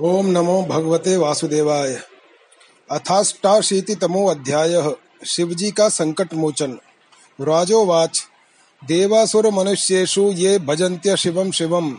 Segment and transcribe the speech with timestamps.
[0.00, 1.90] ओम नमो भगवते वासुदेवाय।
[2.90, 4.94] अथाष्टाशीतितमो अध्याय,
[5.26, 6.78] शिवजी का संकट मोचन
[7.40, 8.22] राजोवाच,
[8.82, 11.90] देवासुर मनुष्येषु ये भजन्त्य शिवम शिवम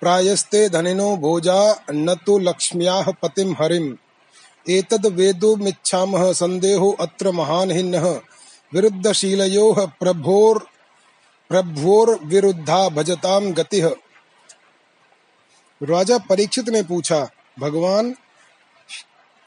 [0.00, 3.96] प्रायस्ते धनिनो भोजा, न तो लक्ष्म्याः पतिम हरिम।
[4.70, 8.08] एतद् वेदुमिच्छामः संदेहो अत्र महान हिन्नः
[8.74, 10.66] विरुद्धशीलयोः प्रभोर
[11.50, 13.90] प्रभोर विरुद्धा भजताम गतिः।
[15.80, 17.28] राजा परीक्षित ने पूछा,
[17.60, 18.14] भगवान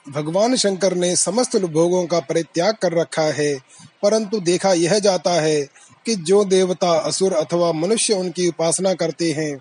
[0.06, 3.54] भगवान शंकर ने समस्त भोगों का परित्याग कर रखा है,
[4.04, 5.62] परंतु देखा यह जाता है
[6.06, 9.56] कि जो देवता असुर अथवा मनुष्य उनकी उपासना करते हैं,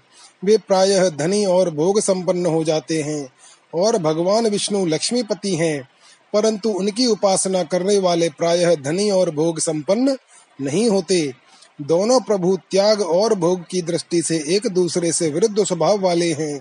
[0.44, 3.28] वे प्रायः धनी और भोग संपन्न हो जाते हैं
[3.74, 5.88] और भगवान विष्णु लक्ष्मीपति हैं,
[6.32, 10.16] परंतु उनकी उपासना करने वाले प्रायः धनी और भोग संपन्न
[10.60, 11.32] नहीं होते।
[11.78, 16.58] दोनों प्रभु त्याग और भोग की दृष्टि से एक दूसरे से विरुद्ध स्वभाव वाले हैं,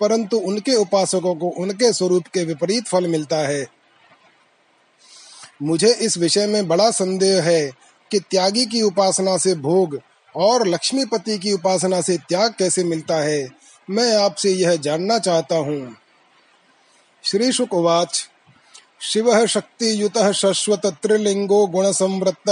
[0.00, 3.66] परंतु उनके उपासकों को उनके स्वरूप के विपरीत फल मिलता है।
[5.62, 7.70] मुझे इस विषय में बड़ा संदेह है
[8.10, 9.98] कि त्यागी की उपासना से भोग
[10.34, 13.48] और लक्ष्मीपति की उपासना से त्याग कैसे मिलता है,
[13.88, 15.96] मैं आपसे यह जानना चाहता हूँ।
[17.24, 18.28] श्री शुकवाच,
[19.02, 22.48] शिव शक्ति युत शश्वत त्रिलिंगो गुण संवृत्त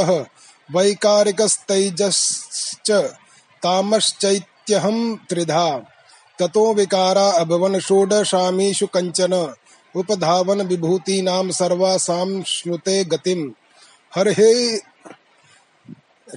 [0.72, 3.16] वैकारिकस्तैजश्च
[3.62, 5.82] तामश्चैत्यहं त्रिधा।
[6.38, 9.54] ततो विकारा अभवन षोडशामीषु कञ्चन।
[9.96, 13.52] उपधावन विभूतीनां सर्वासां श्नुते गतिम्
[14.14, 14.80] हर्हे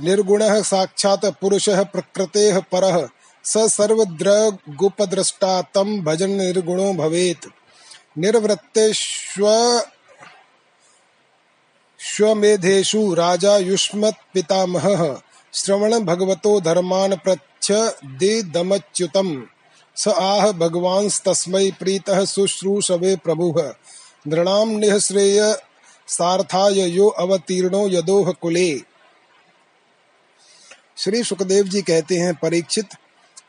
[0.02, 3.08] निर्गुणः साक्षात् पुरुषः प्रकृतेः परः।
[3.44, 7.48] स सर्वद्रगुपद्रष्टा तं भजन निर्गुणो भवेत्।
[8.18, 9.48] निर्वृत्तेष्व
[12.16, 15.22] श्वमेधेषु राजा युष्मत् पितामहः
[15.54, 17.72] श्रवण भगवतो धर्मान् प्रच्छ
[19.98, 23.74] स आह भगवांस्तस्मै प्रीतः शुश्रूषवे प्रभुः।
[24.28, 25.58] नृणां निःश्रेय
[26.08, 28.78] सार्थाय यो अवतीर्णो यदोह कुले।
[30.98, 32.88] श्री सुखदेव जी कहते हैं, परीक्षित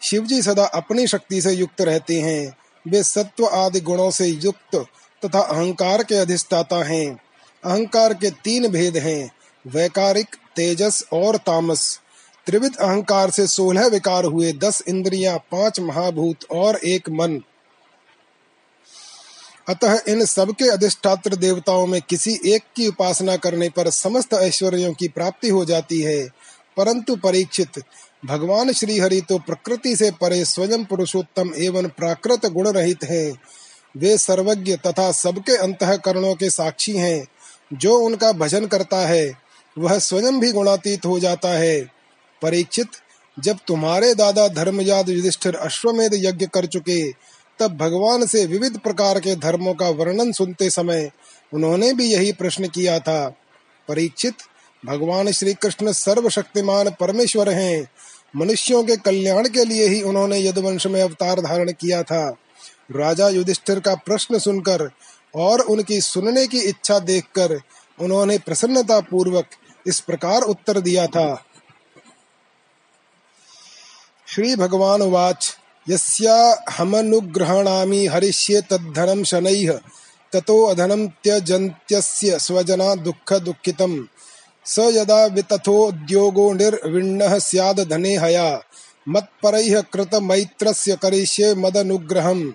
[0.02, 2.56] शिव जी सदा अपनी शक्ति से युक्त रहते हैं।
[2.88, 4.76] वे सत्व आदि गुणों से युक्त
[5.24, 7.27] तथा अहंकार के अधिष्ठाता हैं।
[7.64, 9.30] अहंकार के तीन भेद हैं,
[9.66, 10.26] वैकारिक,
[10.56, 12.00] तेजस और तामस।
[12.46, 17.40] त्रिविध अहंकार से सोलह विकार हुए, दस इंद्रियाँ, पाँच महाभूत और एक मन।
[19.68, 25.08] अतः इन सबके अधिष्ठात्र देवताओं में किसी एक की उपासना करने पर समस्त ऐश्वर्यों की
[25.08, 26.28] प्राप्ति हो जाती है।
[26.76, 27.82] परंतु परीक्षित,
[28.24, 33.32] भगवान श्री हरि तो प्रकृति से परे स्वयं पुरुषोत्तम एवं प्राकृत गुण रहित है।
[33.96, 37.26] वे सर्वज्ञ तथा सबके अंतकरणों के साक्षी हैं।
[37.72, 39.32] जो उनका भजन करता है,
[39.78, 41.80] वह स्वयं भी गुणातीत हो जाता है।
[42.42, 42.88] परीक्षित,
[43.40, 47.12] जब तुम्हारे दादा धर्मजाद युधिष्ठिर अश्वमेध यज्ञ कर चुके,
[47.58, 51.10] तब भगवान से विविध प्रकार के धर्मों का वर्णन सुनते समय
[51.54, 53.34] उन्होंने भी यही प्रश्न किया था।
[53.88, 54.34] परीक्षित,
[54.86, 57.90] भगवान श्री कृष्ण सर्वशक्तिमान परमेश्वर हैं।
[58.36, 62.36] मनुष्यों के कल्याण के लिए ही उन्होंने यदुवंश में अवतार धारण किया था।
[62.96, 64.90] राजा युधिष्ठिर का प्रश्न सुनकर
[65.34, 67.60] और उनकी सुनने की इच्छा देखकर
[68.00, 69.46] उन्होंने प्रसन्नता पूर्वक
[69.86, 71.44] इस प्रकार उत्तर दिया था।
[74.28, 75.56] श्री भगवान वाच
[75.88, 79.80] यस्याहमनुग्रहणामि हरिष्ये तद्धनं शनैः,
[80.32, 84.04] ततो अधनं त्यजन्त्यस्य स्वजना दुःख दुःखितम्।
[84.66, 88.62] स यदा वितथोद्योगो निर्विण्णः स्याद् धने हया
[89.08, 92.52] मत्परैः कृतमैत्रस्य करिष्ये मदनुग्रहम्।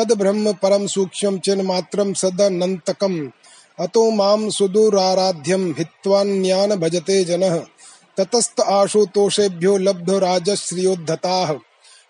[0.00, 3.28] तद्ब्रह्म परम सूक्ष्म चिन्मात्रं सदनन्तकम्
[3.80, 7.64] अतो माँ सुदूराराध्यं हित्वान्यान् भजते जनः।
[8.16, 11.54] ततस्त आशुतोषेभ्यो लब्धो राजश्रियोद्धताः।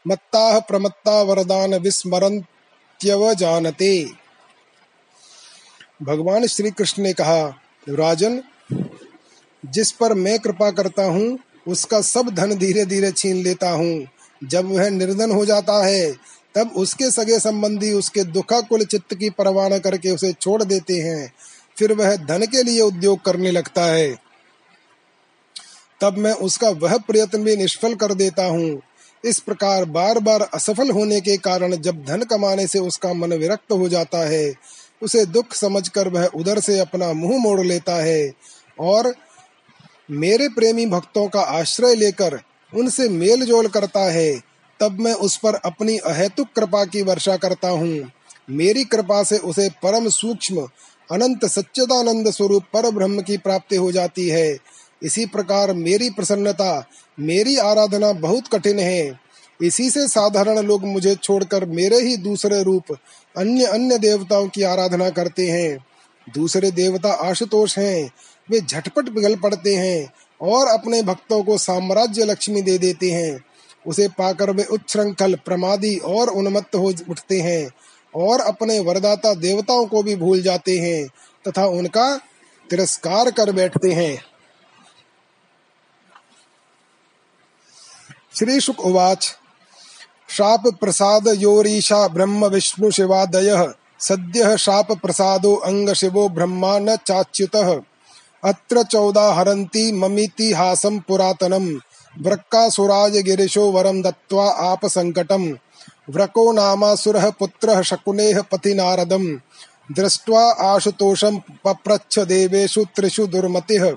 [0.07, 4.07] मत्ताः प्रमत्ता वरदान विस्मरन्त्यवजानते
[6.03, 7.55] भगवान श्री कृष्ण ने कहा,
[7.89, 8.43] राजन,
[9.67, 14.07] जिस पर मैं कृपा करता हूँ, उसका सब धन धीरे धीरे छीन लेता हूँ।
[14.45, 16.17] जब वह निर्धन हो जाता है
[16.55, 21.33] तब उसके सगे संबंधी उसके दुखाकुल चित्त की परवाह न करके उसे छोड़ देते हैं।
[21.79, 24.19] फिर वह धन के लिए उद्योग करने लगता है।
[26.01, 28.83] तब मैं उसका वह प्रयत्न भी निष्फल कर देता हूँ।
[29.25, 33.73] इस प्रकार बार बार असफल होने के कारण जब धन कमाने से उसका मन विरक्त
[33.73, 34.55] हो जाता है,
[35.03, 38.33] उसे दुख समझकर वह उधर से अपना मुँह मोड़ लेता है
[38.79, 39.15] और
[40.11, 42.41] मेरे प्रेमी भक्तों का आश्रय लेकर
[42.73, 44.50] उनसे मेल जोल करता है।
[44.81, 48.11] तब मैं उस पर अपनी अहेतुक कृपा की वर्षा करता हूँ।
[48.51, 50.69] मेरी कृपा से उसे परम सूक्ष्म,
[51.13, 54.59] अनंत सच्चिदानंद स्वरूप पर ब्रह्म की प्राप्ति हो जाती है।
[55.03, 56.87] इसी प्रकार मेरी प्रसन्नता,
[57.21, 59.21] मेरी आराधना बहुत कठिन है।
[59.63, 62.85] इसी से साधारण लोग मुझे छोड़कर मेरे ही दूसरे रूप,
[63.37, 65.79] अन्य अन्य देवताओं की आराधना करते हैं।
[66.35, 68.11] दूसरे देवता आशुतोष हैं,
[68.51, 73.50] वे झटपट पिघल पड़ते हैं और अपने भक्तों को साम्राज्य लक्ष्मी दे देते हैं।
[73.87, 77.71] उसे पाकर वे उच्छृंखल, प्रमादी और उन्मत्त हो उठते हैं
[78.15, 81.09] और अपने वरदाता देवताओं को भी भूल जाते हैं
[81.49, 82.17] तथा उनका
[82.71, 84.25] तिरस्कार कर बैठते हैं।
[88.39, 89.37] श्री शुक उवाच।
[90.31, 97.85] शाप प्रसाद योरीशा ब्रह्म विष्णु शिवादय। सद्य शाप प्रसादो अंग शिवो ब्रह्मा न चाच्युत।
[98.45, 101.81] अत्र चौदाहरन्ति ममितिहासं पुरातनम्।
[102.19, 105.59] वृक्कासुराज गिरीशो वरम दत्त्वा आप संकटम
[106.11, 109.41] व्रको नामासुरः पुत्रः शकुनेः पति नारदम।
[109.93, 112.19] दृष्ट्वा आशुतोषं पप्रच्छ
[112.79, 113.97] त्रिषु दुर्मतिः।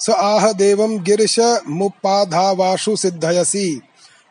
[0.00, 3.80] स आह देवं गिरिश मुपाधावाशु सिद्धयसि।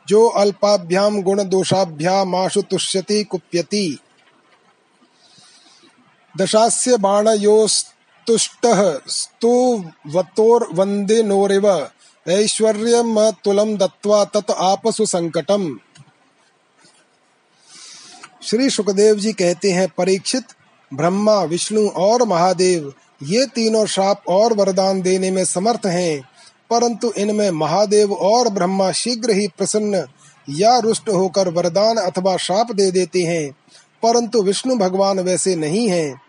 [0.07, 3.99] जो अल्पाभ्याम गुण दोषाभ्यामाशु तुष्यति कुप्यति।
[6.37, 11.87] दशास्य बाणयोस्तुष्टः स्तुवतोर्वन्दे नोरिव
[12.27, 15.79] ऐश्वर्यमतुलं दत्वा तत आपसु संकटम।
[18.43, 20.43] श्री सुखदेव जी कहते हैं, परीक्षित,
[20.93, 22.93] ब्रह्मा, विष्णु और महादेव,
[23.23, 26.21] ये तीनों श्राप और वरदान देने में समर्थ हैं,
[26.69, 30.07] परंतु इनमें महादेव और ब्रह्मा शीघ्र ही प्रसन्न
[30.49, 33.51] या रुष्ट होकर वरदान अथवा श्राप दे देते हैं,
[34.03, 36.21] परंतु विष्णु भगवान वैसे नहीं हैं।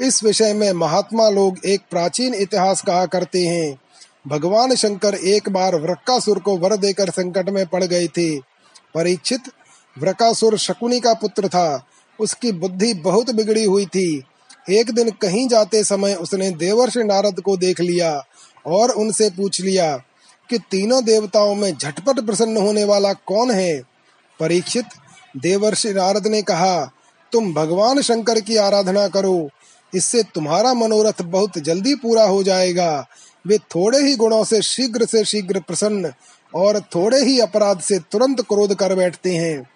[0.00, 3.80] इस विषय में महात्मा लोग एक प्राचीन इतिहास कहा करते हैं
[4.28, 8.38] भगवान शंकर एक बार वृक्कासुर को वर देकर संकट में पड़ गए थे।
[8.94, 9.40] परीक्षित
[9.98, 11.86] वृकासुर शकुनी का पुत्र था।
[12.20, 14.24] उसकी बुद्धि बहुत बिगड़ी हुई थी।
[14.70, 18.24] एक दिन कहीं जाते समय उसने देवर्षि नारद को देख लिया
[18.66, 19.96] और उनसे पूछ लिया
[20.50, 23.82] कि तीनों देवताओं में झटपट प्रसन्न होने वाला कौन है?
[24.40, 24.84] परीक्षित
[25.36, 26.90] देवर्षि नारद ने कहा,
[27.32, 29.50] तुम भगवान शंकर की आराधना करो।
[29.94, 33.06] इससे तुम्हारा मनोरथ बहुत जल्दी पूरा हो जाएगा।
[33.46, 36.12] वे थोड़े ही गुणों से शीघ्र से शीघ्र प्रसन्न
[36.54, 39.70] और थोड़े ही अपराध से तुरंत क्रोध कर बैठते हैं।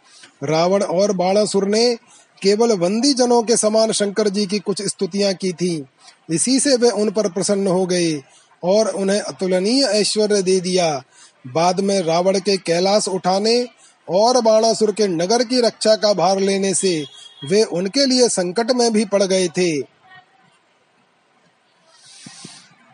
[0.45, 1.95] रावण और बाणासुर ने
[2.43, 5.85] केवल वंदी जनों के समान शंकर जी की कुछ स्तुतियाँ की थी।
[6.31, 8.23] इसी से वे उन पर प्रसन्न हो गए
[8.65, 11.03] और उन्हें अतुलनीय ऐश्वर्य दे दिया।
[11.47, 13.67] बाद में रावण के कैलाश उठाने
[14.11, 17.05] और बाणासुर के नगर की रक्षा का भार लेने से
[17.51, 19.94] वे उनके लिए संकट में भी पड़ गए थे।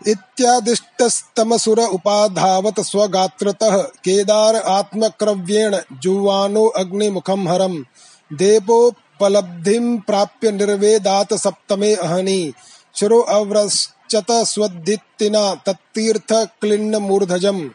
[0.09, 7.85] इत्यादिष्टस्तमसुर उपाधावत स्वगात्रतः केदार आत्मक्रव्येण जुवानो अग्निमुखम हरम।
[8.33, 12.53] देवोपलब्धिं प्राप्य निर्वेदात सप्तमे अहनि।
[12.97, 17.69] शिरो अव्रश्चत स्वदित्तिना तत्तीर्थ क्लिन्न मूर्धजम्।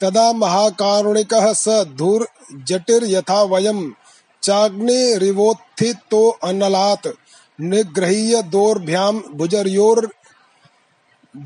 [0.00, 3.94] तदा महाकारुणिकः स धूर जटिर यथा वयम
[4.42, 7.08] चाग्निरिवोत्थितो अनलात्।
[7.60, 10.12] निगृह्य दोर्भ्याम भुजर्योर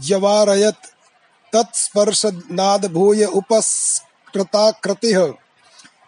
[0.05, 0.75] यवारयत
[1.53, 5.33] तत्स्पर्शनाद भूय उपस्कृताकृतिः।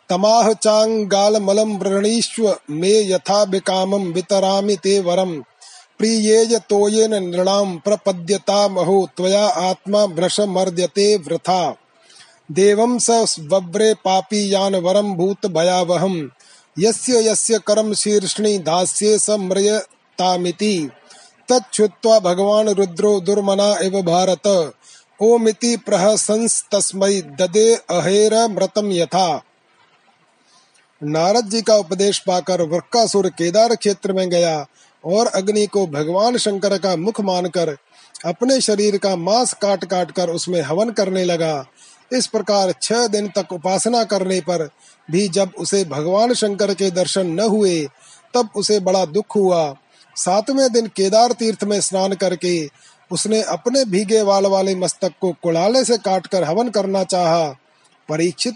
[0.09, 5.43] तमाह चाङ्गालमलं व्रणीष्व मे यथा विकामं वितरामि ते वरम्।
[5.99, 11.77] प्रियेय तोयेन नृणां प्रपद्यतामहो त्वया आत्मा भ्रशमर्द्यते वृथा।
[12.53, 16.29] देवं स वव्रे पापी यान वरं भूत भयावहम्।
[16.79, 20.91] यस्य यस्य करम शीर्ष्णि दास्ये स म्रियतामिति।
[21.53, 24.47] तच्छुत्वा भगवान रुद्रो दुर्मना एव भारत।
[25.21, 29.43] ओमिति प्रहसंस्तस्मै ददे अहेर मृतम यथा।
[31.03, 34.67] नारद जी का उपदेश पाकर वृक्कासुर केदार क्षेत्र में गया
[35.05, 37.77] और अग्नि को भगवान शंकर का मुख मानकर
[38.25, 41.67] अपने शरीर का मांस काट काट कर उसमें हवन करने लगा।
[42.13, 44.69] इस प्रकार छह दिन तक उपासना करने पर
[45.11, 47.81] भी जब उसे भगवान शंकर के दर्शन न हुए,
[48.35, 49.63] तब उसे बड़ा दुख हुआ।
[50.21, 52.55] सातवें दिन केदार तीर्थ में स्नान करके
[53.11, 57.49] उसने अपने भीगे वाल वाले मस्तक को कुड़ाले से काटकर हवन करना चाहा।
[58.09, 58.55] परीक्षित,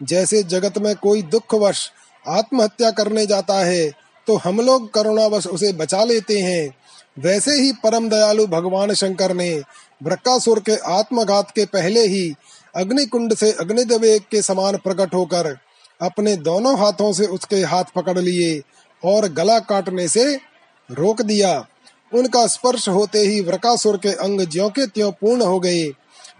[0.00, 1.90] जैसे जगत में कोई दुखवश
[2.24, 3.90] आत्महत्या करने जाता है
[4.26, 6.74] तो हम लोग करुणावश उसे बचा लेते हैं।
[7.18, 9.50] वैसे ही परम दयालु भगवान शंकर ने
[10.02, 12.32] ब्रकासुर के आत्मघात के पहले ही
[12.74, 15.56] अग्निकुंड से अग्निदेव के समान प्रकट होकर
[16.00, 18.60] अपने दोनों हाथों से उसके हाथ पकड़ लिए
[19.02, 20.24] और गला काटने से
[20.90, 21.66] रोक दिया।
[22.14, 25.92] उनका स्पर्श होते ही वृकासुर के अंग ज्यो के त्यों पूर्ण हो गए।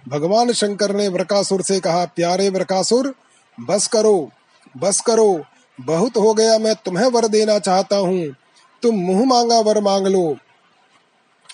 [0.09, 3.15] भगवान शंकर ने वृकासुर से कहा, प्यारे वृकासुर,
[3.61, 4.31] बस करो
[4.77, 5.45] बस करो।
[5.81, 8.35] बहुत हो गया, मैं तुम्हें वर देना चाहता हूँ।
[8.83, 10.37] तुम मुँह मांगा, वर मांग लो।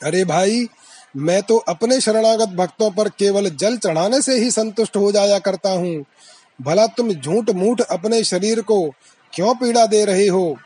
[0.05, 0.69] अरे भाई,
[1.17, 5.71] मैं तो अपने शरणागत भक्तों पर केवल जल चढ़ाने से ही संतुष्ट हो जाया करता
[5.71, 6.05] हूँ।
[6.63, 8.91] भला तुम झूठ मूठ अपने शरीर को
[9.35, 10.57] क्यों पीड़ा दे रहे हो?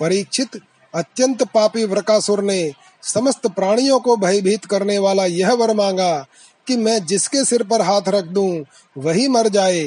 [0.00, 0.60] परीक्षित
[0.94, 2.72] अत्यंत पापी वृकासुर ने
[3.04, 6.26] समस्त प्राणियों को भयभीत करने वाला यह वर मांगा
[6.66, 8.64] कि मैं जिसके सिर पर हाथ रख दूँ,
[8.96, 9.84] वही मर जाए।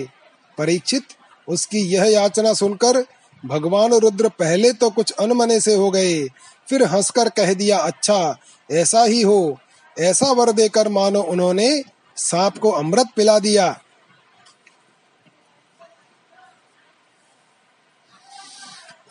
[0.57, 1.03] परीक्षित,
[1.47, 3.03] उसकी यह याचना सुनकर
[3.43, 6.23] भगवान रुद्र पहले तो कुछ अनमने से हो गए,
[6.67, 8.35] फिर हंसकर कह दिया अच्छा
[8.69, 9.57] ऐसा ही हो।
[9.97, 11.69] ऐसा वर देकर मानो उन्होंने
[12.17, 13.67] सांप को अमृत पिला दिया।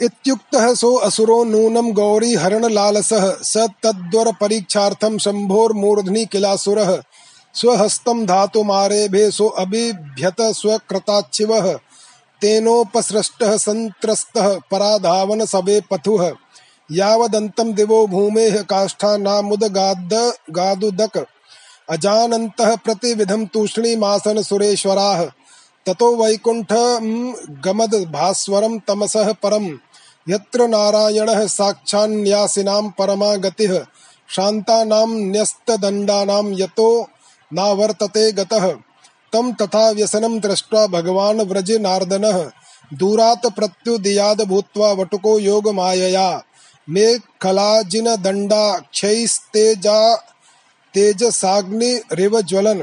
[0.02, 7.02] इत्युक्तः सो असुरो नूनम गौरी हरण लालसः, स तद्वर परीक्षार्थम शंभोर्मूर्धनि किलासुरः।
[7.54, 11.78] स्वहस्तं धातुमारेभे सो अभिभ्यत स्वकृताच्छिवः।
[12.40, 16.32] तेनोपसृष्टः सन्त्रस्तः पराधावन सबे पथुः।
[16.92, 21.26] यावदन्तं दिवो भूमेः काष्ठानामुदगाद गादुदक।
[21.90, 25.30] अजानन्तः प्रतिविधं तूष्णीमासन सुरेश्वराः।
[25.86, 26.72] ततो वैकुण्ठ
[27.64, 29.78] गमद भास्वरं तमसः परम्।
[30.28, 33.84] यत्र नारायणः साक्षान्यासिनां परमा गतिः
[34.28, 37.08] शान्तानां न्यस्तदण्डानां यतो
[37.52, 38.72] नावर्तते गतः।
[39.32, 42.50] तं तथा व्यसनं दृष्ट्वा भगवान् व्रज नार्दनः
[42.94, 46.42] दूरात् प्रत्युदीयाद भूत्वा वटुको योगमायया।
[46.88, 50.16] मे खलाजिन दण्डाक्षैस्तेजा
[50.94, 52.82] तेजसाग्निरिव ज्वलन्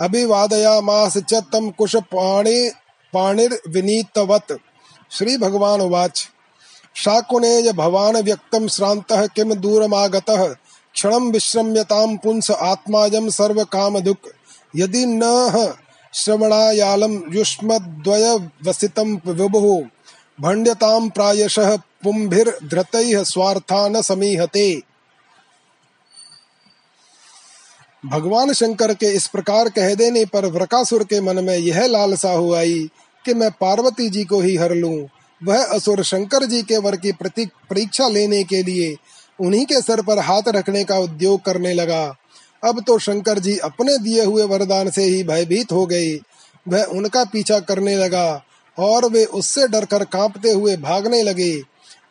[0.00, 2.70] अभिवादयामास च तं कुशपाणि
[3.12, 4.52] पाणिर्विनीतवत्।
[5.10, 6.28] श्री भगवान उवाच।
[6.94, 10.48] शाकुनेय भवान व्यक्तं श्रान्तः किं दूरमागतः?
[10.94, 14.28] क्षण विश्रम्यतां पुंस आत्मायं सर्वकामधुक्
[14.76, 15.74] यदि न
[16.14, 19.88] श्रवणायालं युष्मद्वयवसितं विभुः
[20.40, 21.76] भण्ड्यतां प्रायशः
[23.22, 24.82] स्वार्था न समीहते।
[28.06, 32.54] भगवान शंकर के इस प्रकार कह देने पर वृकासुर के मन में यह लालसा हो
[32.54, 32.90] आई
[33.24, 35.08] कि मैं पार्वती जी को ही हर लूँ।
[35.40, 38.94] वह असुर शंकर जी के वर की परीक्षा लेने के लिए
[39.38, 42.04] उन्हीं के सर पर हाथ रखने का उद्योग करने लगा।
[42.62, 46.14] अब तो शंकर जी अपने दिए हुए वरदान से ही भयभीत हो गए।
[46.66, 48.42] वह उनका पीछा करने लगा
[48.78, 51.52] और वे उससे डरकर कांपते हुए भागने लगे।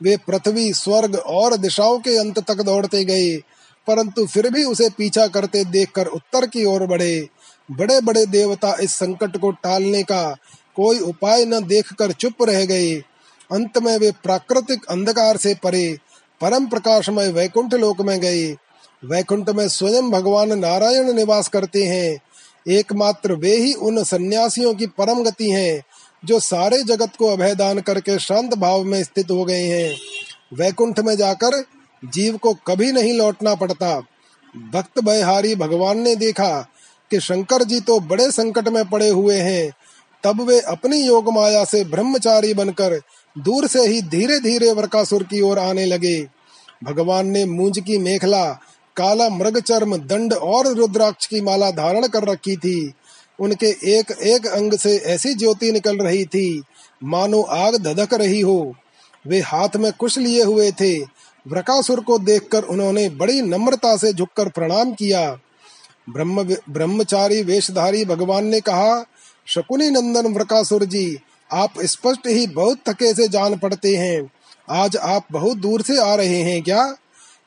[0.02, 3.36] वे पृथ्वी, स्वर्ग और दिशाओं के अंत तक दौड़ते गए,
[3.88, 7.28] परंतु फिर भी उसे पीछा करते देखकर उत्तर की ओर बढ़े।
[7.70, 10.24] बड़े बड़े देवता इस संकट को टालने का
[10.76, 12.94] कोई उपाय न देखकर चुप रह गए।
[13.54, 15.98] अंत में वे प्राकृतिक अंधकार से परे,
[16.42, 18.56] परम प्रकाशमय वैकुंठ लोक में गए।
[19.06, 22.22] वैकुंठ में स्वयं भगवान नारायण निवास करते हैं।
[22.68, 25.84] एकमात्र वे ही उन सन्यासियों की परम गति हैं,
[26.26, 29.96] जो सारे जगत को अभय दान करके शांत भाव में स्थित हो गए हैं।
[30.54, 31.64] वैकुंठ में जाकर
[32.06, 34.00] जीव को कभी नहीं लौटना पड़ता।
[34.72, 36.68] भक्त भयहारी भगवान ने देखा
[37.12, 39.72] कि शंकर जी तो बड़े संकट में पड़े हुए हैं।
[40.24, 43.02] तब वे अपनी योग माया से ब्रह्मचारी बनकर
[43.38, 46.28] दूर से ही धीरे धीरे वरकासुर की ओर आने लगे।
[46.84, 48.46] भगवान ने मूंज की मेखला,
[48.98, 52.94] काला मृग चर्म दंड और रुद्राक्ष की माला धारण कर रखी थी।
[53.40, 56.64] उनके एक एक अंग से ऐसी ज्योति निकल रही थी,
[57.04, 58.76] मानो आग धधक रही हो।
[59.28, 61.00] वे हाथ में कुश लिए हुए थे।
[61.48, 65.40] वृकासुर को देखकर उन्होंने बड़ी नम्रता से झुककर प्रणाम किया।
[66.10, 69.06] ब्रह्म ब्रह्मचारी वेशधारी भगवान ने कहा,
[69.46, 71.20] शकुनी नंदन वृकासुर जी
[71.54, 74.32] आप स्पष्ट ही बहुत थके से जान पड़ते हैं।
[74.70, 76.96] आज आप बहुत दूर से आ रहे हैं क्या?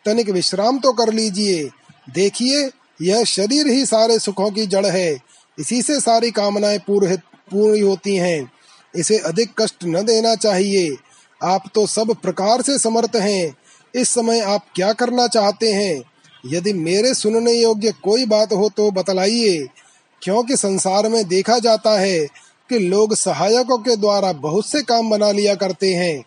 [0.04, 1.70] तनिक विश्राम तो कर लीजिए।
[2.14, 2.70] देखिए,
[3.02, 5.18] यह शरीर ही सारे सुखों की जड़ है।
[5.58, 7.16] इसी से सारी कामनाएँ पूरी
[7.50, 8.52] पूरी होती हैं।
[8.96, 10.96] इसे अधिक कष्ट न देना चाहिए।
[11.42, 13.56] आप तो सब प्रकार से समर्थ हैं।
[13.94, 16.02] इस समय आप क्या करना चाहते हैं?
[16.46, 19.66] यदि मेरे सुनने योग्य कोई बात हो तो बतलाइए।
[20.22, 22.26] क्योंकि संसार में देखा जाता है
[22.70, 26.24] कि लोग सहायकों के द्वारा बहुत से काम बना लिया करते हैं।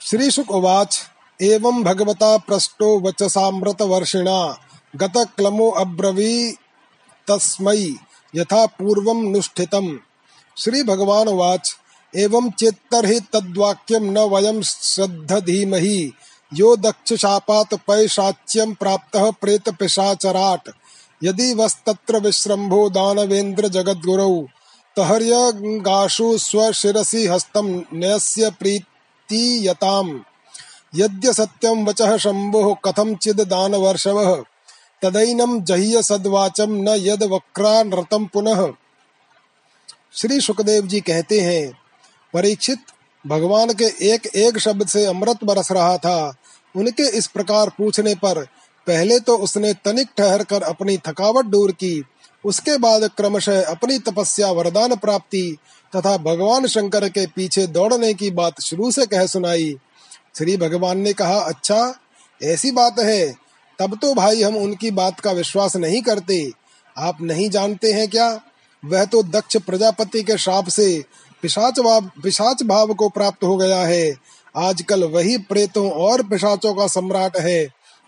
[0.00, 0.98] श्री शुक उवाच
[1.42, 4.56] एवं भगवता पृष्टो वचसामृत वर्षिणा
[4.96, 6.52] गत क्लमो अब्रवी
[7.26, 7.94] तस्मै
[8.34, 9.96] यथा पूर्वं नुष्ठितम्
[10.56, 11.76] श्री भगवान उवाच
[12.16, 16.12] एवं चेत्तर्हि तद्वाक्यम न वयम श्रद्धधीमहि।
[16.54, 20.70] यो दक्ष शापात पैशाच्यम प्राप्त प्रेत पिशाचराट
[21.24, 24.46] यदि वस्तत्र विश्रम्भो दानवेन्द्र जगद्गुरौ
[24.96, 30.20] तहर्यगाशु स्वशिरसि हस्तं न्यस्य प्रीतीयताम्।
[30.94, 34.42] यद्य सत्यं वचः शम्भुः कथञ्चिद् दानवर्षवः?
[35.02, 38.72] तदैनं जह्य सद्वाचम न यद वक्रानृतम पुनः।
[40.14, 41.87] श्री सुखदेव जी कहते हैं
[42.34, 42.78] परीक्षित
[43.26, 46.34] भगवान के एक एक शब्द से अमृत बरस रहा था।
[46.76, 48.44] उनके इस प्रकार पूछने पर
[48.86, 52.04] पहले तो उसने तनिक ठहर कर अपनी थकावट दूर की।
[52.44, 55.56] उसके बाद क्रमशः अपनी तपस्या, वरदान प्राप्ति
[55.96, 59.76] तथा भगवान शंकर के पीछे दौड़ने की बात शुरू से कह सुनाई।
[60.38, 61.94] श्री भगवान ने कहा अच्छा
[62.42, 63.34] ऐसी बात है।
[63.78, 66.50] तब तो भाई हम उनकी बात का विश्वास नहीं करते।
[66.98, 68.40] आप नहीं जानते हैं क्या?
[68.84, 71.04] वह तो दक्ष प्रजापति के श्राप से
[71.42, 74.14] पिशाच भाव पिशाच भाव को प्राप्त हो गया है।
[74.54, 77.64] आजकल वही प्रेतों और पिशाचों का सम्राट है।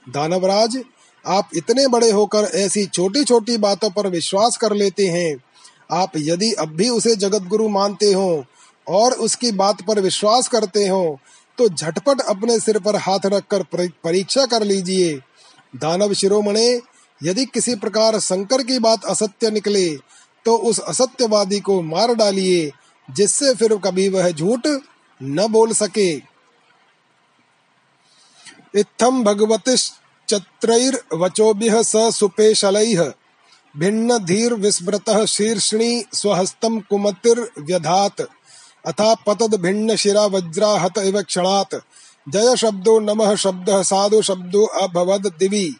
[0.06, 0.78] दानवराज,
[1.24, 5.36] आप इतने बड़े होकर ऐसी छोटी छोटी बातों पर विश्वास कर लेते हैं।
[5.92, 8.44] आप यदि अब भी उसे जगत गुरु मानते हो
[8.86, 11.18] और उसकी बात पर विश्वास करते हो
[11.58, 15.14] तो झटपट अपने सिर पर हाथ रखकर परीक्षा कर लीजिए।
[15.74, 16.68] दानव शिरोमणे,
[17.20, 19.88] यदि किसी प्रकार शंकर की बात असत्य निकले
[20.46, 22.70] तो उस असत्यवादी को मार डालिए।
[23.16, 24.60] जिससे फिर कभी वह झूठ
[25.20, 26.22] न बोल सके।
[28.74, 33.12] इत्थम भगवतिश्चत्रैर्वचोभिः स सुपेशलैः
[33.74, 38.26] भिन्न धीर विस्मृत शीर्षणी स्वहस्तम कुमतिर व्यधात
[38.84, 41.82] अथा पतद भिन्न शिरा वज्रा हत इव क्षणात।
[42.26, 45.76] जय शब्दो नमः शब्द साधु शब्दो अभवद दिवि।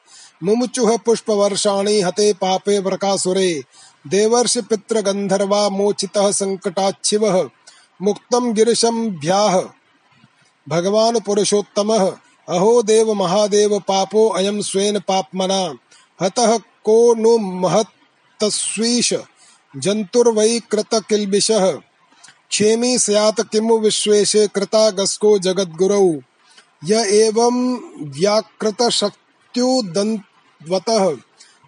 [0.97, 3.65] पुष्प वर्षाणि हते पापे वृकासुरे
[4.07, 7.49] देवर्ष पितृ गंधर्वा मोचितः संकटाच्छिवः
[8.03, 9.61] मुक्तम गिरिशम भ्याह
[10.69, 12.13] भगवान पुरुषोत्तमः,
[12.49, 15.75] अहो देव महादेव पापो अयम स्वेन पापमना।
[16.23, 19.15] हतः को नु महत्तस्वीश
[19.77, 20.95] जंतुर्वै कृत
[22.51, 26.15] क्षेमी स्यात् किमु विश्वेशे कृतागस्को जगद्गुरौ।
[26.85, 27.77] य एवं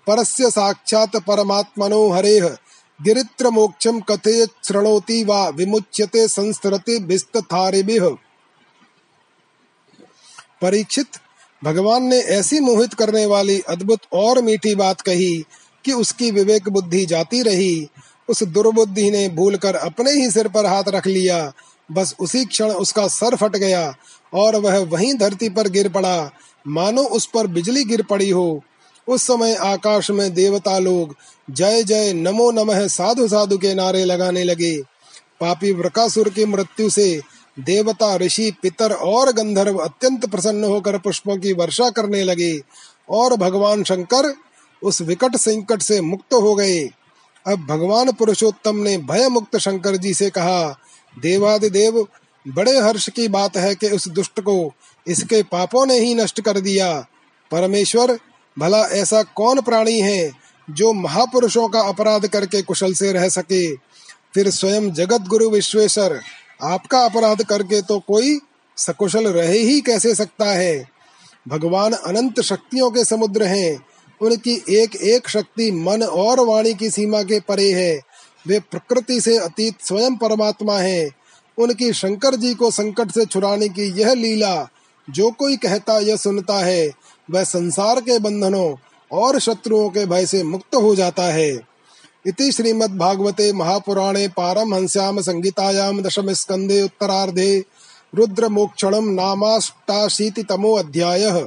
[0.06, 2.56] परस्य साक्षात् परमात्मनो हरेः।
[3.02, 8.09] गिरित्र मोक्षम कथे शृणोति वा विमुच्यते संस्कृति बिस्तथारिभिः।
[10.62, 11.06] परीक्षित,
[11.64, 15.44] भगवान ने ऐसी मोहित करने वाली अद्भुत और मीठी बात कही
[15.85, 17.88] कि उसकी विवेक बुद्धि जाती रही।
[18.28, 21.52] उस दुर्बुद्धि ने भूलकर अपने ही सिर पर हाथ रख लिया।
[21.93, 23.95] बस उसी क्षण उसका सर फट गया
[24.34, 26.30] और वह वहीं धरती पर गिर पड़ा।
[26.67, 28.65] मानो उस पर बिजली गिर पड़ी हो।
[29.08, 31.15] उस समय आकाश में देवता लोग
[31.50, 34.76] जय जय नमो नमः साधु साधु के नारे लगाने लगे।
[35.41, 37.21] पापी वृकासुर की मृत्यु से
[37.60, 42.60] देवता, ऋषि, पितर और गंधर्व अत्यंत प्रसन्न होकर पुष्पों की वर्षा करने लगे
[43.10, 44.32] और भगवान शंकर
[44.82, 46.80] उस विकट संकट से मुक्त हो गए।
[47.47, 50.78] अब भगवान पुरुषोत्तम ने भय मुक्त शंकर जी से कहा,
[51.19, 52.06] देवादिदेव,
[52.47, 54.73] बड़े हर्ष की बात है कि उस दुष्ट को
[55.06, 57.06] इसके पापों ने ही नष्ट कर दिया।
[57.50, 58.19] परमेश्वर
[58.58, 60.32] भला ऐसा कौन प्राणी है
[60.71, 63.75] जो महापुरुषों का अपराध करके कुशल से रह सके?
[64.34, 66.21] फिर स्वयं जगत गुरु विश्वेश्वर,
[66.62, 68.38] आपका अपराध करके तो कोई
[68.76, 70.88] सकुशल रहे ही कैसे सकता है?
[71.49, 73.84] भगवान अनंत शक्तियों के समुद्र हैं,
[74.21, 78.00] उनकी एक एक शक्ति मन और वाणी की सीमा के परे है।
[78.47, 81.10] वे प्रकृति से अतीत स्वयं परमात्मा हैं।
[81.58, 84.69] उनकी शंकर जी को संकट से छुड़ाने की यह लीला
[85.10, 86.91] जो कोई कहता या सुनता है
[87.30, 88.75] वह संसार के बंधनों
[89.13, 91.50] और शत्रुओं के भय से मुक्त हो जाता है।
[92.26, 97.65] इति श्रीमद्भागवते महापुराणे पारमहंस्याम संगीतायाम दशम स्कंदे उत्तरार्धे
[98.15, 101.41] रुद्र मोक्षणम नामाष्टाशीतितमो अध्यायः।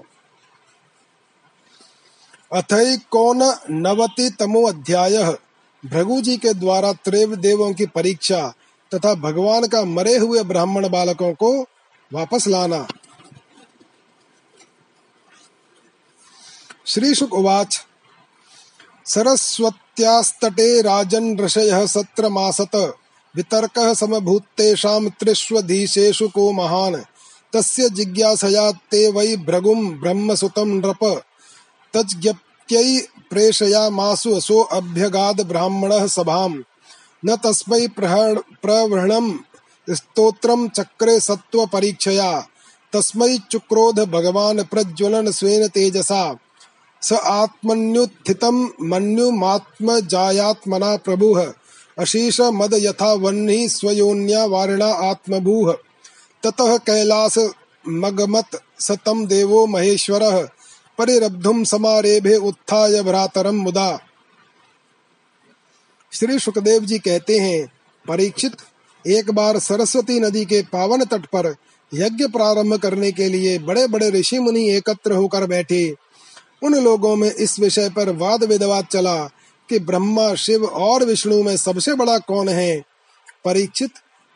[2.52, 5.32] अथैकोन नवति तमो अध्यायः।
[5.84, 8.54] भृगु जी के द्वारा त्रेव देवों की परीक्षा
[8.92, 11.62] तथा भगवान का मरे हुए ब्राह्मण बालकों को
[12.14, 12.88] वापस लाना।
[16.88, 17.86] श्रीशुक उवाच
[19.06, 22.95] सरस्वत्यास्तटे राजन् ऋषयः सत्रमासत,
[23.36, 26.95] वितर्कः समभूत्तेषां त्रिष्वधीशेषु को महान्।
[27.54, 31.24] तस्य जिज्ञासया ते वै भृगुं ब्रह्मसुतं नृप।
[31.93, 36.62] तज्ज्ञप्त्यै प्रेषयामासु असो अभ्यगाद ब्राह्मणः सभाम्
[37.26, 37.88] न तस्मै
[38.62, 39.38] प्रवृणम्,
[39.89, 42.48] स्तोत्रं चक्रे सत्त्वपरीक्षया।
[42.93, 46.38] तस्मै चुक्रोध भगवान् प्रज्वलन स्वेन तेजसा।
[47.06, 51.54] स आत्मन्युत्थितं मन्युमात्मजायात्मना प्रभुः।
[52.00, 55.76] अशीष मद यथा वह्नि स्वयोन्या वारिणा आत्मभूः।
[56.44, 57.50] ततः कैलास
[57.88, 58.46] मगमत
[58.80, 60.50] सतम देवो महेश्वरः।
[60.98, 64.00] परिरब्धुम समारेभे उत्थाय भ्रातरम मुदा।
[66.13, 67.72] श्री सुखदेव जी कहते हैं,
[68.08, 68.52] परीक्षित,
[69.08, 71.56] एक बार सरस्वती नदी के पावन तट पर
[71.94, 75.96] यज्ञ प्रारंभ करने के लिए बड़े बड़े ऋषि मुनि एकत्र होकर बैठे।
[76.63, 79.24] उन लोगों में इस विषय पर वाद विवाद चला
[79.70, 82.84] कि ब्रह्मा, शिव और विष्णु में सबसे बड़ा कौन है।
[83.46, 83.91] परीक्षित,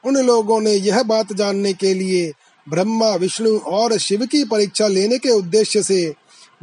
[0.05, 2.34] उन लोगों ने यह बात जानने के लिए
[2.69, 6.13] ब्रह्मा, विष्णु और शिव की परीक्षा लेने के उद्देश्य से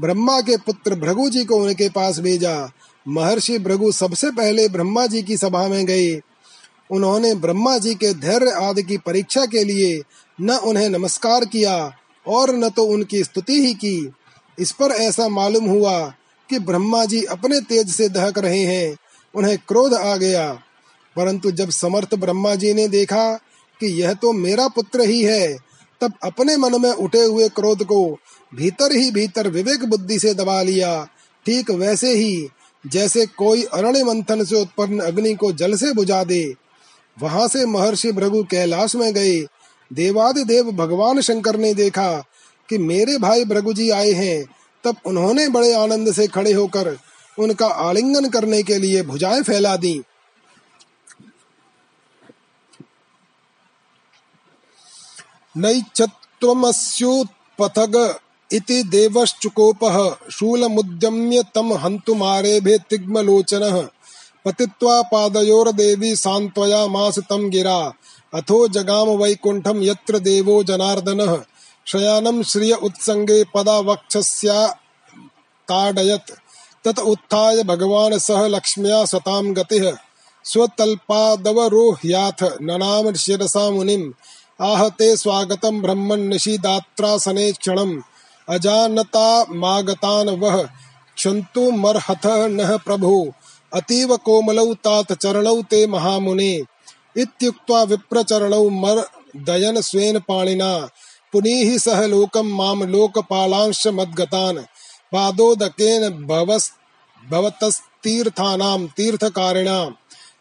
[0.01, 2.73] ब्रह्मा के पुत्र भृगु जी को उनके पास भेजा।
[3.09, 6.21] महर्षि भृगु सबसे पहले ब्रह्मा जी की सभा में गए।
[6.91, 10.03] उन्होंने ब्रह्मा जी के धैर्य आदि की परीक्षा के लिए
[10.41, 11.93] न उन्हें नमस्कार किया
[12.27, 14.11] और न तो उनकी स्तुति ही की।
[14.59, 15.99] इस पर ऐसा मालूम हुआ
[16.51, 18.97] कि ब्रह्मा जी अपने तेज से दहक रहे हैं,
[19.35, 20.53] उन्हें क्रोध आ गया।
[21.17, 23.33] परंतु जब समर्थ ब्रह्मा जी ने देखा
[23.81, 25.57] कि यह तो मेरा पुत्र ही है,
[26.01, 28.19] तब अपने मन में उठे हुए क्रोध को
[28.55, 31.05] भीतर ही भीतर विवेक बुद्धि से दबा लिया।
[31.47, 32.49] ठीक वैसे ही,
[32.87, 36.55] जैसे कोई अरण्य मंथन से उत्पन्न अग्नि को जल से बुझा दे,
[37.21, 39.47] वहाँ से महर्षि भृगु कैलाश में गए।
[39.91, 42.25] देवादिदेव भगवान शंकर ने देखा
[42.71, 44.47] कि मेरे भाई भृगु जी आए हैं,
[44.85, 46.99] तब उन्होंने बड़े आनंद से खड़े होकर
[47.39, 50.03] उनका आलिंगन करने के लिए भुजाएँ फैला दी।
[55.57, 58.19] नैच्छत्वमस्युत्पथग
[58.53, 63.89] इति देवश्चुकोपः शूलमुद्यम्य तं हन्तुमारेभे तिग्मलोचनः
[64.45, 67.93] पतित्वा पादयोर्देवी सान्त्वयामास तं गिरा।
[68.35, 71.45] अथो जगाम वैकुण्ठं यत्र देवो जनार्दनः।
[71.87, 74.79] शयानं श्रिय उत्सङ्गे पदावक्षस्या
[75.69, 76.31] ताडयत्।
[76.85, 79.93] तत उत्थाय भगवान् सह लक्ष्म्या सतां गतिः।
[80.45, 84.13] स्वतल्पादवरोह्याथ ननाम शिरसा मुनिम्।
[84.63, 88.01] आहते स्वागतं ब्रह्मन् निशीदात्रासने क्षणम्।
[88.49, 90.69] अजानता मागतान् वह
[91.17, 93.33] क्षन्तु मर्हथ नः प्रभु।
[93.75, 96.63] अतीव कोमलौ तात चरणौ ते महामुने।
[97.17, 100.89] इत्युक्त्वा विप्रचरणौ मर्दयन् स्वेन पाणिना।
[101.37, 104.59] पुनीः सह लोकं माम लोकपालांश मद्गतान्।
[105.13, 106.71] पादोदकेन भवस्
[107.31, 109.93] भवतस्तीर्थानां तीर्थकारिणाम्।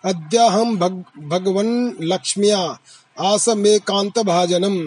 [0.05, 2.77] अद्याहं भग भगवन् लक्ष्म्या
[3.19, 4.77] आस मे कांत भाजनम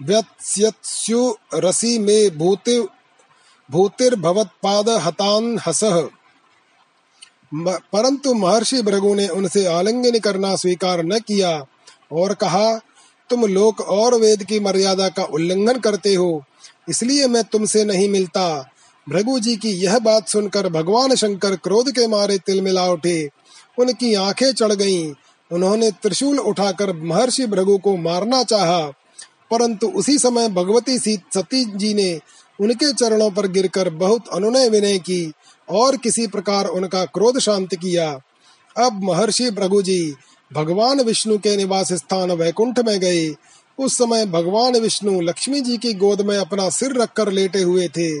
[0.00, 2.88] व्यत्स्यत्स्यु रसी मे भूति
[3.70, 6.00] भूतिर्भवत्पाद हतान हसह
[7.92, 11.66] परंतु महर्षि भृगु ने उनसे आलिंगन करना स्वीकार न किया
[12.12, 12.80] और कहा
[13.30, 16.44] तुम लोक और वेद की मर्यादा का उल्लंघन करते हो,
[16.88, 18.70] इसलिए मैं तुमसे नहीं मिलता।
[19.06, 23.28] भृगु जी की यह बात सुनकर भगवान शंकर क्रोध के मारे तिल मिला उठे।
[23.78, 25.12] उनकी आँखें चढ़ गईं।
[25.50, 28.80] उन्होंने त्रिशूल उठाकर महर्षि भृगु को मारना चाहा।
[29.50, 32.20] परंतु उसी समय भगवती सती जी ने
[32.60, 35.32] उनके चरणों पर गिरकर बहुत अनुनय विनय की
[35.68, 38.10] और किसी प्रकार उनका क्रोध शांत किया।
[38.76, 40.14] अब महर्षि भृगु जी
[40.52, 43.34] भगवान विष्णु के निवास स्थान वैकुंठ में गए।
[43.78, 48.18] उस समय भगवान विष्णु लक्ष्मी जी की गोद में अपना सिर रखकर लेटे हुए थे।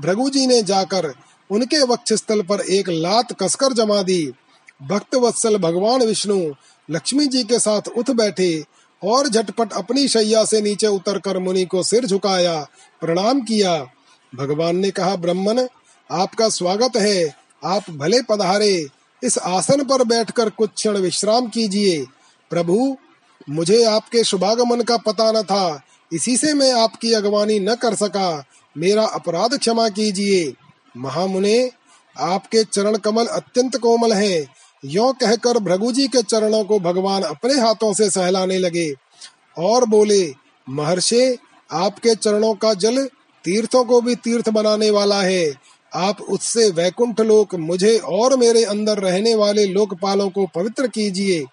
[0.00, 1.14] भृगु जी ने जाकर
[1.50, 4.32] उनके वक्ष स्थल पर एक लात कसकर जमा दी।
[4.82, 6.54] भक्त वत्सल भगवान विष्णु
[6.90, 8.64] लक्ष्मी जी के साथ उठ बैठे
[9.04, 12.66] और झटपट अपनी शैया से नीचे उतरकर मुनि को सिर झुकाया,
[13.00, 13.86] प्रणाम किया।
[14.34, 15.68] भगवान ने कहा, ब्रह्मन,
[16.10, 18.86] आपका स्वागत है। आप भले पधारे
[19.24, 22.06] इस आसन पर बैठकर कुछ क्षण विश्राम कीजिए।
[22.50, 22.96] प्रभु,
[23.50, 25.80] मुझे आपके शुभागमन का पता न था।
[26.12, 28.44] इसी से मैं आपकी अगवानी न कर सका।
[28.78, 30.54] मेरा अपराध क्षमा कीजिए।
[30.96, 31.70] महामुने,
[32.18, 34.46] आपके चरण कमल अत्यंत कोमल हैं।
[34.84, 38.94] यो कहकर भृगु जी के चरणों को भगवान अपने हाथों से सहलाने लगे
[39.58, 40.34] और बोले,
[40.70, 41.38] महर्षि,
[41.72, 43.04] आपके चरणों का जल
[43.44, 45.52] तीर्थों को भी तीर्थ बनाने वाला है।
[45.94, 51.44] आप उससे वैकुंठ लोक, मुझे और मेरे अंदर रहने वाले लोकपालों को पवित्र कीजिए।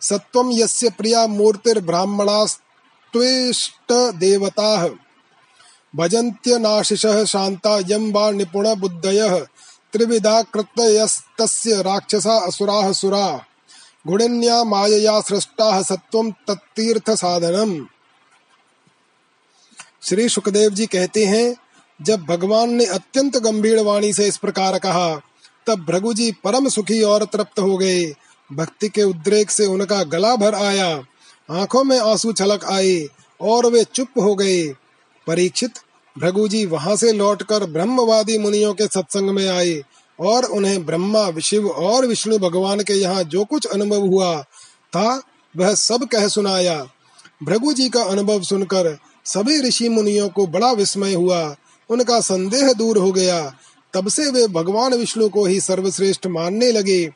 [0.09, 2.59] सत्वं यस्य प्रिया मूर्तिर्ब्राह्मणास्
[3.13, 3.89] त्वेष्ट
[4.23, 4.83] देवताः
[5.97, 9.35] भजन्त्यनाशिषः शान्ता यं वा निपुण बुद्धयः
[9.97, 13.45] त्रिविधा कृतयस्तस्य राक्षसा असुराः सुरा।
[14.07, 17.87] गुणिन्या मायया सृष्टाः सत्वं तत्तीर्थ साधनम
[20.03, 21.57] श्री सुखदेव जी कहते हैं,
[22.03, 25.17] जब भगवान ने अत्यंत गंभीर वाणी से इस प्रकार कहा,
[25.67, 28.15] तब भृगु जी परम सुखी और तृप्त हो गए।
[28.53, 31.05] भक्ति के उद्रेक से उनका गला भर आया।
[31.51, 33.09] आँखों में आँसू छलक आए
[33.41, 34.75] और वे चुप हो गए।
[35.27, 35.73] परीक्षित
[36.19, 39.83] भृगु जी वहाँ से लौटकर ब्रह्मवादी मुनियों के सत्संग में आए
[40.21, 44.43] और उन्हें ब्रह्मा, शिव और विष्णु भगवान के यहाँ जो कुछ अनुभव हुआ
[44.93, 45.23] था,
[45.57, 46.87] वह सब कह सुनाया।
[47.43, 51.57] भृगु जी का अनुभव सुनकर सभी ऋषि मुनियों को बड़ा विस्मय हुआ।
[51.91, 53.55] उनका संदेह दूर हो गया।
[53.95, 57.07] तब से वे भगवान विष्णु को ही सर्वश्रेष्ठ मानने लगे,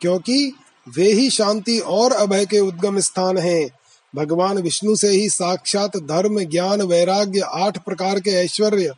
[0.00, 0.52] क्योंकि
[0.96, 3.68] वे ही शांति और अभय के उद्गम स्थान हैं।
[4.14, 8.92] भगवान विष्णु से ही साक्षात धर्म, ज्ञान, वैराग्य, आठ प्रकार के ऐश्वर्य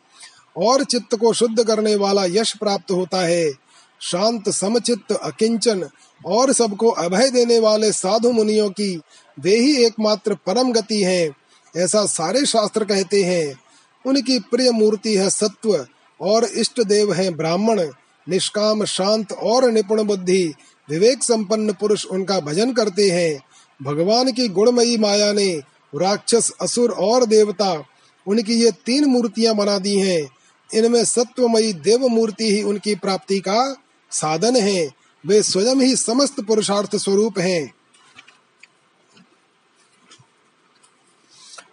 [0.57, 3.53] और चित्त को शुद्ध करने वाला यश प्राप्त होता है।
[4.01, 5.89] शांत, समचित्त, अकिंचन
[6.27, 9.01] और सबको अभय देने वाले साधु मुनियों की
[9.41, 11.31] वे ही एकमात्र परम गति है,
[11.77, 13.61] ऐसा सारे शास्त्र कहते हैं।
[14.07, 15.87] उनकी प्रिय मूर्ति है सत्व
[16.21, 17.89] और इष्ट देव है ब्राह्मण।
[18.29, 20.55] निष्काम, शांत और निपुण बुद्धि,
[20.91, 23.41] विवेक संपन्न पुरुष उनका भजन करते हैं।
[23.83, 25.55] भगवान की गुणमयी माया ने
[25.95, 27.85] राक्षस, असुर और देवता,
[28.27, 30.31] उनकी ये तीन मूर्तियाँ बना दी हैं।
[30.75, 33.77] इनमें सत्वमयी देव मूर्ति ही उनकी प्राप्ति का
[34.11, 34.91] साधन है।
[35.27, 37.75] वे स्वयं ही समस्त पुरुषार्थ स्वरूप हैं।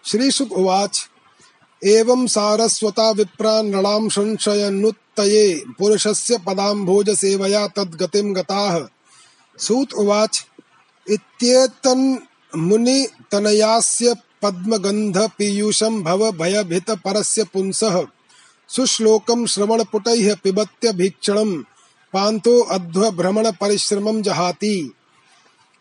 [0.05, 1.09] श्री सुख उवाच।
[1.85, 8.87] एवं सारस्वता विप्रा नृणां संशयनुत्तये पुरुषस्य पदाम्भोज सेवया तद्गतिं गताः।
[9.59, 10.47] सूत उवाच।
[12.57, 18.05] मुनि तनयास्य पद्मगंध पीयूषम भव भयभित परस्य पुंसः
[18.67, 21.63] सुश्लोकं श्रवणपुटैः पिबत्य भीक्षणं
[22.13, 24.93] पान्तो अध्व भ्रमण परिश्रमं जहाति।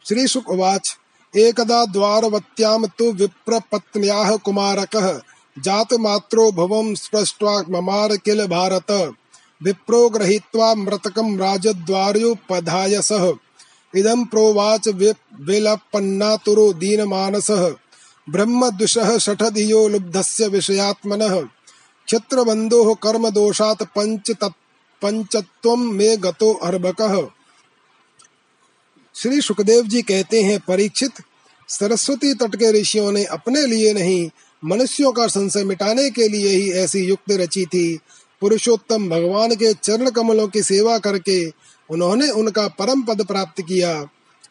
[0.09, 0.97] श्री उवाच,
[1.37, 5.21] एकदा द्वारवत्यां तु विप्रपत्न्याः कुमारकः
[5.59, 9.13] जातमात्रो भवं स्पृष्ट्वा ममार किल भारत।
[9.63, 13.33] विप्रो गृहीत्वा मृतकं राजद्वार्योपधाय सः।
[13.97, 14.89] इदं प्रोवाच
[15.41, 17.75] विलपन्नातुरो दीनमानसः,
[18.31, 21.41] ब्रह्मद्विषः षठधियो लुब्धस्य विषयात्मनः।
[22.07, 24.31] क्षत्रबन्धोः कर्मदोषात् पंच
[25.03, 27.27] पंचत्वं मे गतो अर्भकः।
[29.15, 31.13] श्री सुखदेव जी कहते हैं, परीक्षित,
[31.69, 34.31] सरस्वती तट के ऋषियों ने अपने लिए नहीं,
[34.65, 37.99] मनुष्यों का संशय मिटाने के लिए ही ऐसी युक्त रची थी।
[38.41, 41.51] पुरुषोत्तम भगवान के चरण कमलों की सेवा करके
[41.95, 43.93] उन्होंने उनका परम पद प्राप्त किया।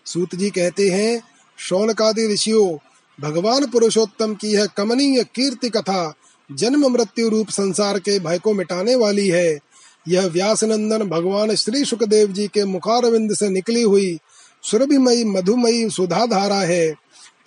[0.06, 1.22] सूत जी कहते हैं,
[1.60, 2.78] शौनकादि ऋषियों,
[3.20, 6.14] भगवान पुरुषोत्तम की है कमनीय कीर्ति कथा
[6.50, 9.60] जन्म मृत्यु रूप संसार के भय को मिटाने वाली है।
[10.08, 14.20] यह व्यास नंदन भगवान श्री सुखदेव जी के मुखारविंद से निकली हुई
[14.64, 16.94] सुरभिमयी, मधुमयी सुधा धारा है।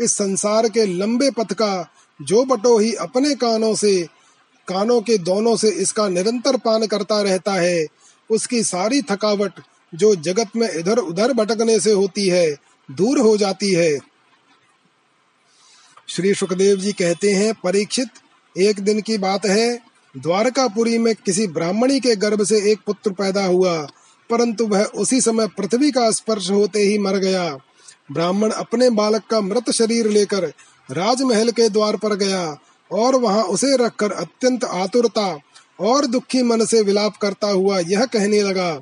[0.01, 1.87] इस संसार के लंबे पथ का
[2.21, 4.03] जो बटो ही अपने कानों से,
[4.69, 7.87] कानों के दोनों से इसका निरंतर पान करता रहता है,
[8.31, 9.61] उसकी सारी थकावट
[9.93, 12.51] जो जगत में इधर उधर भटकने से होती है,
[12.89, 13.99] दूर हो जाती है।
[16.09, 18.09] श्री सुखदेव जी कहते हैं, परीक्षित,
[18.57, 19.79] एक दिन की बात है,
[20.15, 23.77] द्वारकापुरी में किसी ब्राह्मणी के गर्भ से एक पुत्र पैदा हुआ,
[24.31, 27.49] परंतु वह उसी समय पृथ्वी का स्पर्श होते ही मर गया।
[28.13, 30.45] ब्राह्मण अपने बालक का मृत शरीर लेकर
[30.89, 32.59] राजमहल के द्वार पर गया,
[32.91, 35.39] और वहाँ उसे रखकर अत्यंत आतुरता
[35.81, 38.73] और दुखी मन से विलाप करता हुआ यह कहने लगा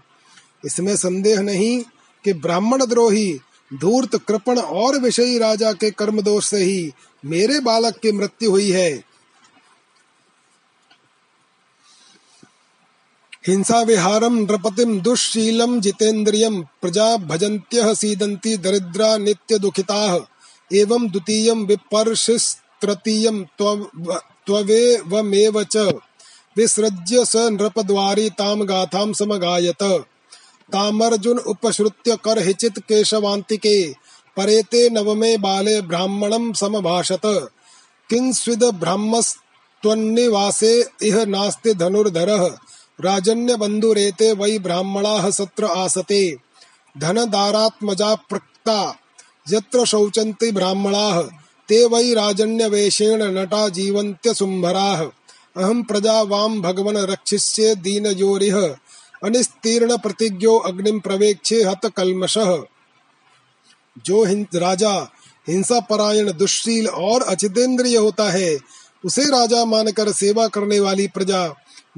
[0.64, 1.80] इसमें संदेह नहीं
[2.24, 3.38] कि ब्राह्मण द्रोही,
[3.74, 6.92] धूर्त कृपण और विषयी राजा के कर्म दोष से ही
[7.24, 9.14] मेरे बालक की मृत्यु हुई है।
[13.46, 20.28] हिंसा विहारम नृपतिम दुष्शीलम जितेन्द्रियम प्रजा भजन्त्य सीदंती दरिद्रा नित्य दुखिता,
[20.72, 23.30] एवं द्वितीय विपर्षिस्तृतीय
[24.46, 25.76] त्ववेवमेव च।
[26.56, 30.04] विसृज्य स नृपद्वारी ताम गाथाम समगायत।
[30.72, 33.94] तामर्जुन उपश्रुत्य कर हिचित केशवान्तिके
[34.36, 37.48] परेते नवमे बाले ब्राह्मणं समभाषत।
[38.10, 42.50] किंस्विद ब्राह्मस्त्वन्निवासे इह नास्ति धनुर्धरः।
[43.00, 46.36] राजन्य बंधुरेते वै ब्राह्मणाः सत्र आसते।
[46.98, 48.96] धनदारात्मजा प्रक्ता।
[49.52, 51.22] यत्र शौचन्ति ब्राह्मणाः,
[51.68, 55.06] ते वै राजन्यवेशेण नटा जीवन्त्य सुम्भराः
[55.56, 58.76] अहं प्रजा वाम भगवन रक्षिष्ये दीनयोरिह।
[59.24, 62.56] अनिस्तीर्ण प्रतिज्ञो अग्निम प्रवेक्षे हत कलमशः
[64.06, 64.92] जो राजा
[65.48, 68.58] हिंसा परायण दुश्शील और अचितेंद्रिय होता है,
[69.04, 71.46] उसे राजा मानकर सेवा करने वाली प्रजा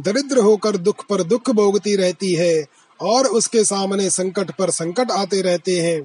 [0.00, 2.66] दरिद्र होकर दुख पर दुख भोगती रहती है
[3.00, 6.02] और उसके सामने संकट पर संकट आते रहते हैं।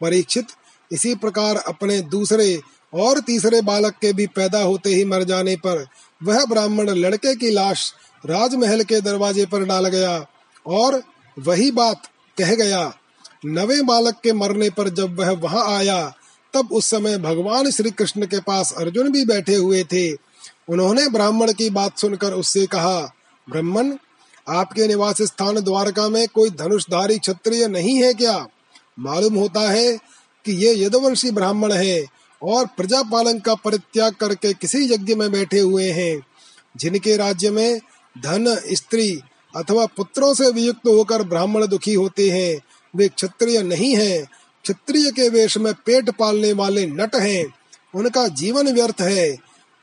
[0.00, 0.46] परीक्षित,
[0.92, 2.60] इसी प्रकार अपने दूसरे
[2.94, 5.86] और तीसरे बालक के भी पैदा होते ही मर जाने पर
[6.22, 7.92] वह ब्राह्मण लड़के की लाश
[8.26, 10.26] राजमहल के दरवाजे पर डाल गया।
[10.66, 11.02] और
[11.36, 12.06] वही बात
[12.38, 12.92] कह गया,
[13.46, 16.14] नवे बालक के मरने पर जब वह वहाँ आया,
[16.54, 20.12] तब उस समय भगवान श्री कृष्ण के पास अर्जुन भी बैठे हुए थे।
[20.68, 23.00] उन्होंने ब्राह्मण की बात सुनकर उससे कहा,
[23.48, 23.92] ब्राह्मण,
[24.48, 28.46] आपके निवास स्थान द्वारका में कोई धनुषधारी क्षत्रिय नहीं है क्या?
[28.98, 29.96] मालूम होता है
[30.44, 32.04] कि ये यदुवंशी ब्राह्मण है
[32.42, 36.20] और प्रजा पालन का परित्याग करके किसी यज्ञ में बैठे हुए हैं,
[36.76, 37.80] जिनके राज्य में
[38.16, 39.20] धन, स्त्री
[39.56, 42.60] अथवा पुत्रों से वियुक्त होकर ब्राह्मण दुखी होते हैं,
[42.96, 44.24] वे क्षत्रिय नहीं हैं।
[44.64, 47.44] क्षत्रिय के वेश में पेट पालने वाले नट हैं।
[47.94, 49.36] उनका जीवन व्यर्थ है।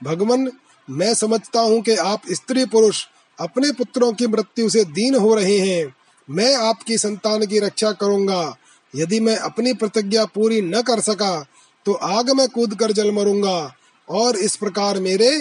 [0.04, 0.52] भगवान,
[0.90, 3.06] मैं समझता हूँ कि आप स्त्री पुरुष
[3.40, 5.96] अपने पुत्रों की मृत्यु से दीन हो रहे हैं।
[6.30, 8.56] मैं आपकी संतान की रक्षा करूँगा।
[8.96, 11.46] यदि मैं अपनी प्रतिज्ञा पूरी न कर सका
[11.86, 13.76] तो आग में कूद कर जल मरूँगा
[14.10, 15.32] और इस प्रकार मेरे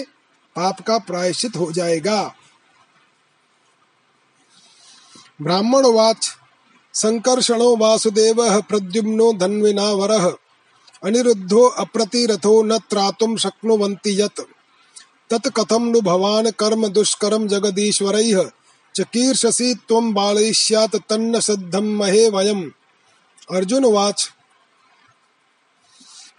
[0.57, 2.35] पाप का प्रायश्चित हो जाएगा।
[5.43, 6.31] ब्राह्मण वाच
[6.95, 10.33] संकर्षणो वासुदेव प्रद्युम्नो धन्विना वरः,
[11.05, 14.41] अनिरुद्धो अप्रतिरथो न त्रातुम शक्नुवन्ति यत्।
[15.31, 18.51] तत् कथम नु भवान कर्म दुष्कर्म जगदीश्वरैः
[18.95, 22.71] चकीर्षसि त्वं बालयिष्यात् तन्न सिद्धं महे वयम्।
[23.51, 24.31] अर्जुन वाच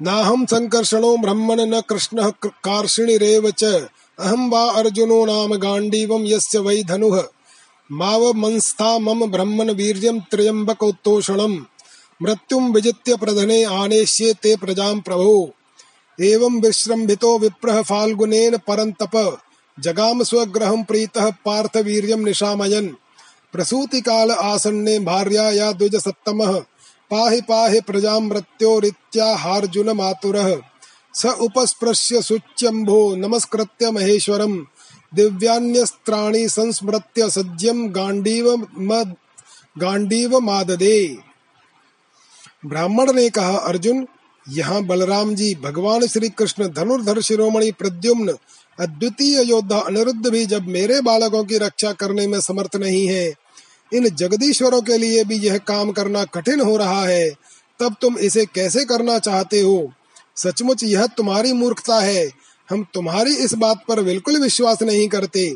[0.01, 3.63] नाहं संकर्षणो ब्रह्मण न कृष्णः कार्षिणिरेव च,
[4.19, 7.23] अहं वा अर्जुनो नाम गाण्डीवं यस्य वै धनुः।
[7.91, 11.59] मावमंस्था मम ब्रह्मण वीर्यं त्र्यम्बकोत्तोषणम्
[12.21, 15.53] मृत्युं विजित्य प्रधने आनेष्ये ते प्रजां प्रभो।
[16.21, 19.41] एवं विश्रम्भितो विप्रः फाल्गुनेन परन्तप।
[19.79, 22.89] जगाम स्वग्रहं प्रीतः पार्थ वीर्यं निशामयन्।
[23.53, 26.59] प्रसूतिकाल आसन्ने भार्याया द्विजसत्तमः।
[27.11, 30.61] पाहि पाहि प्रजां मृत्योरित्याहार्जुन मातुरः।
[31.15, 34.65] स उपस्पृश्य शुच्यम्भो नमस्कृत्य महेश्वरम्।
[35.15, 39.15] दिव्यान्यस्त्राणि संस्मृत्य मद
[39.79, 41.17] गांडीव माददे
[42.65, 44.07] ब्राह्मण ने कहा, अर्जुन,
[44.49, 48.33] यहाँ बलराम जी भगवान श्री कृष्ण धनुर्धर शिरोमणि प्रद्युम्न,
[48.79, 53.33] अद्वितीय योद्धा अनिरुद्ध भी जब मेरे बालकों की रक्षा करने में समर्थ नहीं है,
[53.93, 57.29] इन जगदीश्वरों के लिए भी यह काम करना कठिन हो रहा है,
[57.79, 59.93] तब तुम इसे कैसे करना चाहते हो?
[60.35, 62.29] सचमुच यह तुम्हारी मूर्खता है।
[62.69, 65.55] हम तुम्हारी इस बात पर बिल्कुल विश्वास नहीं करते।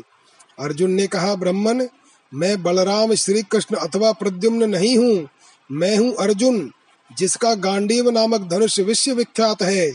[0.58, 1.88] अर्जुन ने कहा, ब्रह्मन,
[2.34, 5.28] मैं बलराम श्री कृष्ण अथवा प्रद्युम्न नहीं हूँ।
[5.72, 6.70] मैं हूँ अर्जुन,
[7.18, 9.90] जिसका गांडीव नामक धनुष विश्व विख्यात है।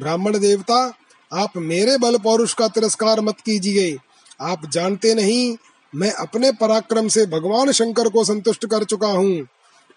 [0.00, 0.94] ब्राह्मण देवता,
[1.32, 3.96] आप मेरे बल पौरुष का तिरस्कार मत कीजिए।
[4.40, 5.56] आप जानते नहीं,
[5.94, 9.46] मैं अपने पराक्रम से भगवान शंकर को संतुष्ट कर चुका हूँ।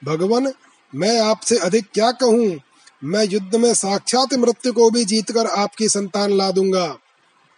[0.03, 0.53] भगवान,
[0.95, 2.57] मैं आपसे अधिक क्या कहूँ?
[3.01, 6.87] मैं युद्ध में साक्षात मृत्यु को भी जीतकर आपकी संतान ला दूँगा।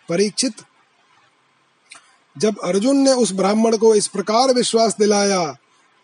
[0.09, 0.61] परीक्षित
[2.35, 5.45] जब अर्जुन ने उस ब्राह्मण को इस प्रकार विश्वास दिलाया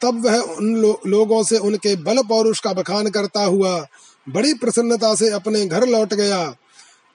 [0.01, 3.87] तब वह उन लो, लोगों से उनके बल पौरुष का बखान करता हुआ
[4.27, 6.43] बड़ी प्रसन्नता से अपने घर लौट गया।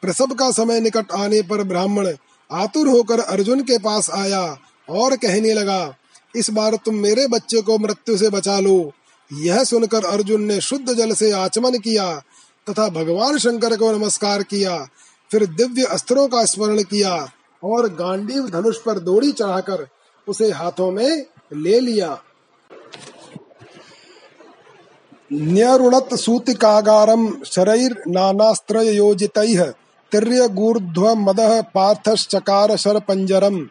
[0.03, 2.09] प्रसव का समय निकट आने पर ब्राह्मण
[2.51, 4.45] आतुर होकर अर्जुन के पास आया
[4.89, 5.95] और कहने लगा
[6.37, 8.93] इस बार तुम मेरे बच्चे को मृत्यु से बचा लो।
[9.33, 12.23] यह सुनकर अर्जुन ने शुद्ध जल से आचमन किया
[12.67, 14.89] तथा भगवान शंकर को नमस्कार किया,
[15.31, 17.29] फिर दिव्य अस्त्रों का स्मरण किया
[17.63, 19.89] और गांडीव धनुष पर दौड़ी चढ़ाकर
[20.29, 22.23] उसे हाथों में ले लिया।
[25.33, 29.73] न्यरुणत सूतिकागारम शरैर्नानास्त्रयोजितैः
[30.13, 33.69] तिर्यगूर्ध्वमदः पार्थश्चकार पंजरम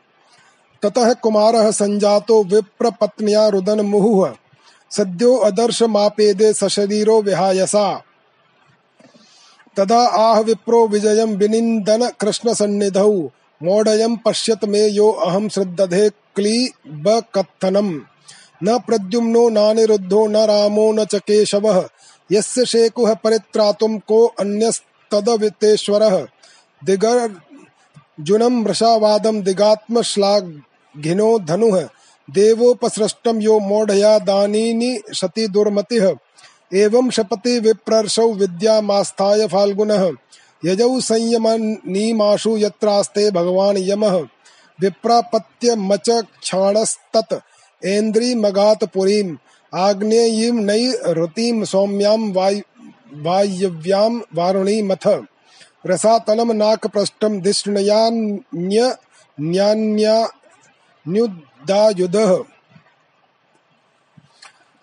[0.83, 4.33] ततः कुमारः सञ्जातो विप्रपत्न्या रुदन मुहुः
[4.91, 8.03] सद्यो अदर्श मापेदे सशरीरो विहायसा।
[9.77, 13.29] तदा आह विप्रो विजयं विनिन्दन कृष्णसन्निधौ
[13.63, 17.99] मोडयं पश्यत मे यो अहं श्रद्धधे क्लीबकत्थनम्
[18.63, 21.87] न प्रद्युम्नो नानिरुद्धो न रामो न च केशवः,
[22.31, 23.13] यस्य शेकुः
[23.87, 26.27] को अन्यस्तदवितेश्वरः।
[26.85, 31.87] दिगर्जुनं वृषावादं दिगात्मश्लाघिनो धनुः
[32.29, 36.15] देवोपसृष्टं यो मोढया दानीनि शति दुर्मतिः।
[36.73, 40.11] एवं शपति विप्रर्षौ विद्यामास्थाय फाल्गुनः।
[40.65, 44.19] यजौ संयमनीमाशु यत्रास्ते भगवान् यमः।
[44.81, 46.09] विप्रापत्य मच
[46.41, 47.33] क्षाणस्तत्
[47.85, 49.37] ऐन्द्री मगात पुरीम
[50.59, 55.07] नई रतिम सौम्याम वायव्याम वारुणी मथ
[55.87, 57.39] रसातलम नाक पृष्ठम
[61.67, 62.45] दिष्णयान्युदायुध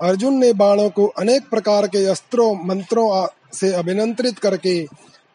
[0.00, 4.86] अर्जुन ने बाणों को अनेक प्रकार के अस्त्रों, मंत्रों से अभिनंत्रित करके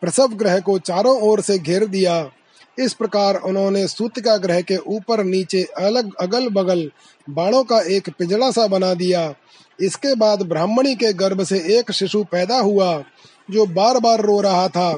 [0.01, 2.31] प्रसव ग्रह को चारों ओर से घेर दिया।
[2.79, 6.91] इस प्रकार उन्होंने सूतिका ग्रह के ऊपर नीचे अलग अगल बगल
[7.29, 9.33] बाणों का एक पिजड़ा सा बना दिया।
[9.81, 13.03] इसके बाद ब्राह्मणी के गर्भ से एक शिशु पैदा हुआ,
[13.51, 14.93] जो बार बार रो रहा था।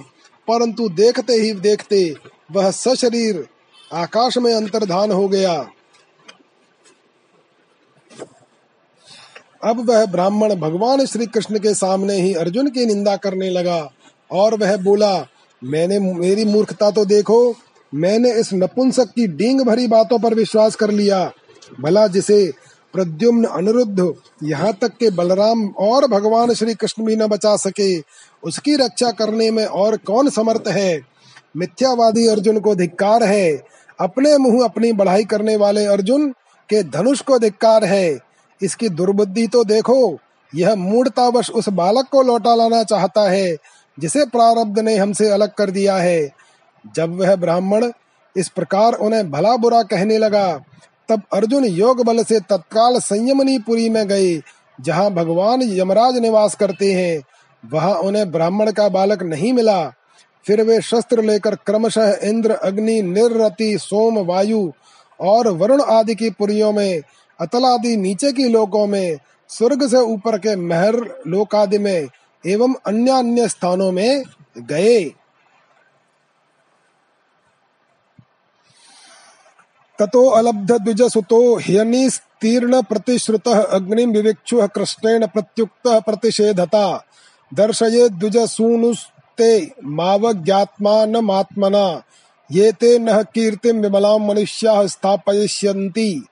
[0.48, 2.16] परंतु देखते ही देखते
[2.52, 3.48] वह सशरीर
[3.94, 5.68] आकाश में अंतर्धान हो गया।
[9.66, 13.92] अब वह ब्राह्मण भगवान श्री कृष्ण के सामने ही अर्जुन की निंदा करने लगा
[14.32, 15.28] और वह बोला,
[15.64, 17.56] मैंने मेरी मूर्खता तो देखो,
[17.96, 21.32] मैंने इस नपुंसक की डींग भरी बातों पर विश्वास कर लिया।
[21.82, 22.54] भला जिसे
[22.94, 24.14] प्रद्युम्न अनिरुद्ध
[24.44, 28.00] यहाँ तक के बलराम और भगवान श्री कृष्ण भी न बचा सके,
[28.44, 31.02] उसकी रक्षा करने में और कौन समर्थ है?
[31.58, 33.64] मिथ्यावादी अर्जुन को धिक्कार है।
[34.00, 36.30] अपने मुँह अपनी बढ़ाई करने वाले अर्जुन
[36.70, 38.25] के धनुष को धिक्कार है।
[38.62, 40.20] इसकी दुर्बुद्धि तो देखो,
[40.56, 43.56] यह मूर्तावश उस बालक को लौटा लाना चाहता है,
[44.00, 46.30] जिसे प्रारब्ध ने हमसे अलग कर दिया है।
[46.96, 47.92] जब वह ब्राह्मण
[48.38, 50.58] इस प्रकार उन्हें भला बुरा कहने लगा,
[51.10, 54.42] तब अर्जुन योग बल से तत्काल संयमनीपुरी में गए,
[54.82, 57.22] जहाँ भगवान यमराज निवास करते हैं।
[57.64, 59.94] वहाँ उन्हें ब्राह्मण का बालक नहीं मिला।
[60.46, 64.72] फिर वे शस्त्र लेकर क्रमशः इंद्र, अग्नि निरति सोम, वायु
[65.20, 67.02] और वरुण आदि की पुरियों में
[67.42, 69.18] अतल आदि नीचे की लोकों में,
[69.50, 72.08] स्वर्ग से ऊपर के महर लोक आदि में
[72.48, 74.24] एवं अन्य अन्य स्थानों में
[74.58, 75.14] गए।
[80.00, 87.06] ततो अलब्ध द्विज सुतो ह्यनिस्तीर्ण प्रतिश्रुत अग्निम विविक्षु कृष्णेन प्रत्युक्त प्रतिषेधता।
[87.54, 92.04] दर्शये द्विज सूनुस्ते मावज्ञात्मानमात्मना।
[92.52, 93.26] ये ते न
[93.66, 96.26] विमलां मनुष्याः स्थापयिष्यन्ति।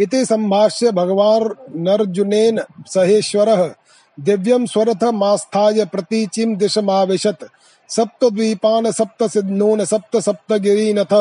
[0.00, 3.70] इति सम्भाष्य भगवान् सहेश्वरः।
[4.18, 7.44] दिव्यं स्वरथमास्थाय प्रतीचिं दिशमाविशत्।
[7.88, 11.14] सप्तद्वीपान् सप्त सिद्धून् सप्त सप्तगिरीनथ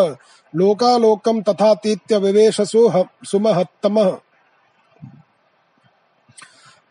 [0.54, 4.04] लोकालोकम तथा तीत्य विवेश सुमहत्तम।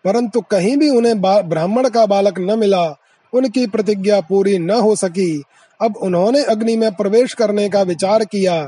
[0.04, 2.86] परंतु कहीं भी उन्हें ब्राह्मण का बालक न मिला,
[3.32, 5.42] उनकी प्रतिज्ञा पूरी न हो सकी।
[5.80, 8.62] अब उन्होंने अग्नि में प्रवेश करने का विचार किया,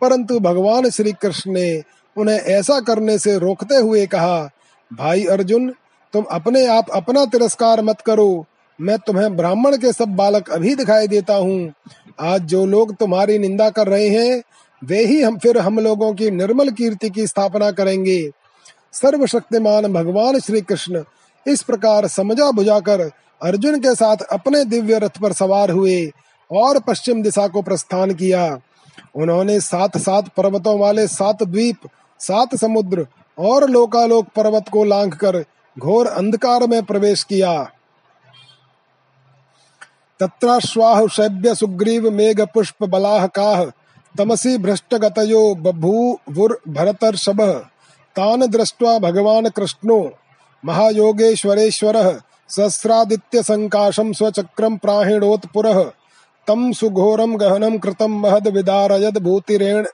[0.00, 1.82] परंतु भगवान श्री कृष्ण ने
[2.16, 4.50] उन्हें ऐसा करने से रोकते हुए कहा,
[4.90, 5.74] भाई अर्जुन,
[6.12, 8.46] तुम अपने आप अपना तिरस्कार मत करो।
[8.80, 11.72] मैं तुम्हें ब्राह्मण के सब बालक अभी दिखाई देता हूँ।
[12.20, 14.42] आज जो लोग तुम्हारी निंदा कर रहे हैं,
[14.82, 18.30] वे ही हम, फिर हम लोगों की निर्मल कीर्ति की स्थापना करेंगे।
[18.92, 21.04] सर्वशक्तिमान भगवान श्री कृष्ण
[21.46, 23.00] इस प्रकार समझा बुझाकर
[23.42, 26.10] अर्जुन के साथ अपने दिव्य रथ पर सवार हुए
[26.50, 28.58] और पश्चिम दिशा को प्रस्थान किया।
[29.14, 31.88] उन्होंने सात सात पर्वतों वाले सात द्वीप
[32.20, 33.06] सात समुद्र
[33.38, 35.44] और लोकालोक पर्वत को लांघ कर
[35.76, 37.52] घोर अंधकार में प्रवेश किया।
[40.20, 43.64] तत्राश्वाह शैब्य सुग्रीव मेघ पुष्प बलाह काह
[44.14, 47.40] तमसी भ्रष्ट गतयो बभूवुर भरतर्षभ
[48.16, 50.10] तान दृष्ट्वा भगवान कृष्णो,
[50.64, 52.10] महायोगेश्वरेश्वरः
[52.48, 55.82] सहस्रादित्य संकाशम स्वचक्रम प्राहिणोत्पुरः
[56.46, 59.86] तम सुघोरम गहनम कृतम महद विदारयद भूतिरेण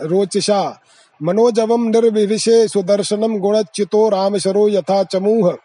[0.00, 0.62] रोचिषा।
[1.22, 5.58] मनोजवम निर्विविशे सुदर्शनम गुणच्युतो रामशरो यथा चमूह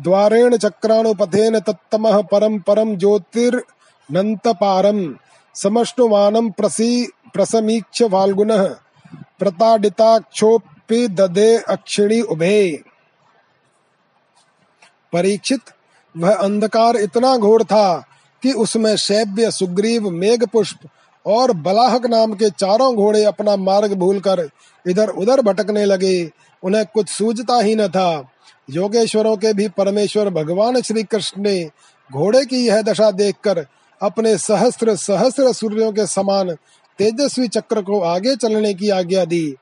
[0.00, 5.14] द्वारेण चक्रानुपथेन तत्तमः परम परम ज्योतिर्नन्तपारम्।
[5.54, 8.76] समष्टुमानं प्रसी प्रसमीक्ष फाल्गुनः।
[9.38, 12.82] प्रताडिताक्षोपि ददे अक्षिणी उभे।
[15.12, 15.60] परीक्षित,
[16.16, 18.06] वह अंधकार इतना घोर था
[18.42, 20.78] कि उसमें शैब्य सुग्रीव मेघ पुष्प
[21.26, 24.48] और बलाहक नाम के चारों घोड़े अपना मार्ग भूलकर
[24.86, 26.30] इधर उधर भटकने लगे।
[26.62, 28.30] उन्हें कुछ सूझता ही न था।
[28.70, 31.64] योगेश्वरों के भी परमेश्वर भगवान श्री कृष्ण ने
[32.10, 33.66] घोड़े की यह दशा देखकर
[34.02, 36.50] अपने सहस्त्र सहस्त्र सूर्यों के समान
[36.98, 39.54] तेजस्वी चक्र को आगे चलने की आज्ञा दी।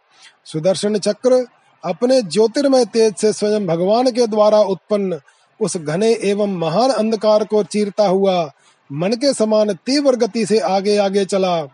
[0.45, 1.47] सुदर्शन चक्र
[1.85, 5.21] अपने ज्योतिर्मय तेज से स्वयं भगवान के द्वारा उत्पन्न
[5.61, 8.53] उस घने एवं महान अंधकार को चीरता हुआ
[8.93, 11.69] मन के समान तीव्र गति से आगे आगे चला।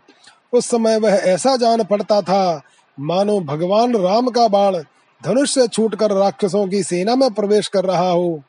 [0.53, 2.61] उस समय वह ऐसा जान पड़ता था,
[2.99, 4.77] मानो भगवान राम का बाण
[5.21, 8.41] धनुष से छूटकर राक्षसों की सेना में प्रवेश कर रहा हो।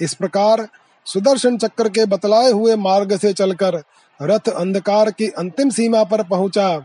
[0.00, 0.68] इस प्रकार
[1.06, 3.82] सुदर्शन चक्र के बतलाए हुए मार्ग से चलकर
[4.22, 6.84] रथ अंधकार की अंतिम सीमा पर पहुँचा।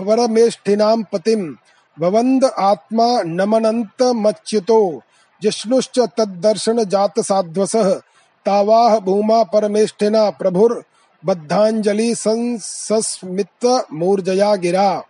[0.00, 1.54] परमेष्ठिनां पतिं
[2.00, 5.02] भवन्द आत्मा नमनन्तमच्युतो,
[5.42, 8.00] जिष्णुश्च तद्दर्शनजातसाध्वसः
[8.46, 15.02] तावाह भूमा परमेष्ठिना प्रभुर्बद्धाञ्जलि संसस्मित मूर्जया गिरा।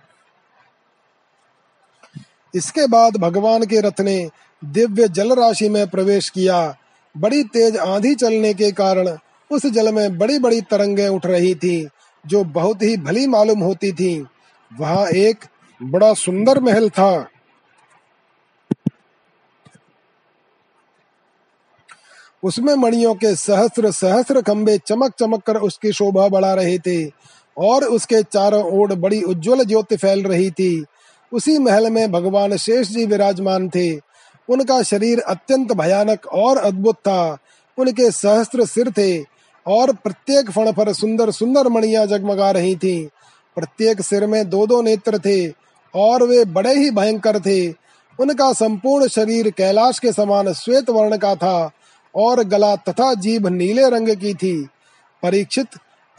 [2.55, 4.29] इसके बाद भगवान के रथ ने
[4.65, 6.77] दिव्य जल राशि में प्रवेश किया।
[7.15, 9.17] बड़ी तेज आंधी चलने के कारण
[9.51, 11.89] उस जल में बड़ी बड़ी तरंगे उठ रही थी,
[12.27, 14.27] जो बहुत ही भली मालूम होती थी।
[14.71, 15.45] वहाँ एक
[15.81, 17.29] बड़ा सुंदर महल था।
[22.43, 27.05] उसमें मणियों के सहस्र सहस्र खंबे चमक चमक कर उसकी शोभा बढ़ा रहे थे
[27.57, 30.85] और उसके चारों ओर बड़ी उज्जवल ज्योति फैल रही थी।
[31.33, 33.97] उसी महल में भगवान शेष जी विराजमान थे।
[34.49, 37.39] उनका शरीर अत्यंत भयानक और अद्भुत था।
[37.79, 39.25] उनके सहस्त्र सिर थे
[39.67, 43.07] और प्रत्येक फण पर सुंदर सुंदर मणियाँ जगमगा रही थीं।
[43.57, 45.49] प्रत्येक सिर में दो दो नेत्र थे
[45.95, 47.69] और वे बड़े ही भयंकर थे।
[48.19, 51.71] उनका संपूर्ण शरीर कैलाश के समान श्वेत वर्ण का था
[52.15, 54.69] और गला तथा जीभ नीले रंग की थी।
[55.23, 55.67] परीक्षित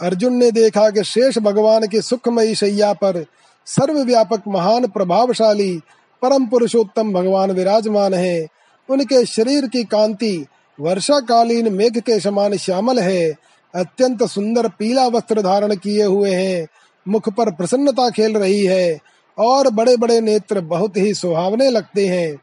[0.02, 3.26] अर्जुन ने देखा कि शेष भगवान की सुखमयी शैया पर
[3.66, 5.82] सर्वव्यापक महान प्रभावशाली
[6.22, 8.48] परम पुरुषोत्तम भगवान विराजमान है।
[8.90, 10.46] उनके शरीर की कांति
[10.80, 13.32] वर्षाकालीन मेघ के समान श्यामल है।
[13.76, 16.68] अत्यंत सुंदर पीला वस्त्र धारण किए हुए हैं।
[17.08, 19.00] मुख पर प्रसन्नता खेल रही है
[19.38, 22.38] और बड़े बड़े नेत्र बहुत ही सुहावने लगते हैं।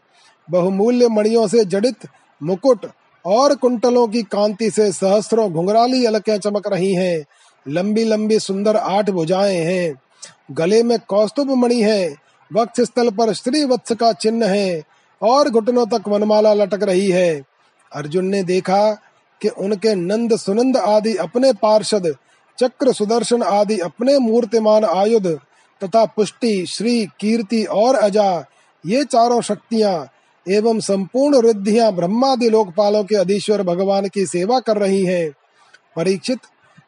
[0.50, 1.96] बहुमूल्य मणियों से जड़ित
[2.42, 2.86] मुकुट
[3.24, 7.24] और कुंटलों की कांति से सहस्रों घुंघराली अलकें चमक रही हैं।
[7.68, 9.94] लंबी लंबी सुंदर आठ भुजाएँ हैं।
[10.50, 12.16] गले में कौस्तुभ मणि है।
[12.52, 14.82] वक्ष स्थल पर श्री वत्स का चिन्ह है
[15.22, 17.42] और घुटनों तक वनमाला लटक रही है।
[17.92, 18.92] अर्जुन ने देखा
[19.42, 22.16] कि उनके नंद सुनंद आदि अपने पार्षद,
[22.58, 25.26] चक्र सुदर्शन आदि अपने मूर्तिमान आयुध
[25.84, 28.44] तथा पुष्टि, श्री, कीर्ति और अजा,
[28.86, 30.08] ये चारों शक्तियाँ
[30.50, 35.30] एवं संपूर्ण रिद्धियाँ ब्रह्मादि लोकपालों के अधीश्वर भगवान की सेवा कर रही हैं।
[35.96, 36.38] परीक्षित,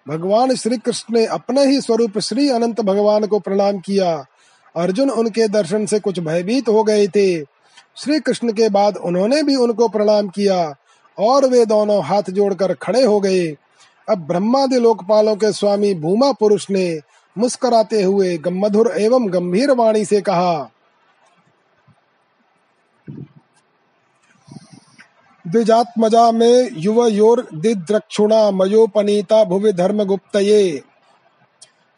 [0.08, 4.26] भगवान श्री कृष्ण ने अपने ही स्वरूप श्री अनंत भगवान को प्रणाम किया।
[4.76, 7.42] अर्जुन उनके दर्शन से कुछ भयभीत हो गए थे।
[7.96, 10.74] श्री कृष्ण के बाद उन्होंने भी उनको प्रणाम किया
[11.18, 13.56] और वे दोनों हाथ जोड़कर खड़े हो गए।
[14.08, 17.00] अब ब्रह्मादि लोकपालों के स्वामी भूमा पुरुष ने
[17.38, 20.70] मुस्कुराते हुए मधुर एवं गंभीर वाणी से कहा
[25.47, 30.82] द्विजात्मजा में युव योर दिद्रक्षुणा मयोपनीता भुवि धर्म गुप्तये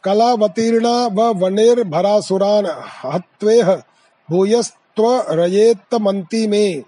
[0.04, 2.66] कलावतीर्णा व वनेर भरासुरान
[3.04, 3.82] हत्वेह
[4.30, 5.04] भूयस्त्व
[6.48, 6.82] में।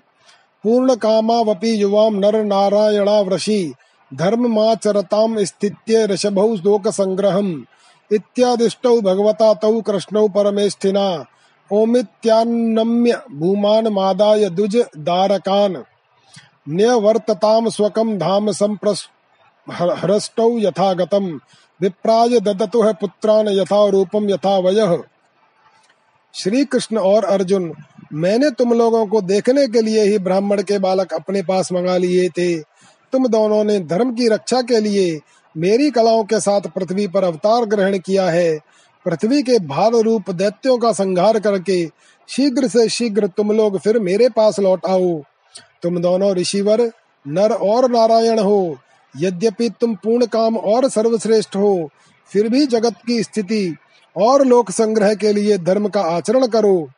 [0.64, 3.74] पूर्ण कामावपि युवाम नर नारायणा वृषि
[4.14, 7.64] धर्म माचरताम स्थित्य ऋषभौ लोक संग्रहम
[8.12, 11.24] इत्यादिष्टौ भगवता तौ कृष्णौ परमेष्ठिना।
[11.72, 15.84] ओमित्यान्नम्य भूमान मादाय दुज दारकान।
[16.66, 21.26] न्यवर्तताम स्वकम धाम संप्रहृष्टौ यथागतम।
[21.80, 24.98] विप्राय ददतु है पुत्रान यथा रूपम यथा वय
[26.34, 27.72] श्री कृष्ण और अर्जुन,
[28.12, 32.28] मैंने तुम लोगों को देखने के लिए ही ब्राह्मण के बालक अपने पास मंगा लिए
[32.28, 32.56] थे।
[33.12, 35.20] तुम दोनों ने धर्म की रक्षा के लिए
[35.54, 38.58] मेरी कलाओं के साथ पृथ्वी पर अवतार ग्रहण किया है।
[39.06, 41.86] पृथ्वी के भार रूप दैत्यों का संहार करके
[42.28, 45.22] शीघ्र से शीघ्र तुम लोग फिर मेरे पास लौट आओ।
[45.84, 46.80] तुम दोनों ऋषिवर
[47.26, 48.76] नर और नारायण हो।
[49.14, 51.90] यद्यपि तुम पूर्ण काम और सर्वश्रेष्ठ हो,
[52.30, 53.76] फिर भी जगत की स्थिति
[54.16, 56.88] और लोक संग्रह के लिए धर्म का आचरण करो।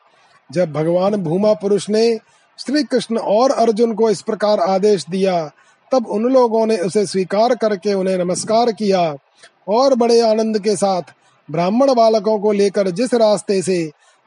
[0.51, 2.19] जब भगवान भूमा पुरुष ने
[2.59, 5.45] श्री कृष्ण और अर्जुन को इस प्रकार आदेश दिया,
[5.93, 9.03] तब उन लोगों ने उसे स्वीकार करके उन्हें नमस्कार किया
[9.69, 11.13] और बड़े आनंद के साथ
[11.49, 13.79] ब्राह्मण बालकों को लेकर जिस रास्ते से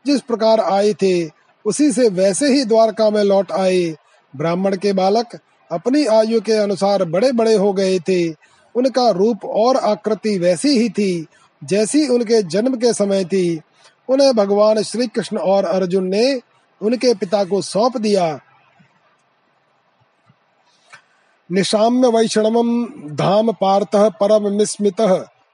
[0.05, 1.29] जिस प्रकार आए थे,
[1.65, 3.95] उसी से वैसे ही द्वारका में लौट आए।
[4.33, 5.39] ब्राह्मण के बालक
[5.71, 8.29] अपनी आयु के अनुसार बड़े बड़े हो गए थे।
[8.75, 11.25] उनका रूप और आकृति वैसी ही थी,
[11.61, 13.61] जैसी उनके जन्म के समय थी।
[14.09, 16.41] उन्हें भगवान श्री कृष्ण और अर्जुन ने
[16.81, 18.39] उनके पिता को सौंप दिया।
[21.49, 25.01] निशाम्य वैष्णवम धाम पार्थ परम मिस्मित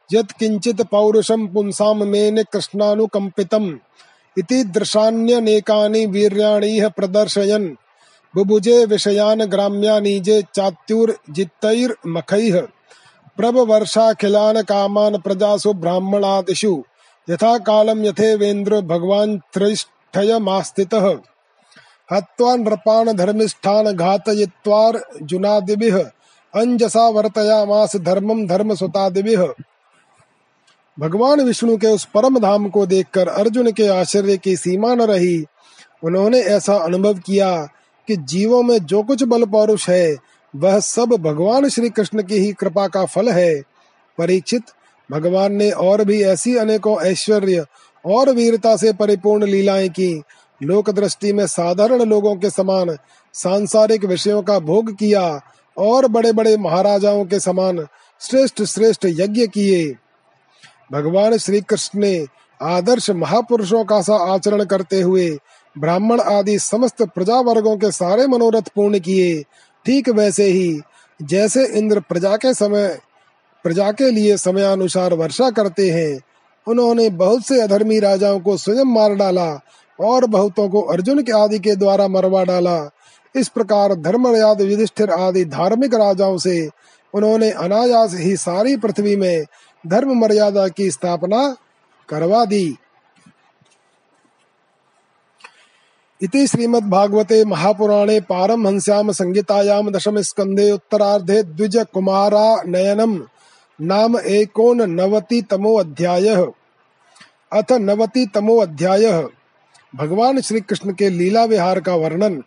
[0.10, 3.80] यत किंचित पौरुषम पुंसाम मेन कृष्णानुकंपितम
[4.38, 7.76] इति दृशान्यनेकानि वीर्याणीह प्रदर्शयन्।
[8.36, 12.62] बुभुजे विषयान ग्राम्यानीजे चात्युर्जित्तैर्मखैः
[13.38, 16.84] प्रभवर्षाखिलान कामान प्रजासु ब्राह्मणादिषु।
[17.30, 21.18] यथा कालम यथेवेन्द्र भगवान त्रैष्ठयमास्थितः।
[22.12, 26.04] हत्वा नृपान धर्मिष्ठान घातयित्वार्जुनादिभिः
[26.54, 29.48] अंजसा वर्तयामास धर्मम धर्म सुतादिभिः
[31.00, 35.46] भगवान विष्णु के उस परम धाम को देखकर अर्जुन के आश्चर्य की सीमा न रही।
[36.04, 37.70] उन्होंने ऐसा अनुभव किया
[38.08, 40.18] कि जीवों में जो कुछ बल पौरुष है,
[40.56, 43.62] वह सब भगवान श्री कृष्ण की ही कृपा का फल है।
[44.18, 44.64] परीक्षित,
[45.12, 47.66] भगवान ने और भी ऐसी अनेकों ऐश्वर्य
[48.06, 50.24] और वीरता से परिपूर्ण लीलाएँ की।
[50.64, 52.98] लोक दृष्टि में साधारण लोगों के समान
[53.34, 55.42] सांसारिक विषयों का भोग किया
[55.78, 57.88] और बड़े बड़े महाराजाओं के समान
[58.22, 59.96] श्रेष्ठ श्रेष्ठ यज्ञ किए।
[60.92, 62.26] भगवान श्री कृष्ण ने
[62.62, 65.38] आदर्श महापुरुषों का सा आचरण करते हुए
[65.78, 69.44] ब्राह्मण आदि समस्त प्रजा वर्गों के सारे मनोरथ पूर्ण किए,
[69.86, 70.82] ठीक वैसे ही,
[71.22, 73.00] जैसे इंद्र प्रजा के समय,
[73.64, 76.20] प्रजा के लिए समयानुसार वर्षा करते हैं,
[76.68, 79.62] उन्होंने बहुत से अधर्मी राजाओं को स्वयं मार डाला
[80.00, 82.92] और बहुतों को अर्जुन के आदि के द्वारा मरवा डाला।
[83.36, 86.70] इस प्रकार धर्मराज युधिष्ठिर आदि धार्मिक राजाओं से
[87.14, 89.46] उन्होंने अनायास ही सारी पृथ्वी में
[89.88, 91.56] धर्म मर्यादा की स्थापना
[92.10, 92.78] करवा दी।
[96.22, 103.16] इति श्रीमद्भागवते महापुराणे पारमहंस्याम संहितायाम दशम स्कंदे उत्तरार्धे द्विज कुमारा नयनम
[103.80, 106.28] नाम एकोन नवति तमो अध्याय
[107.52, 109.12] अथ नवति तमो अध्याय
[109.96, 112.42] भगवान श्री कृष्ण के लीला विहार का वर्णन।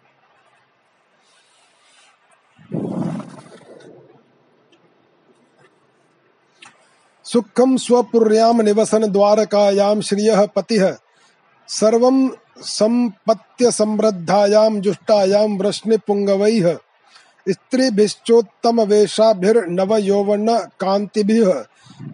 [7.26, 10.78] सुखम स्वपुर्याम निवसन द्वारकायाम श्रिय पति।
[11.68, 12.28] सर्वं
[12.64, 16.66] संपत्य समृद्धायाम जुष्टायाम वृष्णि पुंगवैः
[17.52, 20.48] स्त्रीभिश्चोत्तम वेशाभिर्नव यौवन
[20.80, 21.50] कांतिभिः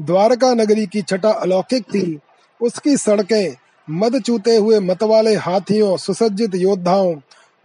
[0.00, 2.18] द्वारका नगरी की छटा अलौकिक थी।
[2.60, 3.56] उसकी सड़कें,
[3.90, 7.14] मद चूते हुए मतवाले हाथियों, सुसज्जित योद्धाओं,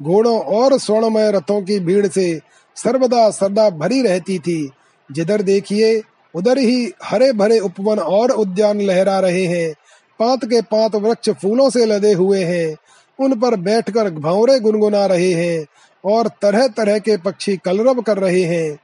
[0.01, 2.39] घोड़ों और स्वर्णमय रथों की भीड़ से
[2.75, 4.71] सर्वदा सदा भरी रहती थी।
[5.11, 6.01] जिधर देखिए,
[6.35, 9.73] उधर ही हरे भरे उपवन और उद्यान लहरा रहे हैं।
[10.19, 12.75] पात के पात वृक्ष फूलों से लदे हुए हैं।
[13.19, 15.65] उन पर बैठकर भौरे गुनगुना रहे हैं
[16.05, 18.79] और तरह तरह के पक्षी कलरव कर रहे हैं।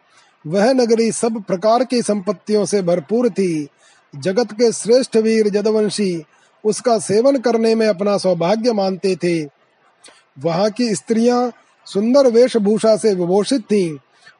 [0.47, 3.67] वह नगरी सब प्रकार की संपत्तियों से भरपूर थी।
[4.13, 6.23] जगत के श्रेष्ठ वीर जदवंशी
[6.63, 9.43] उसका सेवन करने में अपना सौभाग्य मानते थे।
[10.39, 11.51] वहाँ की स्त्रियाँ
[11.87, 13.97] सुंदर वेशभूषा से विभूषित थीं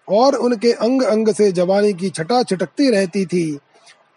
[0.07, 3.59] और उनके अंग अंग से जवानी की छटा छिटकती रहती थी।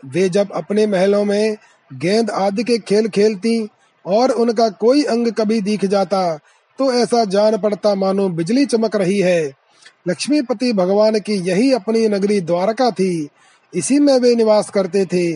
[0.06, 1.56] वे जब अपने महलों में
[1.90, 3.68] गेंद आदि के खेल खेलती
[4.04, 6.38] और उनका कोई अंग कभी दिख जाता
[6.78, 9.59] तो ऐसा जान पड़ता मानो बिजली चमक रही है।
[10.06, 13.28] लक्ष्मीपति भगवान की यही अपनी नगरी द्वारका थी।
[13.74, 15.30] इसी में वे निवास करते थे।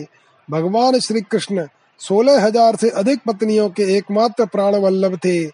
[0.49, 1.67] भगवान श्री कृष्ण
[2.01, 5.45] सोलह हज़ार से अधिक पत्नियों के एकमात्र प्राण वल्लभ थे।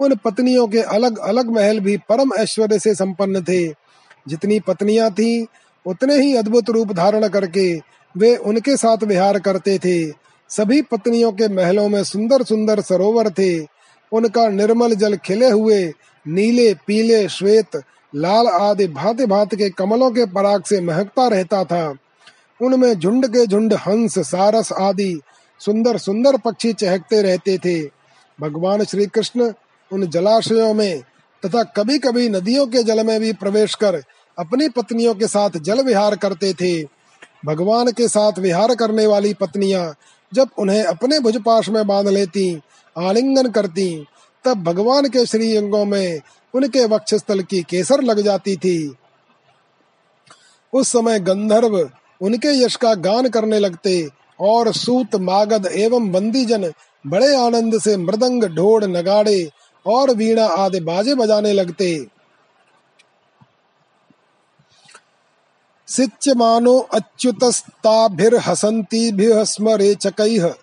[0.00, 3.66] उन पत्नियों के अलग अलग महल भी परम ऐश्वर्य से संपन्न थे।
[4.28, 5.46] जितनी पत्नियाँ थी,
[5.86, 7.74] उतने ही अद्भुत रूप धारण करके
[8.14, 10.10] वे उनके साथ विहार करते थे।
[10.50, 13.66] सभी पत्नियों के महलों में सुंदर सुंदर सरोवर थे।
[14.12, 15.84] उनका निर्मल जल खिले हुए
[16.26, 17.76] नीले, पीले, श्वेत
[18.16, 21.94] लाल आदि भांति भांति के कमलों के पराग से महकता रहता था।
[22.62, 25.20] उनमें झुंड के झुंड, हंस, सारस आदि
[25.58, 27.82] सुंदर सुंदर पक्षी चहकते रहते थे।
[28.40, 29.52] भगवान श्री कृष्ण
[29.92, 31.02] उन जलाशयों में
[31.46, 34.02] तथा कभी कभी नदियों के जल में भी प्रवेश कर
[34.38, 36.82] अपनी पत्नियों के साथ जल विहार करते थे।
[37.46, 39.94] भगवान के साथ विहार करने वाली पत्नियाँ
[40.34, 42.60] जब उन्हें अपने भुजपाश में बाँध लेती,
[42.98, 44.06] आलिंगन करती,
[44.44, 46.20] तब भगवान के श्री अंगों में
[46.54, 48.96] उनके वक्षस्थल की केसर लग जाती थी।
[50.72, 51.90] उस समय गंधर्व
[52.20, 54.08] उनके यश का गान करने लगते
[54.40, 56.72] और सूत, मागध एवं बंदीजन
[57.04, 59.50] बड़े आनंद से मृदंग ढोड़ नगाड़े
[59.86, 62.06] और वीणा आदि बाजे बजाने लगते।
[65.88, 70.54] सिच्यमानो अच्युतस्ताभिर्हसन्तीभिः स्म रेचकैः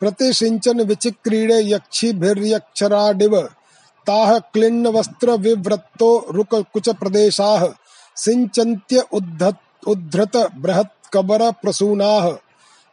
[0.00, 3.48] प्रतिषिञ्चन विचिक्रीडे यक्षिभिर्यक्षराडिव।
[4.08, 7.64] ताः क्लिन्नवस्त्रविवृत्तो रुककुचप्रदेशाः,
[8.16, 12.28] सिञ्चन्त्य उद्धत उद्धृत बृहत् कबर बृहत्कबरप्रसूनाः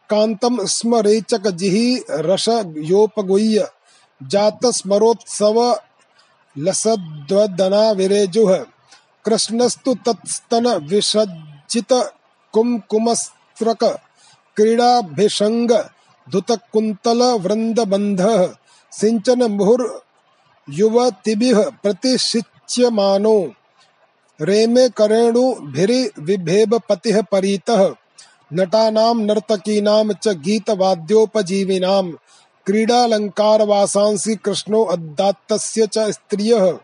[0.10, 1.88] कान्तं स्म रेचकजिहि
[2.28, 3.68] रसयोपगुह्य
[4.22, 5.58] जातस्मरोत्सव
[6.56, 8.56] लसद्वदना विरेजुः
[9.26, 11.94] कृष्णस्तु तत्स्तन विसज्जित
[12.54, 13.84] कुमकुमस्त्रक
[14.58, 15.72] क्रीडाभिषंग
[16.28, 18.22] धुत कुंतल वृंद बंध
[18.92, 19.84] सिंचन मुहुर
[20.70, 23.54] युवतिभिः प्रतिशिच्यमानो
[24.42, 27.96] रेमे करेणु भिरि विभेब पतिः परीतः।
[28.54, 32.12] नटानां नर्तकीनां च गीतवाद्योपजीविनां।
[32.66, 36.78] क्रीडालंकार वासांसी कृष्णो अदात्तस्य च स्त्रियः।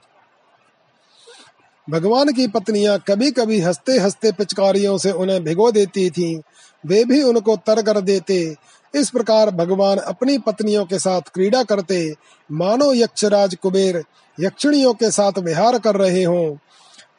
[1.89, 6.41] भगवान की पत्नियाँ कभी कभी हँसते हँसते पिचकारियों से उन्हें भिगो देती थीं।
[6.85, 8.55] वे भी उनको तर कर देते।
[8.93, 12.13] इस प्रकार भगवान अपनी पत्नियों के साथ क्रीड़ा करते,
[12.51, 14.03] मानो यक्षराज कुबेर
[14.39, 16.57] यक्षिणियों के साथ विहार कर रहे हों।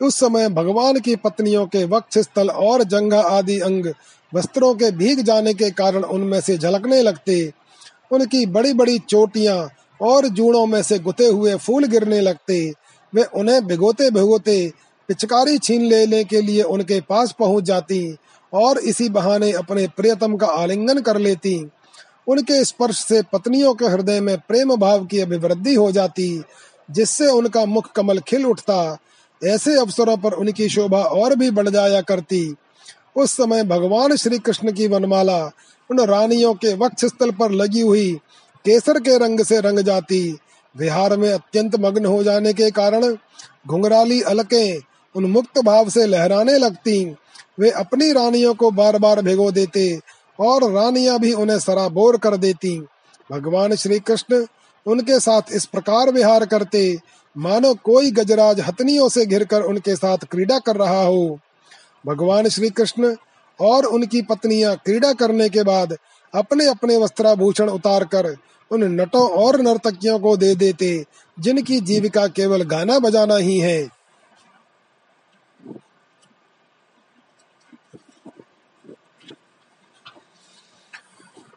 [0.06, 3.86] उस समय भगवान की पत्नियों के वक्ष स्थल और जंघा आदि अंग
[4.34, 7.52] वस्त्रों के भीग जाने के कारण उनमें से झलकने लगते।
[8.12, 9.68] उनकी बड़ी बड़ी चोटियाँ
[10.00, 12.72] और जूड़ों में से गुते हुए फूल गिरने लगते।
[13.12, 14.72] वे उन्हें भिगोते भिगोते
[15.08, 18.16] पिचकारी छीन लेने के लिए उनके पास पहुँच जाती।
[18.52, 21.70] और इसी बहाने अपने प्रियतम का आलिंगन कर लेती।
[22.28, 26.42] उनके स्पर्श से पत्नियों के हृदय में प्रेम भाव की अभिवृद्धि हो जाती,
[26.90, 28.98] जिससे उनका मुख कमल खिल उठता।
[29.44, 32.54] ऐसे अवसरों पर उनकी शोभा और भी बढ़ जाया करती।
[33.16, 35.50] उस समय भगवान श्री कृष्ण की वनमाला
[35.90, 38.20] उन रानियों के वक्ष स्थल पर लगी हुई
[38.64, 40.38] केसर के रंग से रंग जाती।
[40.76, 43.16] विहार में अत्यंत मग्न हो जाने के कारण
[43.66, 44.78] घुंघराली अलके
[45.14, 47.16] उन मुक्त भाव से लहराने लगती।
[47.58, 50.00] वे अपनी रानियों को बार बार भिगो देते
[50.38, 52.78] और रानियाँ भी उन्हें सराबोर कर देती।
[53.30, 54.44] भगवान श्री कृष्ण
[54.86, 56.98] उनके साथ इस प्रकार विहार करते,
[57.36, 61.38] मानो कोई गजराज हथनियों से घिरकर उनके साथ क्रीड़ा कर रहा हो।
[62.06, 63.14] भगवान श्री कृष्ण
[63.60, 65.96] और उनकी पत्नियाँ क्रीड़ा करने के बाद
[66.34, 68.36] अपने अपने वस्त्राभूषण उतार कर
[68.70, 71.04] उन नटों और नर्तकियों को दे देते,
[71.40, 74.01] जिनकी जीविका केवल गाना बजाना ही है।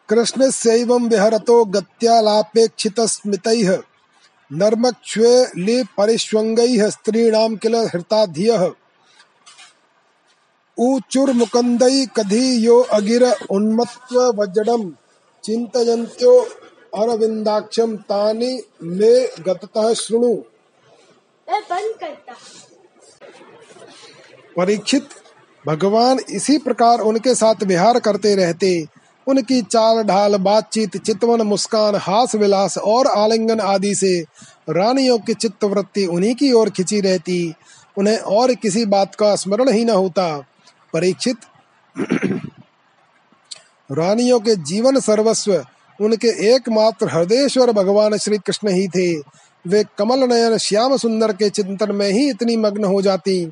[0.10, 3.78] कृष्ण सैवं विहरतो गत्यालापेक्षितस्मितैः।
[4.52, 8.72] नर्मक्ष्वे परिष्वङ्गैः स्त्रीणां किल हृताधियः।
[12.06, 14.94] कधी यो अगिर उन्मत्व वज्रम
[15.44, 16.48] चिंतयन्त्यो
[16.96, 20.36] अरविंदाक्षम तानि मे गततः शृणु।
[24.58, 25.10] परीक्षित
[25.68, 28.95] भगवान इसी प्रकार उनके साथ विहार करते रहते।
[29.28, 34.26] उनकी चाल ढाल, बातचीत, चितवन, मुस्कान, हास विलास और आलिंगन आदि से
[34.70, 37.54] रानियों की चित्तवृत्ति उन्हीं की ओर खिंची रहती।
[37.98, 40.46] उन्हें और किसी बात का स्मरण ही न होता।
[40.94, 41.38] परीक्षित।
[43.92, 45.66] रानियों के जीवन सर्वस्व
[46.02, 49.20] उनके एकमात्र हृदयेश्वर भगवान श्री कृष्ण ही थे।
[49.68, 53.46] वे कमल नयन, श्याम सुंदर के चिंतन में ही इतनी मग्न हो जाती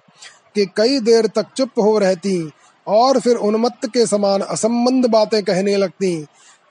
[0.55, 2.51] कि कई देर तक चुप हो रहती।
[2.87, 6.15] और फिर उन्मत्त के समान असंबंध बातें कहने लगती।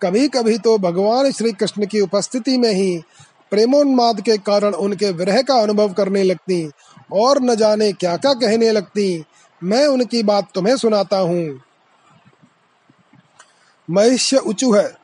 [0.02, 3.02] कभी कभी तो भगवान श्री कृष्ण की उपस्थिति में ही
[3.50, 6.70] प्रेमोन्माद के कारण उनके विरह का अनुभव करने लगती
[7.12, 9.24] और न जाने क्या क्या कहने लगती।
[9.62, 11.60] मैं उनकी बात तुम्हें सुनाता हूँ।
[13.90, 14.96] महिष्य उचु है।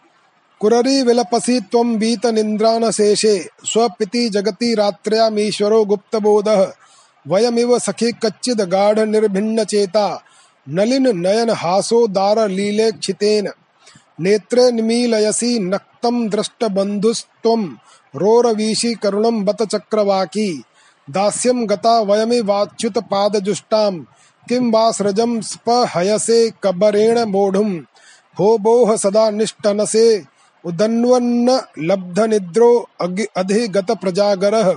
[0.60, 6.48] कुररी विलपसी तम बीत निंद्रान शेषे। स्वपिति जगति रात्र्यामीश्वरो गुप्त बोध
[7.26, 10.22] वयमिव सखी कच्चिद गाढ़ निर्भिन्न चेता।
[10.68, 13.48] नलिन नयन हासो दार लीले क्षितेन।
[14.20, 17.62] नेत्रे निमीलयसी नक्तम दृष्ट बंधुस्त्वम
[18.14, 20.50] रोरवीशी करुणम बत चक्रवाकी।
[21.08, 24.00] दास्यम गता वयमि वाच्युत पाद जुष्टाम
[24.46, 27.72] किम वा सृजम स्पहयसे कबरेण मोढ़ुम
[28.36, 30.06] हो बोह सदा निष्टनसे।
[30.64, 34.70] उदन्वन्न लब्ध निद्रो अधिगत प्रजागरः।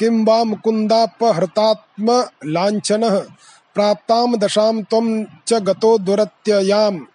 [0.00, 3.16] किं वा मुकुन्दापहृतात्म लाञ्छनः
[3.80, 7.06] प्राप्ताम दशाम तुम च गतो दुरत्ययाम।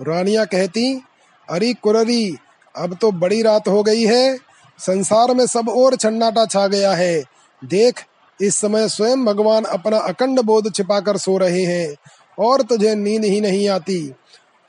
[0.00, 1.02] रानिया कहती,
[1.50, 2.36] अरे कुररी,
[2.76, 4.38] अब तो बड़ी रात हो गई है।
[4.78, 7.24] संसार में सब और छन्नाटा छा गया है।
[7.64, 8.04] देख,
[8.40, 11.96] इस समय स्वयं भगवान अपना अखंड बोध छिपाकर सो रहे हैं
[12.38, 14.14] और तुझे नींद ही नहीं आती।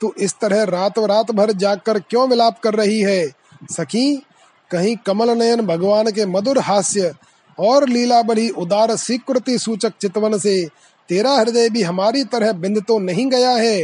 [0.00, 3.28] तू इस तरह रात रात भर जागकर क्यों विलाप कर रही है?
[3.70, 4.16] सखी,
[4.70, 7.14] कहीं कमल नयन भगवान के मधुर हास्य
[7.58, 10.68] और लीला बड़ी उदार स्वीकृति सूचक चितवन से।
[11.08, 13.82] तेरा हृदय भी हमारी तरह बिंद तो नहीं गया है।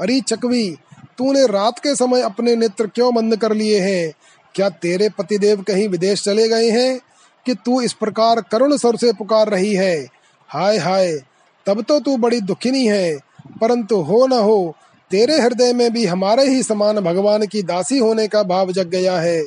[0.00, 0.76] अरे चकवी,
[1.18, 4.12] तूने रात के समय अपने नेत्र क्यों बंद कर लिए हैं?
[4.54, 7.00] क्या तेरे पतिदेव कहीं विदेश चले गए हैं?
[7.46, 10.08] कि तू इस प्रकार करुण स्वर से पुकार रही है?
[10.48, 11.22] हाय हाय,
[11.66, 13.18] तब तो तू बड़ी दुखिनी है।
[13.60, 14.76] परंतु हो न हो,
[15.10, 19.20] तेरे हृदय में भी हमारे ही समान भगवान की दासी होने का भाव जग गया
[19.20, 19.42] है।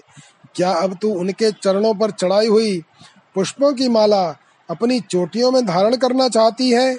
[0.56, 2.84] क्या अब तू उनके चरणों पर चढ़ाई हुई?
[3.36, 4.38] पुष्पों की माला
[4.70, 6.96] अपनी चोटियों में धारण करना चाहती है।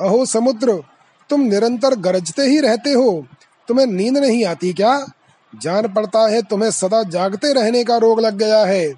[0.00, 0.82] अहो समुद्र,
[1.30, 3.26] तुम निरंतर गरजते ही रहते हो।
[3.68, 5.06] तुम्हें नींद नहीं आती क्या?
[5.62, 8.94] जान पड़ता है तुम्हें सदा जागते रहने का रोग लग गया है।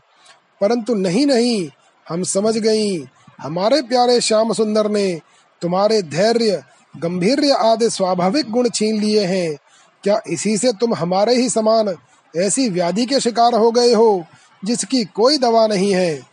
[0.61, 1.71] परंतु नहीं नहीं,
[2.09, 3.05] हम समझ गई।
[3.41, 5.21] हमारे प्यारे श्याम सुंदर ने
[5.63, 6.63] तुम्हारे धैर्य,
[6.97, 9.57] गंभीर आदि स्वाभाविक गुण छीन लिए हैं।
[10.05, 11.97] क्या इसी से तुम हमारे ही समान
[12.37, 14.25] ऐसी व्याधि के शिकार हो गए हो,
[14.65, 16.30] जिसकी कोई दवा नहीं है?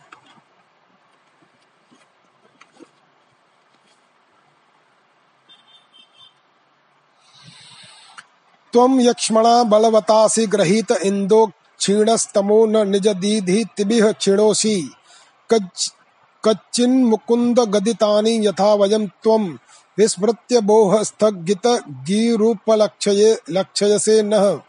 [8.72, 14.90] त्वं यक्ष्मणा बलवतासि गृहीत इन्दो क्षीणस्तमो न निज दीधि तिबिह क्षीणोषि
[16.44, 19.56] कच्चिन् मुकुन्द गदितानि यथा वयं त्वं
[19.98, 24.60] विस्मृत्य बोह स्थगित गीरूपलक्षये लक्षयसे नः।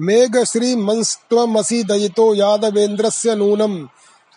[0.00, 3.86] मेघ श्रीमंस्त्वमसि दयितो यादवेन्द्रस्य नूनम्।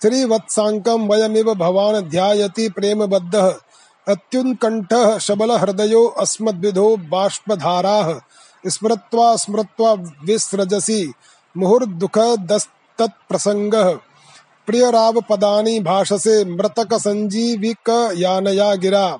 [0.02, 3.56] श्रीवत्साङ्कं वयमिव भवान् ध्यायति प्रेमबद्धः।
[4.08, 8.20] अत्युत्कण्ठः शबलहृदयो अस्मद्विधो बाष्पधाराः।
[8.68, 11.14] स्मृत्वा स्मृत्वा विसृजसि
[11.58, 13.98] मुहुर्दुःखदस्तत्प्रसङ्गः।
[14.68, 19.18] प्रियरावपदानि भाषसे मृतक सञ्जीविक यानया गिरा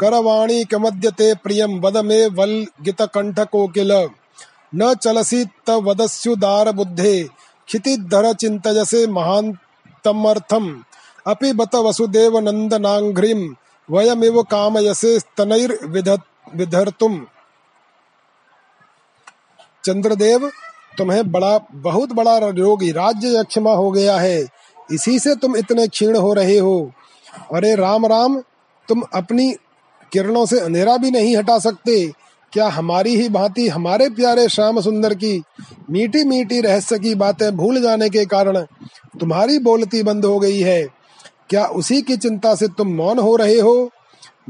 [0.00, 4.08] करवाणी कमद्यते प्रियं वद मे वल्गितकण्ठकोकिल
[4.76, 7.22] न चलसी तवदस्युदार बुद्धे।
[7.68, 10.84] क्षितिधर चिंतयसे महान्तमर्थम।
[11.26, 13.56] अपि बत वसुदेव नंदनाघ्रीम
[13.88, 15.78] वयमिव कामयसे स्तनैर
[16.56, 17.26] विधर्तुम।
[19.84, 20.48] चंद्रदेव,
[20.98, 24.46] तुम्हें बड़ा बहुत बड़ा रोगी राज्य यक्षमा हो गया है।
[24.92, 26.92] इसी से तुम इतने क्षीण हो रहे हो।
[27.54, 28.40] अरे राम राम,
[28.88, 29.52] तुम अपनी
[30.12, 32.12] किरणों से अंधेरा भी नहीं हटा सकते।
[32.56, 35.42] क्या हमारी ही भांति हमारे प्यारे श्याम सुंदर की
[35.90, 38.58] मीठी मीठी रहस्य की बातें भूल जाने के कारण
[39.20, 40.82] तुम्हारी बोलती बंद हो गई है?
[41.50, 43.90] क्या उसी की चिंता से तुम मौन हो रहे हो?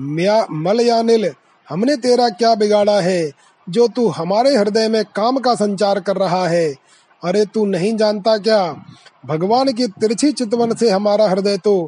[0.00, 1.30] मलयानिल
[1.68, 3.30] हमने तेरा क्या बिगाड़ा है?
[3.68, 6.74] जो तू हमारे हृदय में काम का संचार कर रहा है।
[7.22, 8.62] अरे तू नहीं जानता क्या?
[9.26, 11.80] भगवान की तिरछी चितवन से हमारा हृदय तो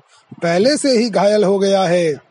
[0.42, 2.28] पहले से ही घायल हो गया है।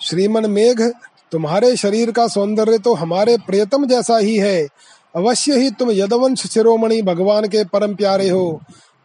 [0.00, 0.82] श्रीमन मेघ,
[1.32, 4.68] तुम्हारे शरीर का सौंदर्य तो हमारे प्रियतम जैसा ही है।
[5.16, 8.60] अवश्य ही तुम यदवंश शिरोमणि भगवान के परम प्यारे हो।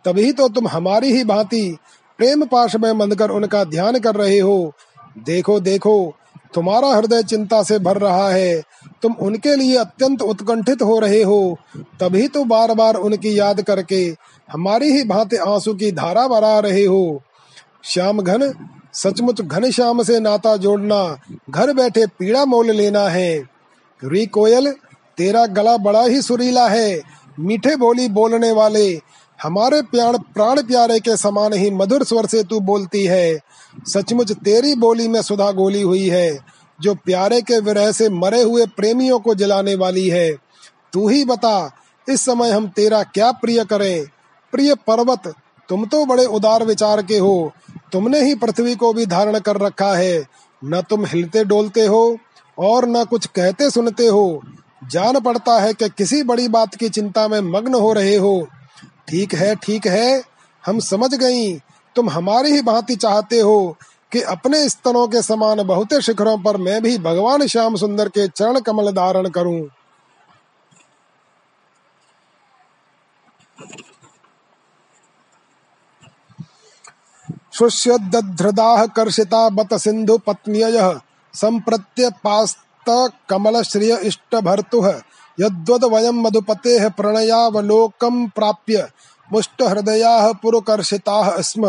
[0.05, 1.77] तभी तो तुम हमारी ही भांति
[2.17, 4.73] प्रेम पाश में बंधकर उनका ध्यान कर रहे हो।
[5.17, 6.15] देखो देखो,
[6.53, 8.61] तुम्हारा हृदय चिंता से भर रहा है।
[9.01, 11.57] तुम उनके लिए अत्यंत उत्कंठित हो रहे हो।
[11.99, 14.15] तभी तो बार बार उनकी याद करके
[14.51, 17.21] हमारी ही भांति आँसू की धारा बरा रहे हो।
[17.83, 18.53] श्याम घन
[18.95, 21.17] सचमुच घनश्याम से नाता जोड़ना,
[21.49, 23.43] घर बैठे पीड़ा मोल लेना है।
[24.03, 24.71] री कोयल,
[25.17, 27.01] तेरा गला बड़ा ही सुरीला है।
[27.39, 29.01] मीठे बोली बोलने वाले,
[29.43, 33.39] हमारे प्यार, प्राण प्यारे के समान ही मधुर स्वर से तू बोलती है।
[33.87, 36.39] सचमुच तेरी बोली में सुधा गोली हुई है,
[36.81, 40.31] जो प्यारे के विरह से मरे हुए प्रेमियों को जलाने वाली है।
[40.93, 41.71] तू ही बता,
[42.09, 44.05] इस समय हम तेरा क्या प्रिय करें?
[44.51, 45.33] प्रिय पर्वत,
[45.69, 47.51] तुम तो बड़े उदार विचार के हो
[47.91, 50.25] तुमने ही पृथ्वी को भी धारण कर रखा है।
[50.61, 52.17] न तुम हिलते डोलते हो,
[52.57, 54.41] और न कुछ कहते सुनते हो।
[54.83, 58.47] जान पड़ता है कि किसी बड़ी बात की चिंता में मग्न हो रहे हो।
[59.09, 60.23] ठीक है ठीक है,
[60.63, 61.53] हम समझ गई।
[61.95, 63.77] तुम हमारी ही भांति चाहते हो
[64.11, 68.59] कि अपने स्तनों के समान बहुते शिखरों पर मैं भी भगवान श्याम सुंदर के चरण
[68.59, 69.67] कमल धारण करूँ।
[77.55, 80.87] शुष्यदध्रदाः कर्षिता बत सिंधु पत्न्ययः।
[81.33, 84.87] सम्प्रत्यपास्त कमल श्रिय इष्ट भर्तुः
[85.39, 88.89] यद्वद वयं मधुपतेः प्रणयावलोकं प्राप्य
[89.33, 91.67] मुष्ट हृदयाः पुरकर्षिताः स्म।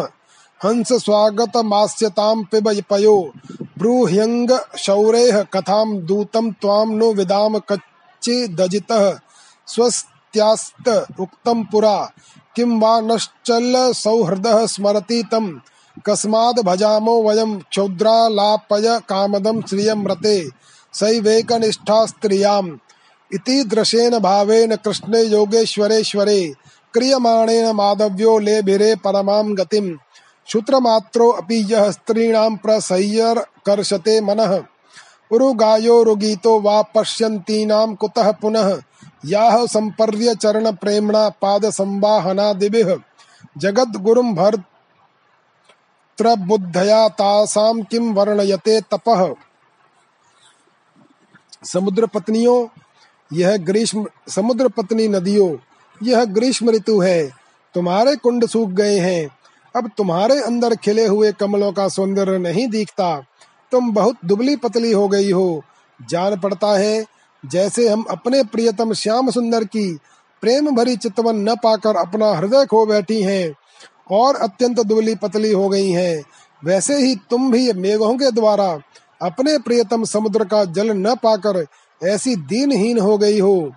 [0.61, 3.33] हंस स्वागत मास्यतां पिब पयो
[3.79, 9.19] ब्रूह्यंग शौरेः कथां दूतं त्वां नो विदाम कच्चिदजितः
[9.67, 11.97] स्वस्त्यास्त उक्तं पुरा।
[12.57, 15.59] किं वा नश्चल सौहृदः स्मरति तम्
[16.05, 20.49] कस्माद् भजामो वयं क्षुद्रालापय कामदं श्रियमृते
[20.93, 22.77] सैवेकनिष्ठा स्त्रियाम्।
[23.35, 26.55] इति दृशेन भावेन कृष्णे योगेश्वरेश्वरे,
[26.93, 29.97] क्रियमाणेन माधव्यो लेभिरे परमां गतिम्।
[30.49, 34.63] श्रुत्रमात्रो अपि यः स्त्रीणां प्रसह्यर्कर्षते मनः।
[35.33, 38.81] उरुगायो रुगीतो वा पश्यन्तीनां कुतः पुनः।
[39.27, 42.97] याः सम्पर्य चरण प्रेम्णा पाद संवाहनादिभिः
[46.23, 49.35] भर् बुद्धया तासाम किम वर्णयते तपह
[51.65, 52.81] समुद्र पत्नियों
[53.33, 55.57] यह ग्रीष्म समुद्र पत्नी नदियों,
[56.03, 57.31] यह ग्रीष्म ऋतु है।
[57.75, 59.29] तुम्हारे कुंड सूख गए हैं।
[59.77, 63.25] अब तुम्हारे अंदर खिले हुए कमलों का सौंदर्य नहीं दिखता।
[63.73, 65.63] तुम बहुत दुबली पतली हो गई हो।
[66.11, 67.07] जान पड़ता है,
[67.47, 69.99] जैसे हम अपने प्रियतम श्याम सुंदर की
[70.41, 73.55] प्रेम भरी चितवन न पाकर अपना हृदय खो बैठी हैं।
[74.11, 76.25] और अत्यंत दुबली पतली हो गई हैं।
[76.65, 78.81] वैसे ही तुम भी मेघों के द्वारा
[79.23, 81.67] अपने प्रियतम समुद्र का जल न पाकर
[82.05, 83.73] ऐसी दीनहीन हो गई हो।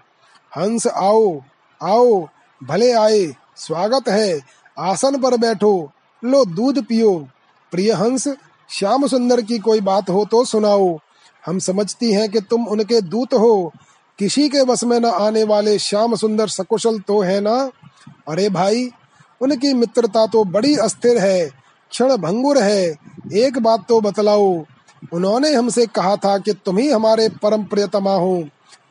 [0.58, 1.42] हंस, आओ
[1.84, 2.28] आओ,
[2.64, 4.40] भले आए, स्वागत है।
[4.80, 5.92] आसन पर बैठो,
[6.24, 7.28] लो दूध पियो।
[7.72, 8.28] प्रिय हंस,
[8.70, 11.00] श्याम सुंदर की कोई बात हो तो सुनाओ।
[11.46, 13.74] हम समझती हैं कि तुम उनके दूत हो।
[14.20, 17.72] किसी के बस में न आने वाले श्याम सुंदर सकुशल तो है ना?
[18.28, 18.92] अरे भाई
[19.42, 21.50] उनकी मित्रता तो बड़ी अस्थिर है,
[21.92, 22.84] क्षण भंगुर है।
[23.36, 24.54] एक बात तो बतलाओ,
[25.14, 28.44] उन्होंने हमसे कहा था कि तुम ही हमारे परम प्रियतमा हो।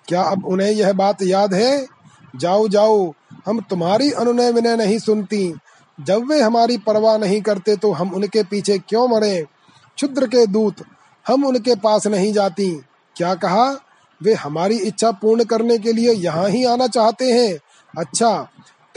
[0.08, 1.86] क्या अब उन्हें यह बात याद है?
[2.34, 3.12] जाओ जाओ,
[3.46, 5.54] हम तुम्हारी अनुनय विनय नहीं सुनती।
[5.98, 9.40] जब वे हमारी परवाह नहीं करते तो हम उनके पीछे क्यों मरे?
[9.96, 10.84] क्षुद्र के दूत,
[11.26, 12.70] हम उनके पास नहीं जाती।
[13.16, 13.70] क्या कहा?
[14.20, 17.58] वे हमारी इच्छा पूर्ण करने के लिए यहाँ ही आना चाहते हैं।
[17.94, 18.30] अच्छा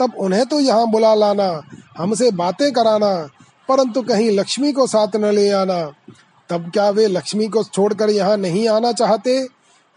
[0.02, 1.62] तब उन्हें तो यहाँ बुला लाना,
[1.98, 3.28] हमसे बातें कराना,
[3.68, 5.92] परंतु कहीं लक्ष्मी को साथ न ले आना।
[6.50, 9.48] तब क्या वे लक्ष्मी को छोड़कर यहाँ नहीं आना चाहते?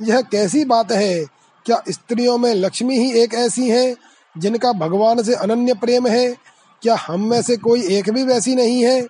[0.01, 1.25] यह कैसी बात है?
[1.65, 3.95] क्या स्त्रियों में लक्ष्मी ही एक ऐसी है,
[4.37, 6.35] जिनका भगवान से अनन्य प्रेम है?
[6.81, 9.01] क्या हम में से कोई एक भी वैसी नहीं है?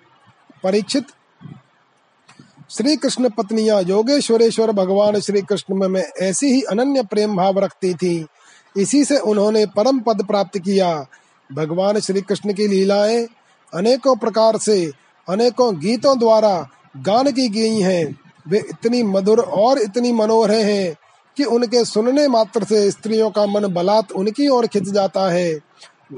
[0.64, 1.04] परीक्षित।
[2.70, 8.26] श्री कृष्ण पत्नियाँ योगेश्वरेश्वर भगवान श्री कृष्ण में ऐसी ही अनन्य प्रेम भाव रखती थी।
[8.76, 11.06] इसी से उन्होंने परम पद प्राप्त किया।
[11.52, 13.26] भगवान श्री कृष्ण की लीलाएँ
[13.74, 14.92] अनेकों प्रकार से,
[15.28, 18.18] अनेकों गीतों द्वारा गान की गई हैं।
[18.48, 20.96] वे इतनी मधुर और इतनी मनोहर हैं
[21.36, 25.60] कि उनके सुनने मात्र से स्त्रियों का मन बलात् उनकी ओर खिंच जाता है।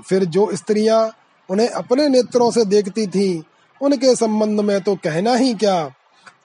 [0.08, 1.10] फिर जो स्त्रियाँ
[1.50, 3.42] उन्हें अपने नेत्रों से देखती थीं,
[3.82, 5.90] उनके संबंध में तो कहना ही क्या?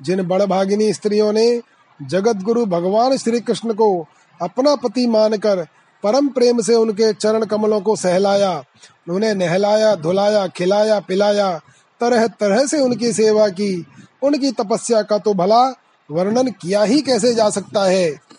[0.02, 1.62] जिन बड़भागिनी स्त्रियों ने
[2.02, 4.06] जगत गुरु भगवान श्री कृष्ण को
[4.42, 5.68] अपना पति मानकर
[6.04, 8.64] परम प्रेम से उनके चरण कमलों को सहलाया।
[9.10, 11.62] उन्हें नहलाया, धुलाया, खिलाया, पिलाया
[12.02, 13.86] तरह तरह से उनकी सेवा की।
[14.24, 15.64] उनकी तपस्या का तो भला
[16.12, 18.34] वर्णन किया ही कैसे जा सकता है?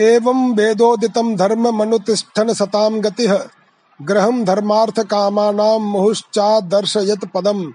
[0.00, 3.26] एवं वेदोदितं धर्म मनुतिष्ठन सताम गति
[4.02, 7.72] ग्रहम धर्मार्थ कामानां मुहुश्चादर्शयत पदम।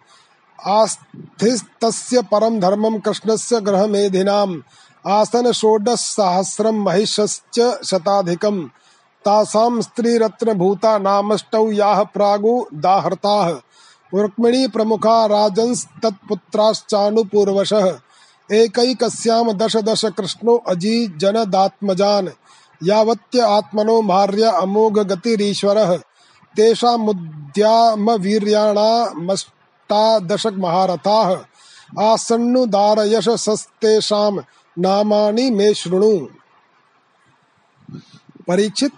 [0.65, 4.61] आस्थिस्तस्य परम धर्मम कृष्णस्य ग्रहमेधिनाम्
[5.07, 8.69] आसन षोडश सहस्रम महिषश्च शताधिकम।
[9.25, 13.59] तासां स्त्रीरत्नभूता नामष्टौ याः प्रागु दाहर्ताः।
[14.19, 17.95] रुक्मिणी प्रमुखा राजंस्तत्पुत्राश्चानुपूर्वशः।
[18.51, 22.29] एकैकस्यां दश दश कृष्णो अजी जनदात्मजान्।
[22.83, 25.99] यावत्य आत्मनो भार्य अमोघ गतिरीश्वरः
[29.91, 34.39] तेषामुद्यामवीर्याणामष्टादशक महारथाः। आसन्नुदारयशस्तेषां
[34.79, 36.27] नामानि मे शृणु।
[38.47, 38.91] परीक्षित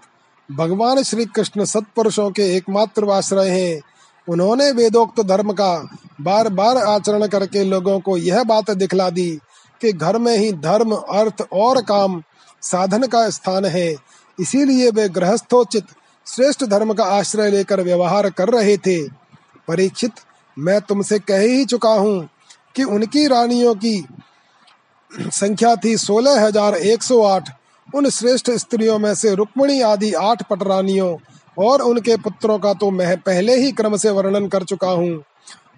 [0.51, 3.81] भगवान श्री कृष्ण सत्पुरुषों के एकमात्र आश्रय हैं।
[4.29, 5.89] उन्होंने वेदोक्त धर्म का
[6.21, 9.39] बार बार आचरण करके लोगों को यह बात दिखला दी
[9.81, 12.23] कि घर में ही धर्म, अर्थ और काम
[12.61, 13.95] साधन का स्थान है।
[14.39, 15.85] इसीलिए वे गृहस्थोचित,
[16.27, 19.09] श्रेष्ठ धर्म का आश्रय लेकर व्यवहार कर रहे थे।
[19.67, 20.11] परीक्षित
[20.57, 22.29] मैं तुमसे कह ही चुका हूँ
[22.75, 24.05] कि उनकी रानियों की
[25.11, 27.49] संख्या थी सोलह हज़ार एक सौ आठ।
[27.89, 31.15] उन श्रेष्ठ स्त्रियों में से रुक्मणी आदि आठ पटरानियों
[31.57, 35.23] और उनके पुत्रों का तो मैं पहले ही क्रम से वर्णन कर चुका हूँ।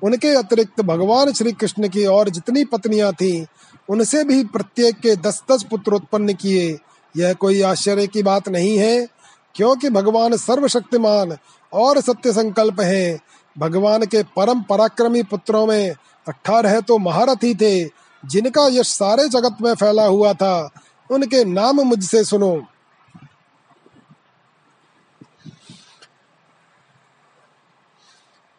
[0.04, 3.46] उनके अतिरिक्त भगवान श्री कृष्ण की और जितनी पत्नियाँ थीं,
[3.90, 6.78] उनसे भी प्रत्येक के दस दस पुत्र उत्पन्न किए।
[7.16, 9.08] यह कोई आश्चर्य की बात नहीं है,
[9.56, 11.38] क्योंकि भगवान सर्वशक्तिमान
[11.74, 13.20] और सत्य संकल्प है।
[13.58, 15.96] भगवान के परम पराक्रमी पुत्रों में
[16.28, 17.90] अठारह तो महारथी थे,
[18.24, 20.70] जिनका यश सारे जगत में फैला हुआ था।
[21.10, 22.66] उनके नाम मुझसे सुनो।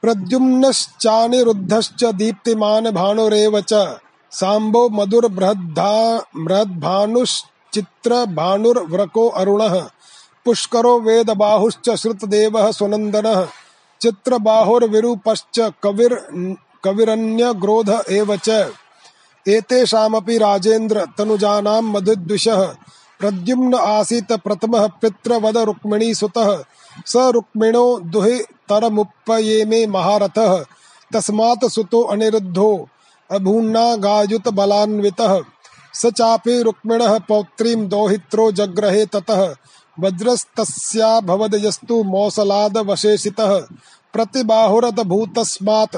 [0.03, 3.99] प्रद्युम्नश्चानिरुद्धश्च दीप्तिमान भानुरेव च
[4.33, 5.29] साम्बो मधुर
[6.37, 9.89] बृहद्भानुश्चित्र भानुर्व्रको अरुणः,
[10.45, 13.49] पुष्करो वेद बाहुश्च श्रुतदेवः सुनन्दनः
[14.01, 16.15] चित्रबाहुर्विरूपश्च कविर्,
[16.85, 18.49] कविरन्यग्रोध एव च।
[19.49, 22.65] एतेषामपि राजेन्द्र तनुजानां मधुद्विषः,
[23.21, 26.65] प्रद्युम्न आसीत् प्रथमः पितृवद रुक्मिणी सुतः,
[27.07, 30.65] स रुक्मिणो दुहितरमुपयेमे महारथः,
[31.15, 32.89] तस्मात् सुतो अनिरुद्धो,
[33.31, 35.41] अभून्ना गायुत बलान्वितः।
[35.95, 39.55] स चापि रुक्मिणः पौत्रीं दौहित्रो जग्रहे ततः
[40.01, 43.67] वज्रस्तस्याभवद् यस्तु मौसलादवशेषितः
[44.13, 45.97] प्रतिबाहुरत भूतस्मात्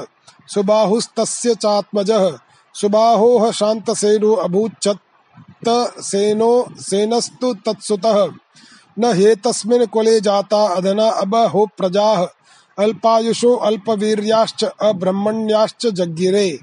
[0.53, 2.37] सुबाहुस्तस्य चात्मजः
[2.73, 8.29] सुबाहोः शान्तसेनो अभूच्छत्तसेनो सेनस्तु तत्सुतः।
[8.99, 12.27] न हेतस्मिन् कुले जाता अधना अबहो प्रजाः
[12.79, 16.59] अल्पायुषो अल्पवीर्याश्च अब्रह्मण्याश्च जज्ञिरे।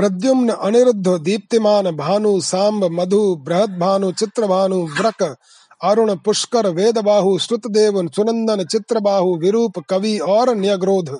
[0.00, 5.36] प्रद्युम्न अनिरुद्ध दीप्तिमान भानु सांब मधु बृहद भानु चित्र भानु व्रक
[5.84, 11.10] अरुण पुष्कर वेद बाहु श्रुत देव सुनंदन चित्र बाहु विरूप कवि और न्यग्रोध।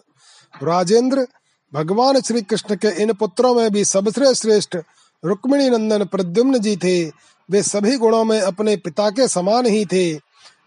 [0.62, 1.26] राजेंद्र,
[1.74, 4.76] भगवान श्री कृष्ण के इन पुत्रों में भी सबसे श्रेष्ठ
[5.24, 7.04] रुक्मिणी नंदन प्रद्युम्न जी थे।
[7.50, 10.14] वे सभी गुणों में अपने पिता के समान ही थे।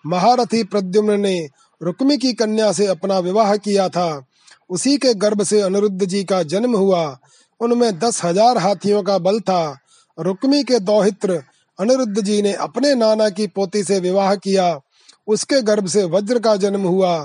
[0.06, 1.48] महारथी प्रद्युम्न ने
[1.82, 4.26] रुक्मी की कन्या से अपना विवाह किया था।
[4.70, 7.20] उसी के गर्भ से अनिरुद्ध जी का जन्म हुआ।
[7.64, 9.78] उनमें दस हज़ार हाथियों का बल था।
[10.18, 11.42] रुक्मी के दौहित्र
[11.80, 14.80] अनिरुद्ध जी ने अपने नाना की पोती से विवाह किया।
[15.28, 17.18] उसके गर्भ से वज्र का जन्म हुआ।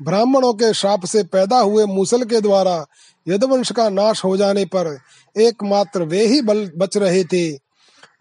[0.00, 2.84] ब्राह्मणों के श्राप से पैदा हुए मूसल के द्वारा
[3.26, 4.96] यदवंश का नाश हो जाने पर
[5.36, 7.50] एकमात्र वे ही बल बच रहे थे।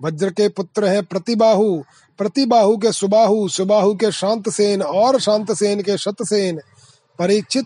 [0.03, 1.77] वज्र के पुत्र हैं प्रतिबाहु।
[2.19, 6.59] प्रतिबाहु के सुबाहु सुबाहु के शांत सेन और शांत सेन के शतसेन।
[7.19, 7.65] परीक्षित,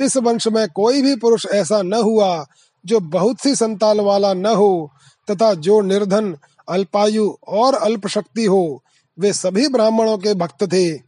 [0.00, 2.46] इस वंश में कोई भी पुरुष ऐसा न हुआ
[2.86, 4.90] जो बहुत सी संतान वाला न हो
[5.30, 6.36] तथा जो निर्धन,
[6.68, 8.82] अल्पायु और अल्प शक्ति हो,
[9.18, 11.06] वे सभी ब्राह्मणों के भक्त थे।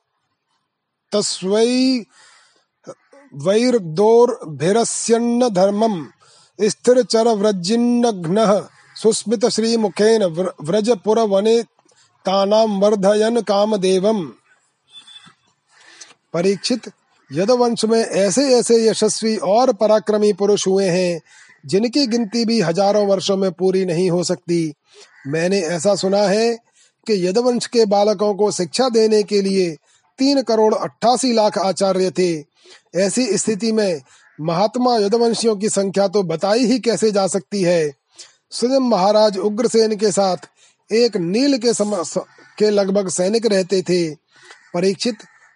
[1.12, 2.06] तस्वै
[3.34, 6.06] वैर्दोर्भिरस्यन्न धर्मम्।
[6.60, 10.24] स्थिर चर व्रजिन्नघ्न सुस्मित श्री मुखेन
[10.62, 11.64] व्रजपुर वने
[12.26, 14.32] तानाम वर्धयन कामदेवम।
[16.34, 16.92] परीक्षित,
[17.32, 21.22] यदवंश में ऐसे ऐसे यशस्वी और पराक्रमी पुरुष हुए हैं,
[21.66, 24.74] जिनकी गिनती भी हज़ारों वर्षों में पूरी नहीं हो सकती।
[25.28, 26.58] मैंने ऐसा सुना है
[27.08, 29.78] कि यदवंश के बालकों को शिक्षा देने के लिए
[30.20, 32.44] तीन करोड़ अट्ठासी लाख आचार्य थे।
[32.96, 34.02] ऐसी स्थिति में
[34.42, 37.92] महात्मा यदवंशियों की संख्या तो बताई ही कैसे जा सकती है?
[38.52, 40.38] स्वयं महाराज उग्रसेन के साथ
[40.90, 41.96] एक नील के सम,
[42.58, 44.16] के लगभग सैनिक रहते थे।
[44.74, 45.16] परीक्षित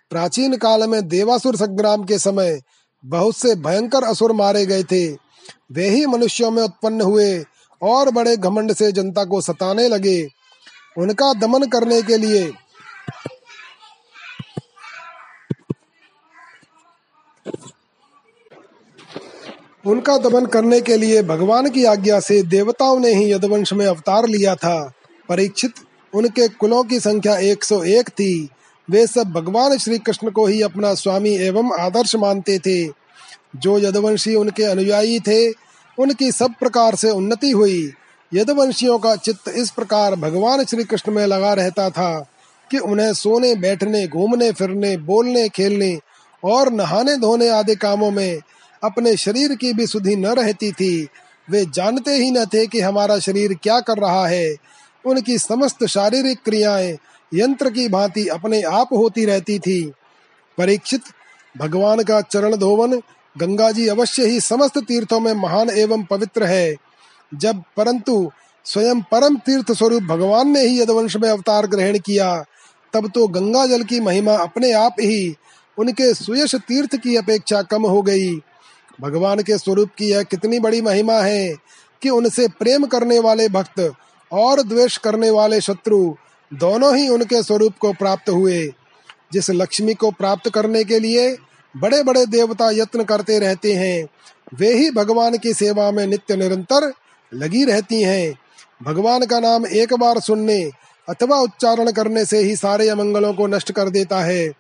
[0.10, 2.62] प्राचीन काल में देवासुर संग्राम के समय
[3.06, 5.08] बहुत से भयंकर असुर मारे गए थे।
[5.72, 7.44] वे ही मनुष्यों में उत्पन्न हुए
[7.82, 10.28] और बड़े घमंड से जनता को सताने लगे।
[10.98, 12.52] उनका दमन करने के लिए
[19.88, 24.28] उनका दमन करने के लिए भगवान की आज्ञा से देवताओं ने ही यदुवंश में अवतार
[24.28, 24.94] लिया था।
[25.30, 25.74] परीक्षित,
[26.14, 28.50] उनके कुलों की संख्या 101 थी।
[28.90, 32.88] वे सब भगवान श्री कृष्ण को ही अपना स्वामी एवं आदर्श मानते थे।
[33.56, 35.50] जो यदुवंशी उनके अनुयायी थे,
[36.00, 37.94] उनकी सब प्रकार से उन्नति हुई।
[38.34, 42.30] यदवंशियों का चित्त इस प्रकार भगवान श्री कृष्ण में लगा रहता था
[42.72, 46.00] कि उन्हें सोने, बैठने, घूमने, फिरने, बोलने, खेलने
[46.44, 48.40] और नहाने धोने आदि कामों में
[48.84, 51.08] अपने शरीर की भी सुधि न रहती थी।
[51.50, 54.56] वे जानते ही न थे कि हमारा शरीर क्या कर रहा है।
[55.06, 56.98] उनकी समस्त शारीरिक क्रियाएँ
[57.34, 59.92] यंत्र की भांति अपने आप होती रहती थी।
[60.58, 61.02] परीक्षित,
[61.58, 63.02] भगवान का चरण धोवन
[63.38, 66.76] गंगा जी अवश्य ही समस्त तीर्थों में महान एवं पवित्र है।
[67.34, 68.32] जब परंतु
[68.66, 72.46] स्वयं परम तीर्थ स्वरूप भगवान ने ही यदवंश में अवतार ग्रहण किया,
[72.94, 75.36] तब तो गंगा जल की महिमा अपने आप ही
[75.78, 78.36] उनके सुयश तीर्थ की अपेक्षा कम हो गई।
[79.02, 81.56] भगवान के स्वरूप की यह कितनी बड़ी महिमा है
[82.02, 83.94] कि उनसे प्रेम करने वाले भक्त
[84.32, 86.16] और द्वेष करने वाले शत्रु
[86.54, 88.74] दोनों ही उनके स्वरूप को प्राप्त हुए।
[89.34, 91.38] जिस लक्ष्मी को प्राप्त करने के लिए
[91.78, 94.08] बड़े बड़े देवता यत्न करते रहते हैं,
[94.54, 96.94] वे ही भगवान की सेवा में नित्य निरंतर
[97.34, 98.34] लगी रहती हैं।
[98.84, 100.72] भगवान का नाम एक बार सुनने
[101.10, 104.52] अथवा उच्चारण करने से ही सारे अमंगलों को नष्ट कर देता है।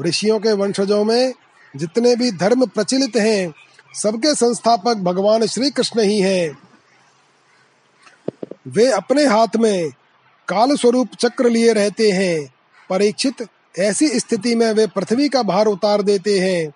[0.00, 1.32] ऋषियों के वंशजों में
[1.76, 3.52] जितने भी धर्म प्रचलित हैं,
[3.94, 6.58] सबके संस्थापक भगवान श्री कृष्ण ही हैं।
[8.68, 9.90] वे अपने हाथ में
[10.48, 12.54] काल स्वरूप चक्र लिए रहते हैं।
[12.90, 13.46] परीक्षित
[13.78, 16.72] ऐसी स्थिति में वे पृथ्वी का भार उतार देते हैं।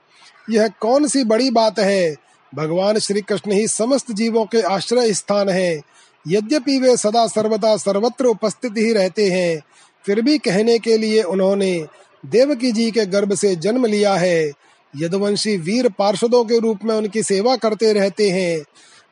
[0.51, 2.17] यह कौन सी बड़ी बात है?
[2.55, 5.81] भगवान श्री कृष्ण ही समस्त जीवों के आश्रय स्थान है।
[6.29, 9.63] यद्यपि वे सदा सर्वदा सर्वत्र उपस्थित ही रहते हैं,
[10.07, 11.87] फिर भी कहने के लिए उन्होंने
[12.27, 14.53] देवकी जी के गर्भ से जन्म लिया है।
[14.97, 18.65] यदुवंशी वीर पार्षदों के रूप में उनकी सेवा करते रहते हैं।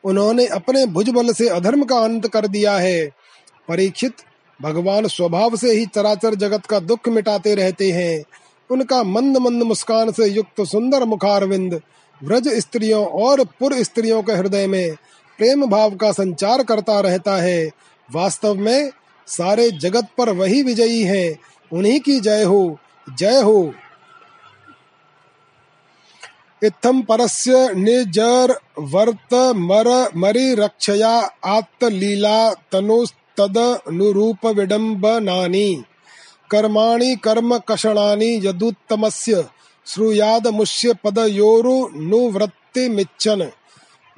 [0.03, 3.11] उन्होंने अपने भुजबल से अधर्म का अंत कर दिया है।
[3.67, 4.13] परीक्षित
[4.61, 8.23] भगवान स्वभाव से ही चराचर जगत का दुख मिटाते रहते हैं।
[8.71, 11.81] उनका मंद मंद मुस्कान से युक्त सुंदर मुखारविंद,
[12.23, 14.95] व्रज स्त्रियों और पुर स्त्रियों के हृदय में
[15.37, 17.69] प्रेम भाव का संचार करता रहता है।
[18.11, 18.91] वास्तव में
[19.27, 21.35] सारे जगत पर वही विजयी है।
[21.73, 23.73] उन्हीं की जय हो। जय हो।
[26.63, 35.83] इत्थम परस्य निजर वर्त मर मरि रक्षया आत्तलीला तनुस्तद अनुरूप विडम्बनानि
[36.51, 39.49] कर्माणि कर्म कषणानि यदुत्तमस्य
[39.85, 43.51] श्रूयाद मुष्य पदयोरु नुवृत्तिमिच्छन्।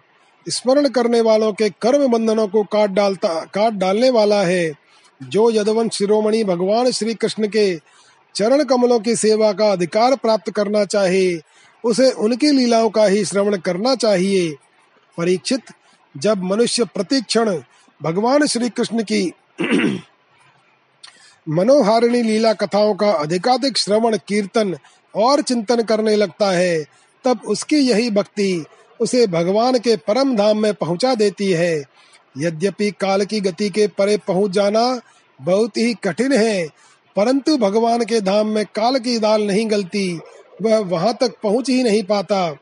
[0.50, 4.83] स्मरण करने वालों के कर्म बंधनों को काट डालता काट डालने वाला है।
[5.24, 7.80] जो यदवंश शिरोमणि भगवान श्री कृष्ण के
[8.36, 11.38] चरण कमलों की सेवा का अधिकार प्राप्त करना चाहे,
[11.84, 14.56] उसे उनकी लीलाओं का ही श्रवण करना चाहिए।
[15.18, 15.62] परीक्षित,
[16.18, 17.62] जब मनुष्य प्रतिक्षण
[18.04, 19.34] भगवान श्री कृष्ण की
[21.50, 24.78] मनोहारिणी लीला कथाओं का अधिकाधिक श्रवण, कीर्तन
[25.16, 26.86] और चिंतन करने लगता है,
[27.24, 28.66] तब उसकी यही भक्ति
[29.00, 31.84] उसे भगवान के परम धाम में पहुँचा देती है।
[32.36, 35.02] यद्यपि काल की गति के परे पहुँच जाना
[35.40, 36.68] बहुत ही कठिन है,
[37.16, 40.20] परंतु भगवान के धाम में काल की दाल नहीं गलती,
[40.62, 42.58] वह वहाँ तक पहुँच ही नहीं पाता।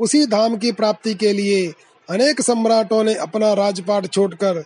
[0.00, 1.66] उसी धाम की प्राप्ति के लिए
[2.08, 4.62] अनेक सम्राटों ने अपना राजपाट छोड़कर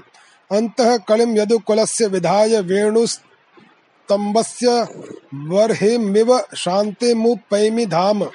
[0.52, 4.88] अन्तः कलिं यदुकुलस्य विधाय वेणुस्तम्भस्य
[5.34, 8.28] बर्हिमिव शान्तिमुपैमि धाम।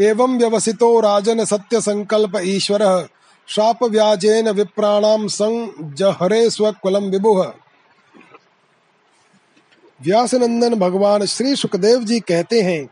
[0.00, 3.08] एवं व्यवसितो राजन सत्य संकल्प ईश्वरः।
[3.52, 7.40] शाप व्याजेन विप्राणाम संजहरे स्वकुलम विभुह
[10.00, 12.86] व्यासनंदन भगवान श्री सुखदेव जी कहते हैं,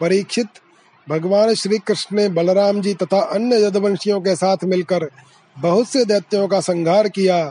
[0.00, 0.46] परीक्षित,
[1.06, 5.08] भगवान श्री कृष्ण ने बलराम जी तथा अन्य यदवंशियों के साथ मिलकर
[5.56, 7.44] बहुत से दैत्यों का संहार किया,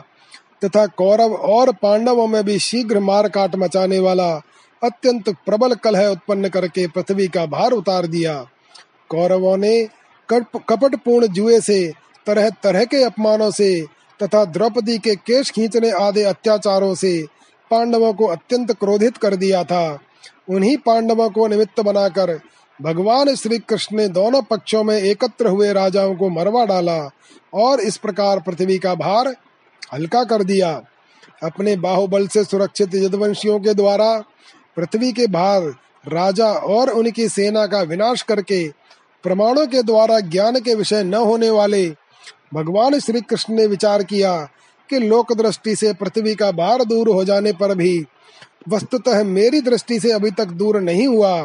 [0.64, 4.32] तथा कौरव और पांडवों में भी शीघ्र मार काट मचाने वाला
[4.82, 8.34] अत्यंत प्रबल कलह उत्पन्न करके पृथ्वी का भार उतार दिया।
[9.10, 9.88] कौरवों ने
[10.28, 13.70] कपटपूर्ण जुए से तरह तरह के अपमानों से
[14.20, 17.12] तथा द्रौपदी के केश खींचने आदि अत्याचारों से
[17.70, 19.98] पांडवों को अत्यंत क्रोधित कर दिया था।
[20.50, 22.38] उन्हीं पांडवों को निमित्त बनाकर
[22.80, 26.98] भगवान श्री कृष्ण ने दोनों पक्षों में एकत्र हुए राजाओं को मरवा डाला
[27.54, 29.34] और इस प्रकार पृथ्वी का भार
[29.92, 30.70] हल्का कर दिया।
[31.42, 34.18] अपने बाहुबल से सुरक्षित यदवंशियों के द्वारा
[34.76, 35.62] पृथ्वी के भार,
[36.08, 38.68] राजा और उनकी सेना का विनाश करके
[39.24, 41.86] प्रमाणों के द्वारा ज्ञान के विषय न होने वाले
[42.54, 44.36] भगवान श्री कृष्ण ने विचार किया
[44.90, 48.06] कि लोक दृष्टि से पृथ्वी का भार दूर हो जाने पर भी
[48.68, 51.42] वस्तुतः मेरी दृष्टि से अभी तक दूर नहीं हुआ,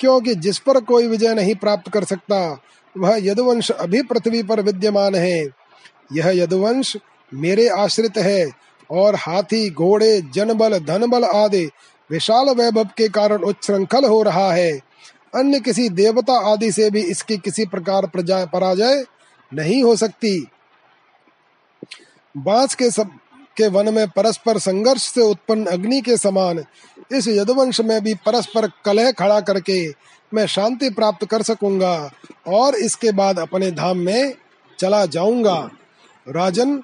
[0.00, 2.60] क्योंकि जिस पर कोई विजय नहीं प्राप्त कर सकता,
[2.94, 5.40] वह यदुवंश अभी पृथ्वी पर विद्यमान है।
[6.12, 6.96] यह यदुवंश
[7.32, 8.50] मेरे आश्रित है
[8.90, 11.64] और हाथी, घोड़े, जनबल, धनबल आदि
[12.10, 14.72] विशाल वैभव के कारण उच्छृंखल हो रहा है।
[15.34, 19.04] अन्य किसी देवता आदि से भी इसकी किसी प्रकार पराजय
[19.54, 20.46] नहीं हो सकती।
[22.36, 23.10] बाँस के सब,
[23.56, 26.64] के वन में परस्पर संघर्ष से उत्पन्न अग्नि के समान,
[27.12, 29.94] इस यदुवंश में भी परस्पर कलह खड़ा करके
[30.34, 32.10] मैं शांति प्राप्त कर सकूँगा
[32.46, 34.34] और इसके बाद अपने धाम में
[34.78, 35.70] चला जाऊँगा।
[36.28, 36.82] राजन,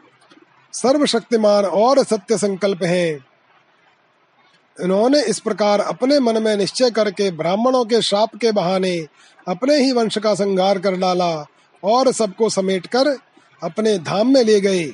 [0.73, 3.25] सर्वशक्तिमान और सत्य संकल्प हैं।
[4.81, 9.07] इन्होंने इस प्रकार अपने मन में निश्चय करके ब्राह्मणों के शाप के बहाने
[9.49, 11.47] अपने ही वंश का संहार कर डाला
[11.83, 13.09] और सबको समेटकर
[13.63, 14.85] अपने धाम में ले गए।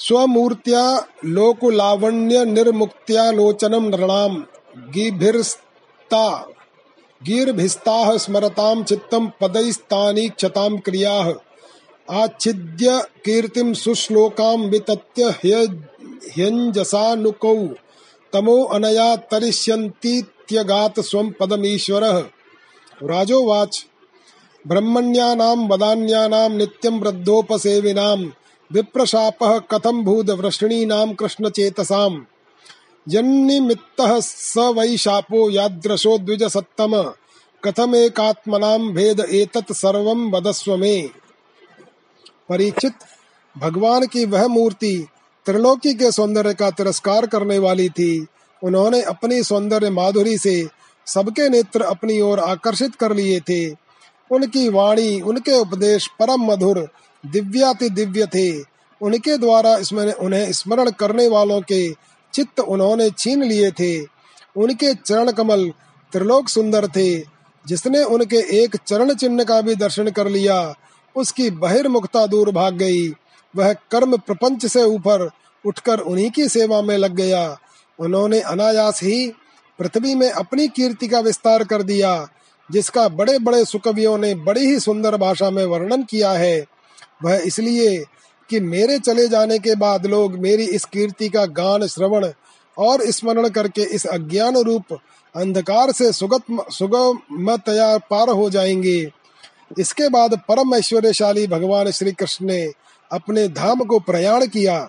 [0.00, 0.84] स्वमूर्त्या
[1.24, 4.44] लोकुलावण्य निर्मुक्त्या लोचनम नृणाम
[4.94, 6.26] गिभिर्स्ता
[7.20, 11.32] गीर्भिस्ताः स्मरतां चित्तं पदैस्तानि क्षतां क्रियाः
[12.20, 12.86] आच्छिद्य
[13.24, 15.24] कीर्तिं सुश्लोकां वितत्य
[16.36, 17.54] ह्यञ्जसानुकौ
[18.32, 19.14] तमो अनया
[20.50, 22.18] तरिष्यन्तीत्यगात स्वं पदमीश्वरः।
[23.02, 23.86] राजोवाच,
[24.66, 26.50] ब्रह्मण्यानां, वदान्यानां
[28.72, 32.22] विप्रशापः कथं भूद वृष्णीनां कृष्णचेतसाम्
[33.08, 37.12] यन्निमित्तः स वै शापो यादृशो द्विजसत्तम,
[37.64, 41.10] कथमेकात्मनां भेद एतत् सर्वं वदस्व मे।
[42.48, 42.94] परीक्षित,
[43.58, 45.08] भगवान की वह मूर्ति
[45.46, 48.26] त्रिलोकी के सौंदर्य का तिरस्कार करने वाली थी
[48.62, 50.68] उन्होंने अपनी सौंदर्य माधुरी से
[51.06, 53.70] सबके नेत्र अपनी ओर आकर्षित कर लिए थे।
[54.30, 56.88] उनकी वाणी, उनके उपदेश परम मधुर,
[57.26, 58.58] दिव्याति दिव्य थे।
[59.02, 61.92] उनके द्वारा इसमें, उन्हें स्मरण करने वालों के
[62.34, 64.02] चित्त उन्होंने छीन लिए थे।
[64.56, 65.72] उनके चरण कमल
[66.12, 70.74] त्रिलोक सुंदर थे। जिसने उनके एक चरण चिन्ह का भी दर्शन कर लिया,
[71.16, 73.08] उसकी बहिर्मुखता दूर भाग गई।
[73.56, 75.30] वह कर्म प्रपंच से ऊपर
[75.66, 77.58] उठकर उन्हीं की सेवा में लग गया।
[78.00, 79.32] उन्होंने अनायास ही
[79.78, 82.28] पृथ्वी में अपनी कीर्ति का विस्तार कर दिया,
[82.70, 86.66] जिसका बड़े बड़े सुकवियों ने बड़ी ही सुंदर भाषा में वर्णन किया है।
[87.24, 88.04] वह इसलिए
[88.50, 92.32] कि मेरे चले जाने के बाद लोग मेरी इस कीर्ति का गान, श्रवण
[92.78, 94.84] और स्मरण करके इस अज्ञान रूप
[95.36, 99.12] अंधकार से सुगत, सुगमतया पार हो जाएँगे।
[99.78, 102.72] इसके बाद परम ऐश्वर्यशाली भगवान श्री कृष्ण ने
[103.12, 104.88] अपने धाम को प्रयाण किया।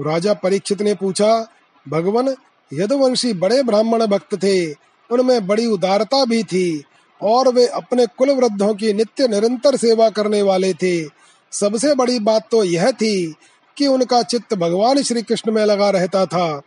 [0.00, 1.48] राजा परीक्षित ने पूछा,
[1.88, 2.34] भगवान,
[2.72, 4.72] यदुवंशी बड़े ब्राह्मण भक्त थे,
[5.10, 6.84] उनमें बड़ी उदारता भी थी
[7.22, 11.04] और वे अपने कुल वृद्धों की नित्य निरंतर सेवा करने वाले थे।
[11.52, 13.34] सबसे बड़ी बात तो यह थी
[13.76, 16.62] कि उनका चित्त भगवान श्री कृष्ण में लगा रहता था।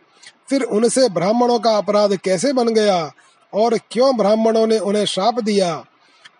[0.50, 3.12] फिर उनसे ब्राह्मणों का अपराध कैसे बन गया
[3.52, 5.84] और क्यों ब्राह्मणों ने उन्हें श्राप दिया?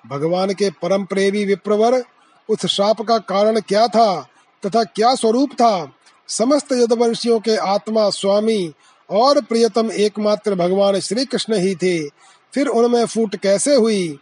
[0.07, 2.03] भगवान के परम प्रेमी विप्रवर,
[2.49, 4.29] उस श्राप का कारण क्या था
[4.67, 5.93] तथा क्या स्वरूप था?
[6.33, 8.73] समस्त यदवंशियों के आत्मा स्वामी
[9.11, 12.09] और प्रियतम एकमात्र भगवान श्री कृष्ण ही थे।
[12.53, 14.19] फिर उनमें फूट कैसे हुई?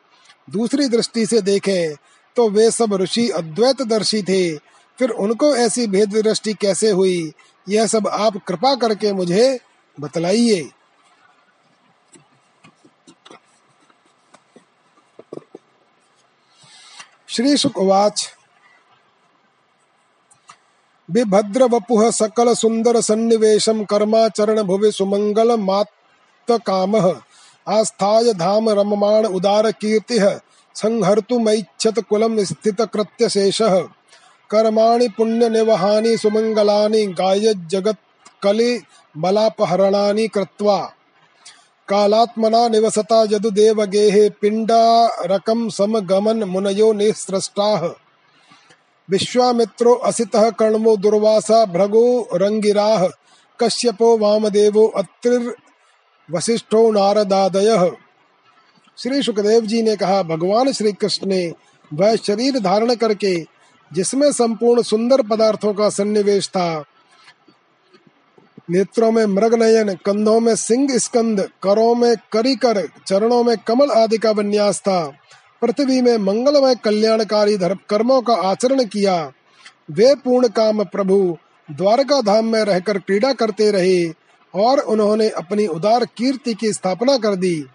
[0.50, 1.94] दूसरी दृष्टि से देखें
[2.36, 4.56] तो वे सब ऋषि अद्वैत दर्शी थे।
[4.98, 7.32] फिर उनको ऐसी भेद दृष्टि कैसे हुई?
[7.68, 9.58] यह सब आप कृपा करके मुझे
[10.00, 10.70] बतलाइए।
[17.28, 18.28] श्री शुकवाच
[21.10, 26.96] विभद्र वपुह सकल सुंदर सन्निवेशम कर्माचरण भुवि सुमंगल मात काम
[27.66, 30.18] आस्थाय धाम रममाण उदार कीर्ति
[30.76, 33.58] संहर्तुमैच्छत कुलम स्थित कृत्य शेष
[34.50, 37.96] कर्माणि पुण्य निवहानि सुमंगलानि गाय जगत
[38.42, 38.80] कलि
[39.16, 40.78] बलापहरणानि कृत्वा।
[41.88, 47.88] कालात्मना निवसता यदुदेव गेहे पिंडारकम समगमन मुनयो निसृष्टाः
[49.10, 53.08] विश्वामित्रो असितः कर्णमो दुर्वासा भृगो रंगिराः,
[53.60, 55.50] कश्यपो वामदेवो अत्रिर्
[56.32, 57.90] वसिष्ठो नारदादयः।
[58.98, 61.52] श्री सुखदेव जी ने कहा, भगवान श्री कृष्ण ने
[61.94, 63.36] वह शरीर धारण करके,
[63.92, 66.84] जिसमें संपूर्ण सुंदर पदार्थों का सन्निवेश था,
[68.70, 74.18] नेत्रों में मृग नयन, कंधों में सिंह स्कंद, करों में करिकर, चरणों में कमल आदि
[74.18, 75.12] का विन्यास था
[75.62, 79.32] पृथ्वी में मंगलमय कल्याणकारी धर्म कर्मों का आचरण किया।
[79.90, 81.36] वे पूर्ण काम प्रभु
[81.68, 84.08] द्वारका धाम में रहकर क्रीड़ा करते रहे
[84.54, 87.66] और उन्होंने अपनी उदार कीर्ति की स्थापना कर दी।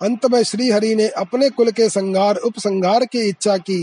[0.00, 3.82] अंत में श्री हरि ने अपने कुल के संहार उपसंहार की इच्छा की,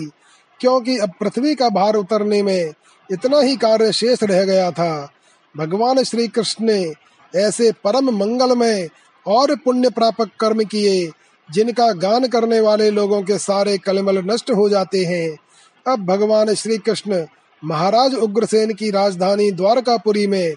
[0.61, 2.73] क्योंकि अब पृथ्वी का भार उतरने में
[3.09, 5.09] इतना ही कार्य शेष रह गया था।
[5.55, 6.93] भगवान श्री कृष्ण ने
[7.33, 8.87] ऐसे परम मंगलमय
[9.25, 11.11] और पुण्य प्रापक कर्म किए
[11.53, 15.37] जिनका गान करने वाले लोगों के सारे कलमल नष्ट हो जाते हैं।
[15.85, 17.25] अब भगवान श्री कृष्ण
[17.63, 20.53] महाराज उग्रसेन की राजधानी द्वारकापुरी में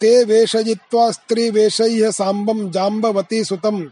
[0.00, 3.86] ते वेशयित्वा स्त्रीवेशैः साम्बं जाम्बवती सुतम्।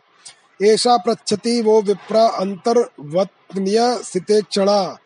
[0.62, 4.98] एषा पृच्छति वो विप्रा अन्तर्वत्न्यसितेक्षणा।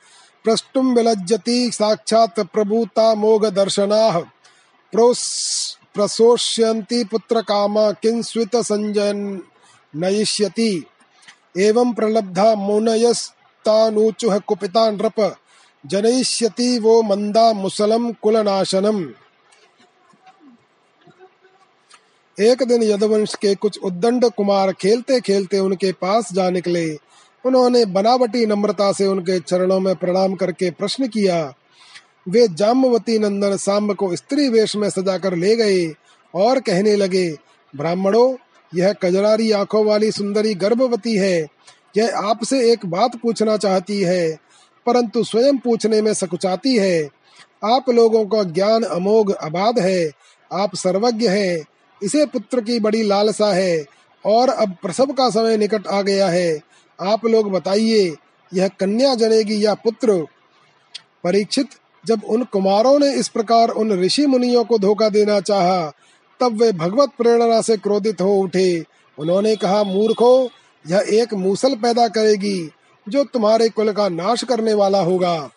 [0.44, 4.18] प्रष्टुम विलज्जति साक्षात प्रभुता मोग दर्शनाः
[5.94, 9.40] प्रसोष्यन्ति पुत्र कामा किंस्वित संजन
[9.96, 10.86] नयिष्यति।
[11.58, 15.36] एवं प्रलब्धा मुनयस्तानुचुः कुपिता नृप।
[15.84, 19.02] जनयिष्यति वो मंदा मुसलम कुलनाशनम।
[22.38, 26.86] एक दिन यदुवंश के कुछ उद्दंड कुमार खेलते खेलते उनके पास जा निकले।
[27.46, 31.54] उन्होंने बनावटी नम्रता से उनके चरणों में प्रणाम करके प्रश्न किया।
[32.28, 35.94] वे जामवती नंदन सांब को स्त्री वेश में सजाकर ले गए
[36.34, 37.36] और कहने लगे,
[37.76, 38.36] ब्राह्मणों,
[38.74, 41.48] यह कजरारी आँखों वाली सुंदरी गर्भवती है।
[41.96, 44.38] यह आपसे एक बात पूछना चाहती है,
[44.86, 47.08] परंतु स्वयं पूछने में सकुचाती है।
[47.64, 50.10] आप लोगों का ज्ञान अमोघ अबाध है।
[50.52, 51.64] आप सर्वज्ञ हैं।
[52.02, 53.84] इसे पुत्र की बड़ी लालसा है
[54.26, 56.69] और अब प्रसव का समय निकट आ गया है।
[57.00, 58.16] आप लोग बताइए,
[58.54, 60.26] यह कन्या जनेगी या पुत्र?
[61.24, 61.68] परीक्षित,
[62.06, 65.92] जब उन कुमारों ने इस प्रकार उन ऋषि मुनियों को धोखा देना चाहा,
[66.40, 68.84] तब वे भगवत प्रेरणा से क्रोधित हो उठे।
[69.18, 70.50] उन्होंने कहा, मूर्खो,
[70.88, 72.70] यह एक मूसल पैदा करेगी,
[73.08, 75.50] जो तुम्हारे कुल का नाश करने वाला होगा।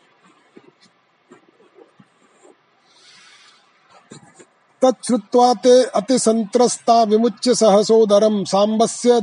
[4.81, 9.21] तच्छ्रुत्वा ते अतिसन्त्रस्ता विमुच्य सहसोदरं, साम्बस्य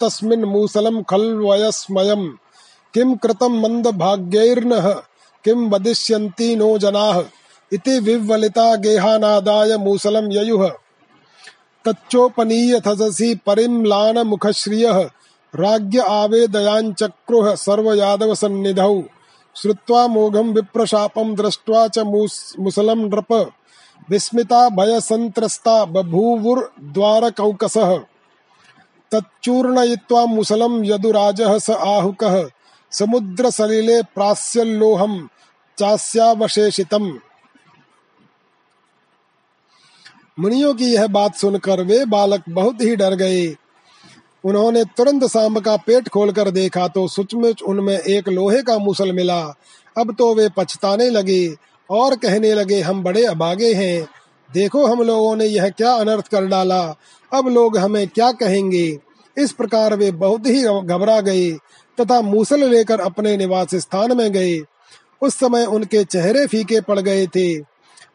[0.00, 2.30] दद्रशुस्तस्मिन् मूसलं खल्वयस्मयम्।
[2.94, 5.02] किं कृतं मन्दभाग्यैर्नः?
[5.44, 7.24] किं वदिष्यन्ति नो जनाः?
[7.72, 10.72] इति विह्वलिता गेहानादाय मूसलं ययुः।
[11.84, 15.10] तच्चोपनीय थससि परिम्लानमुखश्रियः।
[15.56, 19.02] राज्ञ आवेदयाञ्चक्रुः सर्वयादवसन्निधौ।
[19.56, 23.50] श्रुत्वा मोघं विप्रशापं दृष्ट्वा च मुसलं नृप।
[24.10, 28.00] विस्मिता भय संत्रस्ता बभूवुर्द्वारकौकसः
[29.12, 32.48] तच्चूर्णयित्वा मुसलं यदुराजः स आहुकः।
[32.92, 35.26] समुद्रसलिले प्रास्यल्लोहं
[35.78, 37.12] चास्यावशेषितम्।
[40.38, 43.56] मुनियों की यह बात सुनकर वे बालक बहुत ही डर गए।
[44.44, 49.40] उन्होंने तुरंत सांब का पेट खोलकर देखा तो सचमुच उनमें एक लोहे का मुसल मिला।
[49.98, 51.54] अब तो वे पछताने लगे
[51.90, 54.08] और कहने लगे, हम बड़े अभागे हैं।
[54.52, 56.94] देखो हम लोगों ने यह क्या अनर्थ कर डाला।
[57.32, 58.98] अब लोग हमें क्या कहेंगे?
[59.36, 61.50] इस प्रकार वे बहुत ही घबरा गए
[61.98, 64.58] तथा मूसल लेकर अपने निवास स्थान में गए।
[65.22, 67.58] उस समय उनके चेहरे फीके पड़ गए थे,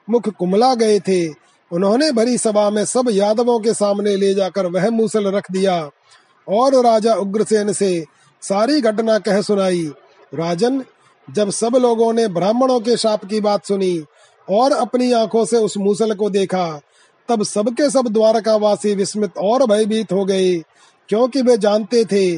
[0.10, 1.28] मुख कुमला गए थे।
[1.72, 5.78] उन्होंने भरी सभा में सब यादवों के सामने ले जाकर वह मूसल रख दिया
[6.48, 8.06] और राजा उग्रसेन से
[8.44, 9.84] सारी घटना कह सुनाई।
[10.34, 10.84] राजन,
[11.28, 14.04] जब सब लोगों ने ब्राह्मणों के शाप की बात सुनी
[14.48, 16.68] और अपनी आँखों से उस मूसल को देखा
[17.30, 20.56] तब सबके सब द्वारका वासी विस्मित और भयभीत हो गए,
[21.10, 22.36] क्योंकि वे जानते थे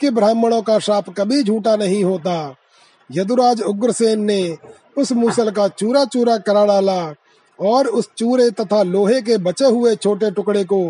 [0.00, 2.56] कि ब्राह्मणों का श्राप कभी झूठा नहीं होता।
[3.10, 4.56] यदुराज उग्रसेन ने
[4.96, 7.14] उस मूसल का चूरा चूरा करा डाला
[7.58, 10.82] और उस चूरे तथा लोहे के बचे हुए छोटे टुकड़े को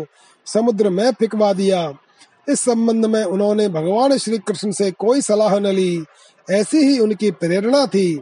[0.47, 1.91] समुद्र में फिकवा दिया।
[2.49, 6.03] इस संबंध में उन्होंने भगवान श्री कृष्ण से कोई सलाह न ली,
[6.47, 8.21] ऐसी ही उनकी प्रेरणा थी।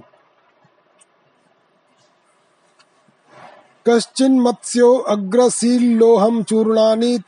[3.90, 7.20] कश्चिन मत्स्यो अग्रशीलोहम चूर्णानि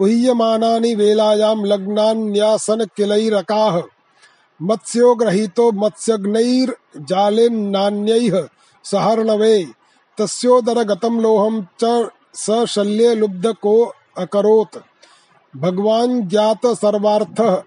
[0.00, 3.82] उह्यमानानि वेलायां लग्नान्यासन किलैरकाः
[4.62, 8.48] मत्स्यो ग्रहीतो मत्स्यग्नैर्जालेन्नान्यैः
[8.84, 9.66] सहर्णवे,
[10.18, 14.78] तस्योदरगतं लोहं च स शल्ये लुब्ध को अकरोत्।
[15.56, 17.62] भगवान ज्ञात सर्वार्थः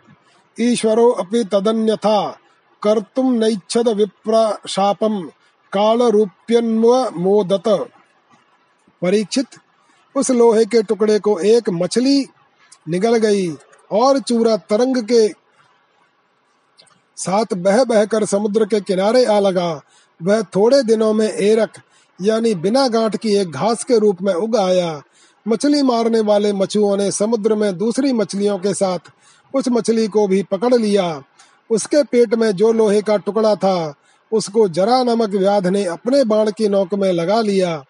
[0.59, 2.37] ईश्वरो अपि तदन्यथा
[2.83, 5.29] कर्तुम नैच्छद विप्रशापम।
[5.73, 7.67] काल रूप्यन्वमोदत
[9.01, 9.45] परीक्षित,
[10.15, 12.25] उस लोहे के टुकड़े को एक मछली
[12.89, 13.51] निगल गई
[13.91, 15.27] और चूरा तरंग के
[17.17, 19.81] साथ बह बहकर समुद्र के किनारे आ लगा।
[20.21, 21.69] वह थोड़े दिनों में एरक,
[22.21, 25.01] यानी बिना गांठ की एक घास के रूप में उग आया।
[25.47, 28.99] मछली मारने वाले मछुओं ने समुद्र में दूसरी मछलियों के साथ
[29.53, 31.23] उस मछली को भी पकड़ लिया।
[31.69, 33.93] उसके पेट में जो लोहे का टुकड़ा था
[34.33, 37.83] उसको जरा नमक व्याध ने अपने बाण की नोक में लगा लिया।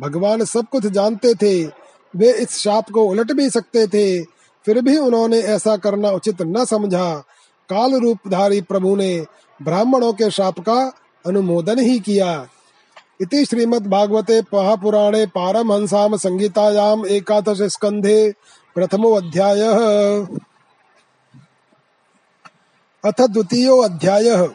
[0.00, 1.64] भगवान सब कुछ जानते थे।
[2.16, 4.22] वे इस शाप को उलट भी सकते थे।
[4.64, 7.14] फिर भी उन्होंने ऐसा करना उचित न समझा।
[7.68, 9.26] काल रूपधारी प्रभु ने
[9.62, 10.92] ब्राह्मणों के शाप का
[11.26, 12.48] अनुमोदन ही किया।
[13.20, 18.34] इति श्रीमद् भागवते महापुराणे पारम पारमहंसाम संगीतायाम एकादश स्कंधे
[18.74, 19.76] प्रथमो अध्यायः
[23.04, 24.48] अथ द्वितीय अध्याय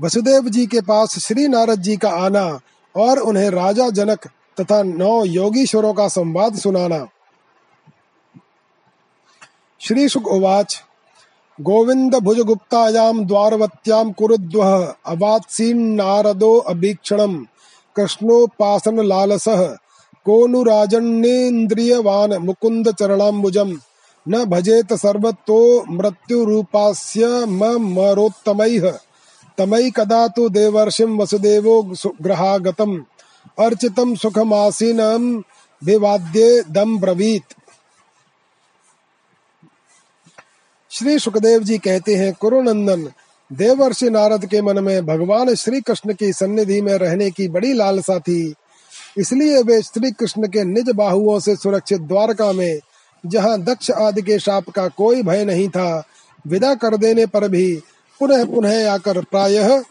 [0.00, 2.60] वसुदेव जी के पास श्री नारद जी का आना
[2.96, 4.28] और उन्हें राजा जनक
[4.60, 7.06] तथा नौ योगीश्वरों का संवाद सुनाना।
[9.80, 10.82] श्री सुख उवाच।
[11.60, 17.46] गोविंद भुज गुप्तायाम द्वारवत्याम कुरुद्वह अवात्सीन नारदो अभीक्षणम
[17.96, 19.76] कृष्णोपासन लालसः।
[20.24, 23.80] कोनुराजन्नेन्द्रियवान मुकुंद चरणाम्बुजम
[24.28, 28.98] न भजेत सर्वतो मृत्युरूपास्य मरोत्तमैः
[29.58, 31.82] तमई कदा तु देवर्षिं वसुदेवो
[32.22, 32.98] ग्रहागतम्।
[33.58, 35.42] अर्चितं सुखमासीनं
[35.84, 37.42] विवाद्ये दम ब्रवीत।
[40.90, 43.10] श्री सुखदेव जी कहते हैं, कुरुनंदन,
[43.52, 48.18] देवर्षि नारद के मन में भगवान श्री कृष्ण की सन्निधि में रहने की बड़ी लालसा
[48.18, 48.54] थी।
[49.18, 52.80] इसलिए वे श्री कृष्ण के निज बाहुओं से सुरक्षित द्वारका में,
[53.26, 56.04] जहाँ दक्ष आदि के शाप का कोई भय नहीं था,
[56.46, 57.82] विदा कर देने पर भी
[58.24, 59.82] पुनः पुनः आकर प्रायः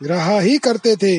[0.00, 1.16] रहा ही करते थे।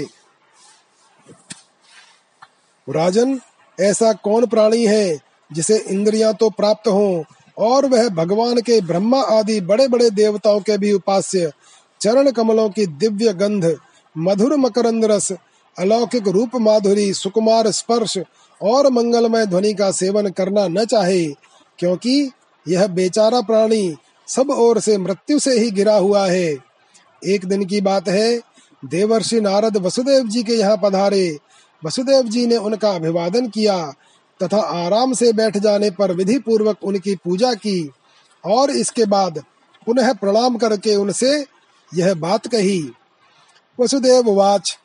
[2.87, 3.39] राजन,
[3.77, 5.19] ऐसा कौन प्राणी है
[5.51, 7.23] जिसे इंद्रियाँ तो प्राप्त हों
[7.57, 11.51] और वह भगवान के ब्रह्मा आदि बड़े बड़े देवताओं के भी उपास्य,
[12.01, 13.77] चरण कमलों की दिव्य गंध,
[14.15, 15.31] मधुर मकरंद रस,
[15.77, 18.17] अलौकिक रूप माधुरी, सुकुमार स्पर्श
[18.61, 21.25] और मंगलमय ध्वनि का सेवन करना न चाहे,
[21.79, 22.31] क्योंकि
[22.67, 23.95] यह बेचारा प्राणी
[24.29, 26.57] सब ओर से मृत्यु से ही गिरा हुआ है।
[27.21, 28.39] एक दिन की बात है,
[28.83, 31.37] देवर्षि नारद वसुदेव जी के यहाँ पधारे।
[31.83, 33.77] वसुदेव जी ने उनका अभिवादन किया,
[34.39, 37.89] तथा आराम से बैठ जाने पर विधि पूर्वक उनकी पूजा की,
[38.43, 39.43] और इसके बाद
[39.87, 41.33] पुनः प्रणाम करके उनसे
[41.91, 42.81] यह बात कही।
[43.79, 44.77] वसुदेव वाच,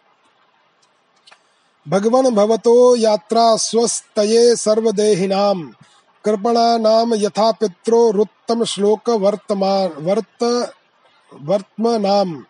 [1.86, 5.70] भगवन भवतो यात्रा स्वस्तये सर्वदेहिनाम।
[6.24, 10.42] कृपणा नाम यथा पित्रो रुत्तम श्लोक वर्तमान, वर्त
[11.32, 12.44] वर्तमानाम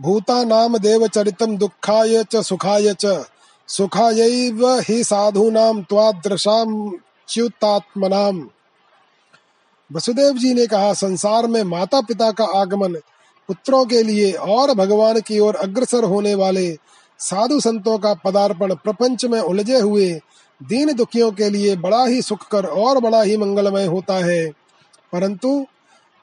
[0.00, 3.24] भूता नाम देवचरितम दुखाय च, सुखाय च।
[3.68, 6.92] सुखायैव हि साधूनाम त्वादृशाम
[7.28, 8.48] च्युतात्मनाम
[9.90, 12.94] वसुदेव जी ने कहा, संसार में माता पिता का आगमन,
[13.48, 16.76] पुत्रों के लिए और भगवान की ओर अग्रसर होने वाले
[17.20, 20.20] साधु संतों का पदार्पण प्रपंच में उलझे हुए
[20.62, 24.48] दीन दुखियों के लिए बड़ा ही सुखकर और बड़ा ही मंगलमय होता है।
[25.12, 25.66] परंतु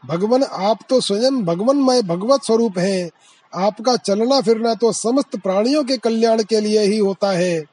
[0.05, 3.09] भगवान, आप तो स्वयं भगवानमय भगवत स्वरूप हैं।
[3.55, 7.65] आपका चलना फिरना तो समस्त प्राणियों के कल्याण के लिए ही होता है।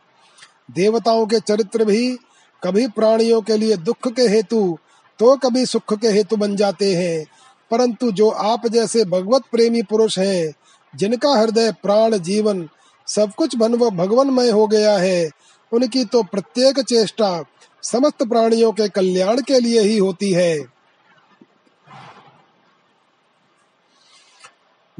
[0.70, 2.16] देवताओं के चरित्र भी
[2.64, 4.78] कभी प्राणियों के लिए दुख के हेतु
[5.18, 7.26] तो कभी सुख के हेतु बन जाते हैं।
[7.70, 10.52] परंतु जो आप जैसे भगवत प्रेमी पुरुष हैं,
[10.96, 12.68] जिनका हृदय, प्राण, जीवन
[13.06, 15.30] सब कुछ भगवानमय हो गया है
[15.72, 17.44] उनकी तो प्रत्येक चेष्टा
[17.82, 20.72] समस्त प्राणियों के कल्याण के लिए ही होती है।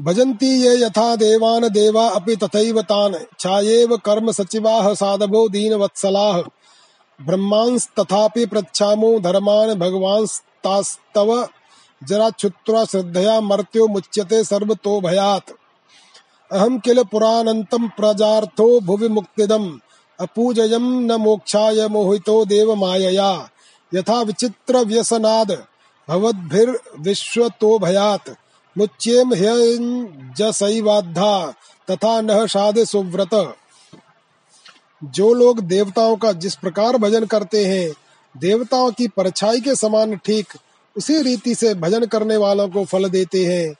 [0.01, 6.41] भजन्ति ये यथा देवान देवा अपि तथैव तान। छायेव कर्म सचिवाः साधवो दीनवत्सलाः।
[7.25, 11.49] ब्रह्मांस तथापि प्रच्छामो धर्मान भगवांस्तास्तव।
[12.03, 15.51] जरा छुत्वा श्रद्धया मर्त्यो मुच्यते सर्वतो भयात्
[16.51, 19.77] अहम किल पुराणन्तं प्रजार्थो भुवि मुक्तिदम्
[20.19, 23.49] अपूजयम न मोक्षाय मोहितो देव मायया
[23.91, 25.51] यथा विचित्र व्यसनाद
[26.07, 28.29] भवद्भिर्विश्वतो भयात्।
[28.75, 30.75] मुच्येम ह्यजसैवाद्धा
[31.87, 33.33] तथा न साध सुव्रत।
[35.03, 37.93] जो लोग देवताओं का जिस प्रकार भजन करते हैं,
[38.35, 40.47] देवताओं की परछाई के समान ठीक
[40.95, 43.73] उसी रीति से भजन करने वालों को फल देते हैं,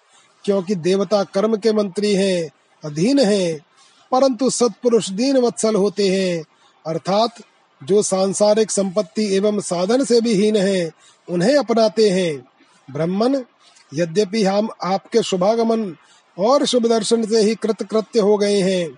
[0.46, 2.50] क्योंकि देवता कर्म के मंत्री हैं,
[2.84, 3.73] अधीन है।
[4.14, 6.46] परंतु सत्पुरुष दीन वत्सल होते हैं।
[6.88, 7.36] अर्थात,
[7.84, 10.92] जो सांसारिक संपत्ति एवं साधन से भी हीन है,
[11.30, 12.46] उन्हें अपनाते हैं।
[12.92, 13.46] ब्रह्मन
[13.94, 15.96] यद्यपि हम आपके शुभागमन
[16.40, 18.90] और शुभ दर्शन से ही कृत कृत्य हो गए हैं,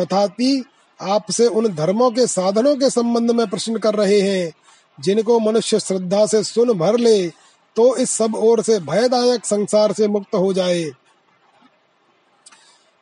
[0.00, 0.64] तथापि
[1.02, 4.52] आपसे उन धर्मों के साधनों के संबंध में प्रश्न कर रहे हैं,
[5.00, 7.28] जिनको मनुष्य श्रद्धा से सुन भर ले
[7.76, 10.84] तो इस सब ओर से भयदायक संसार से मुक्त हो जाए।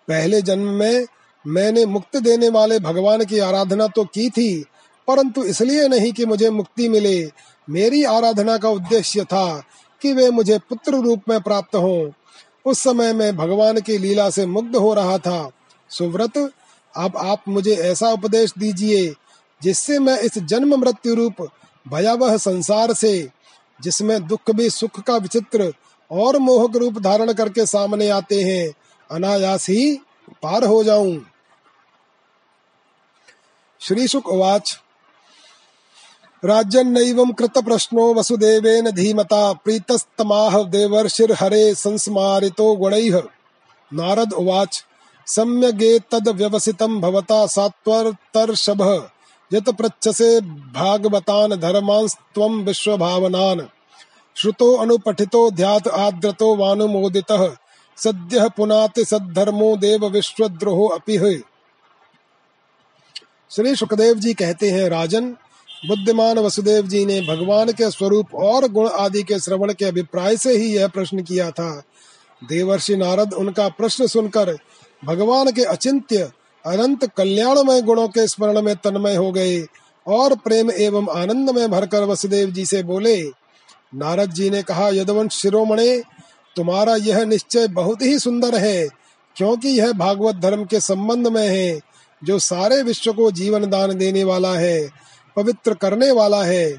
[0.09, 1.07] पहले जन्म में
[1.47, 4.65] मैंने मुक्ति देने वाले भगवान की आराधना तो की थी,
[5.09, 7.31] परंतु इसलिए नहीं कि मुझे मुक्ति मिले।
[7.69, 9.63] मेरी आराधना का उद्देश्य था
[10.03, 12.13] कि वे मुझे पुत्र रूप में प्राप्त हो।
[12.67, 15.51] उस समय मैं भगवान की लीला से मुग्ध हो रहा था।
[15.91, 16.39] सुव्रत,
[16.95, 19.15] अब आप मुझे ऐसा उपदेश दीजिए,
[19.63, 21.49] जिससे मैं इस जन्म मृत्यु रूप
[21.87, 23.29] भयावह संसार से,
[23.81, 25.73] जिसमें दुख भी सुख का विचित्र
[26.11, 28.73] और मोहक रूप धारण करके सामने आते हैं,
[29.11, 29.95] अनायास ही
[30.43, 31.17] पार हो जाऊँ।
[33.89, 34.79] श्री शुक उवाच।
[36.45, 43.23] राज्यन्नैवं कृतप्रश्नो वसुदेवेन धीमता, प्रीतस्तमाह देवर्षिर्हरे संस्मारितो गुणैः।
[43.95, 44.85] नारद उवाच
[45.27, 49.09] सम्यगेतद्व्यवसितं भवता सात्वर्तर्षभः
[49.53, 50.41] यत पृच्छसे
[50.73, 53.61] भागवतान् धर्मांस्त्वं विश्वभावनान्।
[54.37, 57.57] श्रुतो अनुपठितो ध्यात आद्रतो वानुमोदितः,
[57.97, 61.56] सद्य पुनाति सद्धर्मो देव विश्वद्रोहो अपि है।
[63.51, 65.31] श्री सुखदेव जी कहते हैं, राजन,
[65.89, 70.57] बुद्धिमान वसुदेव जी ने भगवान के स्वरूप और गुण आदि के श्रवण के अभिप्राय से
[70.57, 71.83] ही यह प्रश्न किया था।
[72.49, 74.57] देवर्षि नारद उनका प्रश्न सुनकर
[75.05, 76.31] भगवान के अचिंत्य,
[76.67, 79.67] अनंत कल्याणमय गुणों के स्मरण में तन्मय हो गए
[80.07, 83.23] और प्रेम एवं आनंद में भरकर वसुदेव जी से बोले,
[83.95, 86.03] नारद जी ने कहा, यदवंश शिरोमणे,
[86.57, 88.89] तुम्हारा यह निश्चय बहुत ही सुंदर है,
[89.37, 91.86] क्योंकि यह भागवत धर्म के संबंध में है।
[92.23, 94.89] जो सारे विश्व को जीवन दान देने वाला है,
[95.37, 96.77] पवित्र करने वाला है।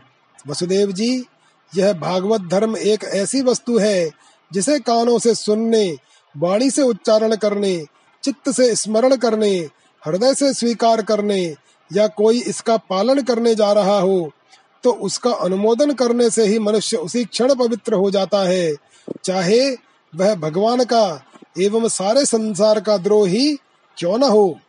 [0.47, 1.25] वसुदेव जी,
[1.73, 4.09] यह भागवत धर्म एक ऐसी वस्तु है,
[4.51, 5.97] जिसे कानों से सुनने,
[6.35, 7.77] वाणी से उच्चारण करने,
[8.23, 9.53] चित्त से स्मरण करने,
[10.03, 11.55] हृदय से स्वीकार करने,
[11.91, 14.31] या कोई इसका पालन करने जा रहा हो
[14.83, 18.73] तो उसका अनुमोदन करने से ही मनुष्य उसी क्षण पवित्र हो जाता है।
[19.23, 19.59] चाहे
[20.13, 21.25] वह भगवान का
[21.59, 23.55] एवं सारे संसार का द्रोही
[23.97, 24.59] क्यों न हो।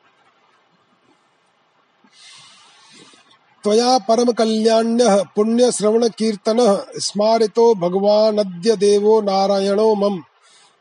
[3.68, 10.22] त्वया परम कल्याण्य पुण्य श्रवण कीर्तन स्मारितो भगवानद्य देवो नारायणो मम।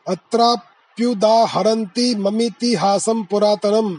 [0.08, 3.96] अत्राप्युदाहरन्ति ममितिहासं पुरातनम्।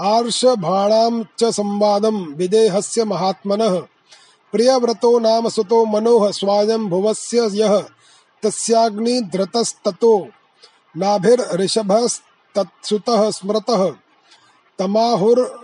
[0.00, 3.82] आर्षभाणां च संवादं विदेहस्य महात्मनः।
[4.52, 7.84] प्रियव्रतो नाम सुतो मनोह स्वायं भुवस्य यः।
[8.42, 10.28] तस्याग्निधृतस्ततो
[10.96, 13.92] नाभिर्ऋषभस्तत्सुतः स्मृतः।
[14.78, 15.63] तमाहुर्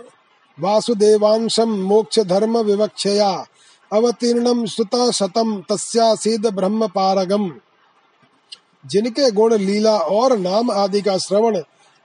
[0.61, 3.31] वासुदेवांशम मोक्ष धर्म विवक्षया
[3.91, 7.51] अवतीर्णम सुत शतम तस्यासीद ब्रह्म पारगम
[8.85, 11.57] जिनके गुण लीला और नाम आदि का श्रवण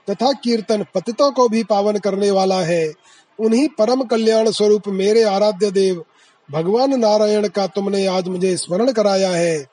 [0.07, 2.93] तथा कीर्तन पतितों को भी पावन करने वाला है,
[3.39, 6.03] उन्हीं परम कल्याण स्वरूप मेरे आराध्य देव,
[6.49, 9.65] भगवान नारायण का तुमने आज मुझे स्मरण कराया है।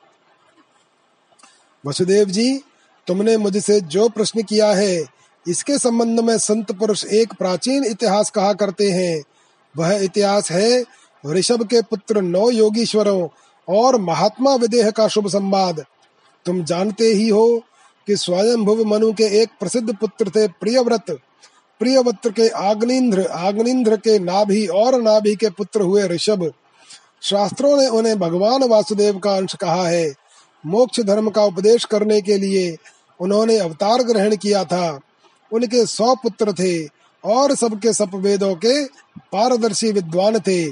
[1.83, 2.57] वसुदेव जी,
[3.07, 5.14] तुमने मुझसे जो प्रश्न किया है
[5.47, 9.23] इसके संबंध में संत पुरुष एक प्राचीन इतिहास कहा करते हैं,
[9.77, 10.83] वह इतिहास है
[11.25, 13.27] ऋषभ के पुत्र नौ योगीश्वरों
[13.67, 15.85] और महात्मा विदेह का शुभ संवाद।
[16.45, 17.63] तुम जानते ही हो
[18.07, 21.11] कि स्वयं भुव मनु के एक प्रसिद्ध पुत्र थे प्रियव्रत।
[21.79, 26.51] प्रियव्रत के आग्निंद्र आग्निंद्र के नाभि और नाभि के पुत्र हुए ऋषभ।
[27.21, 30.13] शास्त्रों ने उन्हें भगवान वासुदेव का अंश कहा है।
[30.65, 32.77] मोक्ष धर्म का उपदेश करने के लिए
[33.19, 34.99] उन्होंने अवतार ग्रहण किया था।
[35.51, 36.87] उनके सौ पुत्र थे
[37.23, 38.85] और सबके सब वेदों के
[39.31, 40.71] पारदर्शी विद्वान थे।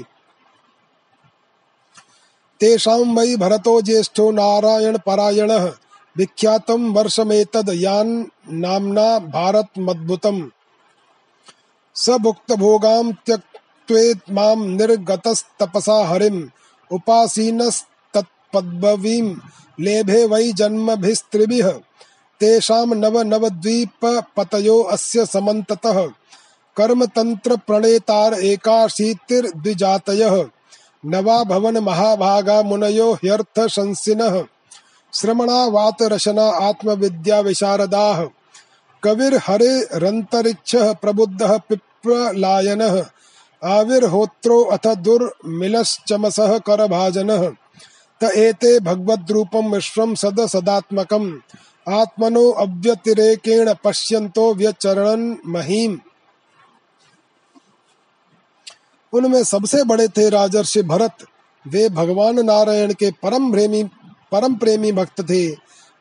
[2.60, 5.70] तेषां वै भरतो ज्येष्ठो नारायण परायण
[6.16, 10.50] विख्यातम वर्षमेतद यान नामना भारत मद्भुतम।
[11.96, 16.50] स भुक्त भोगाम त्यक्त्वेत माम निर्गतस्तपसा हरिम।
[16.90, 19.36] उपासीनस्तत्पद्मवीं
[19.78, 21.72] लेभे वै जन्मभिस्त्रिभिः
[22.40, 26.08] तेषां नव नवद्वीप पतयो अस्य समन्ततः।
[31.06, 34.44] नवा भवन महाभागा मुनयो ह्यर्थ शंसिनः
[35.14, 38.26] श्रमणा वात रशना आत्मविद्या विशारदाः।
[39.02, 43.04] कविर हरे रंतरिक्ष प्रबुद्धः पिप्पलायनः
[43.64, 47.52] आविर्होत्रो अथ दुर्मिलश्चमसः करभाजनः।
[48.20, 51.38] त एते भगवद्रूपं विश्वं सद सदात्मकम्।
[51.88, 55.98] आत्मनो अव्यतिरेकेण पश्यंतो व्यचरण महीम।
[59.12, 61.16] उनमें सबसे बड़े थे राजर्षि भरत।
[61.68, 63.84] वे भगवान नारायण के परम प्रेमी
[64.32, 65.52] परम प्रेमी भक्त थे।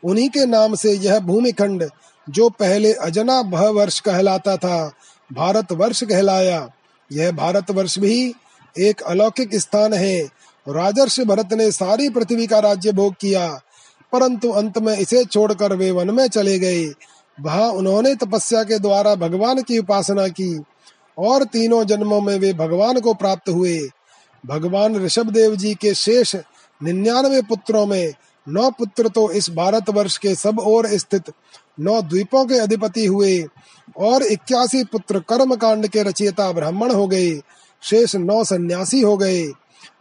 [0.04, 1.90] उन्हीं के नाम से यह भूमिखंड,
[2.30, 4.94] जो पहले अजना भह वर्ष कहलाता था
[5.34, 6.70] भारत वर्ष कहलाया।
[7.12, 8.34] यह भारत वर्ष भी
[8.80, 10.24] एक अलौकिक स्थान है।
[10.70, 13.62] राजर्षि भरत ने सारी पृथ्वी का राज्य भोग किया।
[14.14, 16.86] परंतु अंत में इसे छोड़कर वे वन में चले गए।
[17.42, 20.64] वहाँ उन्होंने तपस्या के द्वारा भगवान की उपासना की
[21.18, 23.80] और तीनों जन्मों में वे भगवान को प्राप्त हुए।
[24.46, 26.36] भगवान ऋषभ देव जी के शेष
[26.84, 28.14] निन्यानवे पुत्रों में
[28.48, 31.32] नौ पुत्र तो इस भारत वर्ष के सब ओर स्थित
[31.80, 33.46] नौ द्वीपों के अधिपति हुए
[33.98, 37.32] और इक्यासी पुत्र कर्म कांड के रचयिता ब्राह्मण हो गए।
[37.84, 39.44] शेष नौ सन्यासी हो गए।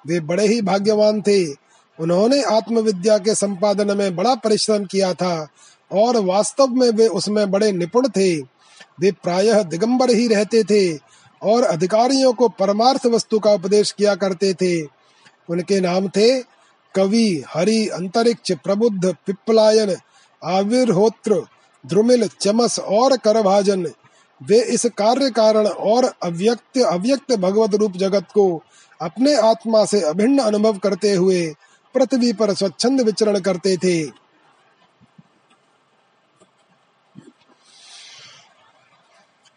[0.07, 1.62] वे बड़े ही भाग्यवान थे।
[1.99, 5.49] उन्होंने आत्मविद्या के संपादन में बड़ा परिश्रम किया था
[5.91, 8.41] और वास्तव में वे उसमें बड़े निपुण थे।
[9.01, 10.97] वे प्रायः दिगंबर ही रहते थे
[11.43, 14.83] और अधिकारियों को परमार्थ वस्तु का उपदेश किया करते थे।
[15.49, 16.43] उनके नाम थे
[16.95, 19.97] कवि हरि अंतरिक्ष प्रबुद्ध पिप्पलायन
[20.43, 21.43] आविर्होत्र,
[21.85, 23.87] द्रुमिल चमस और करभाजन।
[24.41, 28.63] वे इस कार्य कारण और अव्यक्त अव्यक्त भगवत रूप जगत को
[29.01, 31.55] अपने आत्मा से अभिन्न अनुभव करते हुए
[31.95, 33.97] पृथ्वी पर स्वच्छंद विचरण करते थे।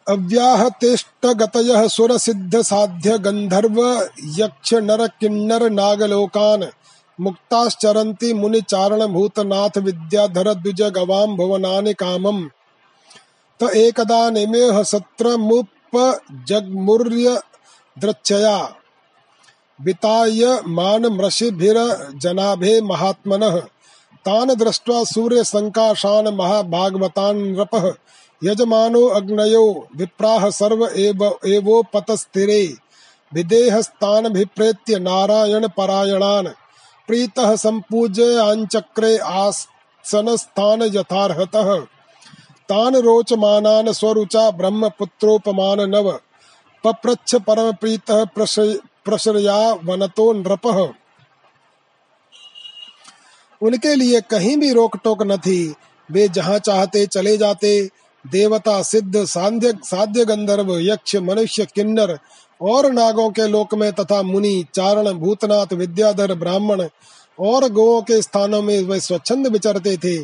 [0.07, 3.09] अव्याहतेष्टगतयः सुरसिद्धसाध्य
[4.39, 6.65] यक्ष नर किन्नर नागलोकान्
[7.19, 12.49] मुक्ताश्चरन्ति मुनिचारणभूतनाथ विद्याधर द्विज गवाम भुवनानि कामम्।
[13.59, 15.67] त एकदा निमेह सत्रमुपजग्मुर्य
[17.97, 18.57] द्रच्छया
[19.81, 23.61] विताय मानमृषिभिर्जनाभे महात्मनः।
[24.25, 27.93] तान् दृष्ट्वा सूर्यसङ्काशान् महाभागवतान् नृपः।
[28.43, 32.75] यजमानो अग्नयो, विप्राह सर्व एव, एवोपतस्थिरे।
[33.33, 36.47] विदेहस्तानभिप्रेत्य नारायण परायणान्
[37.07, 41.85] प्रीतः सम्पूज्याञ्चक्रे आसनस्थान यथार्हतः।
[42.69, 46.19] तान् रोचमानान् स्वरुचा ब्रह्मपुत्रोपमान नव
[46.83, 47.71] पप्रच्छ परम
[49.05, 50.93] प्रीतः प्रशरया वनतो नृप।
[53.61, 55.75] उनके लिए कहीं भी रोक टोक न थी।
[56.11, 57.89] वे जहाँ चाहते चले जाते।
[58.27, 62.19] देवता, सिद्ध, साध्य साध्य गंधर्व, यक्ष, मनुष्य, किन्नर
[62.61, 66.87] और नागों के लोक में तथा मुनि, चारण, भूतनाथ, विद्याधर, ब्राह्मण
[67.39, 70.17] और गो के स्थानों में वे स्वच्छंद विचरते थे।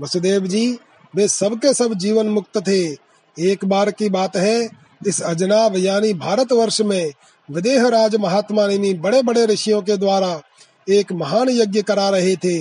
[0.00, 0.78] वसुदेव जी,
[1.14, 2.92] वे सबके सब जीवन मुक्त थे।
[3.38, 4.68] एक बार की बात है,
[5.06, 7.12] इस अजनाब यानी भारतवर्ष में
[7.48, 10.40] विदेह राज महात्मा ने बड़े बड़े ऋषियों के द्वारा
[10.88, 12.58] एक महान यज्ञ करा रहे थे।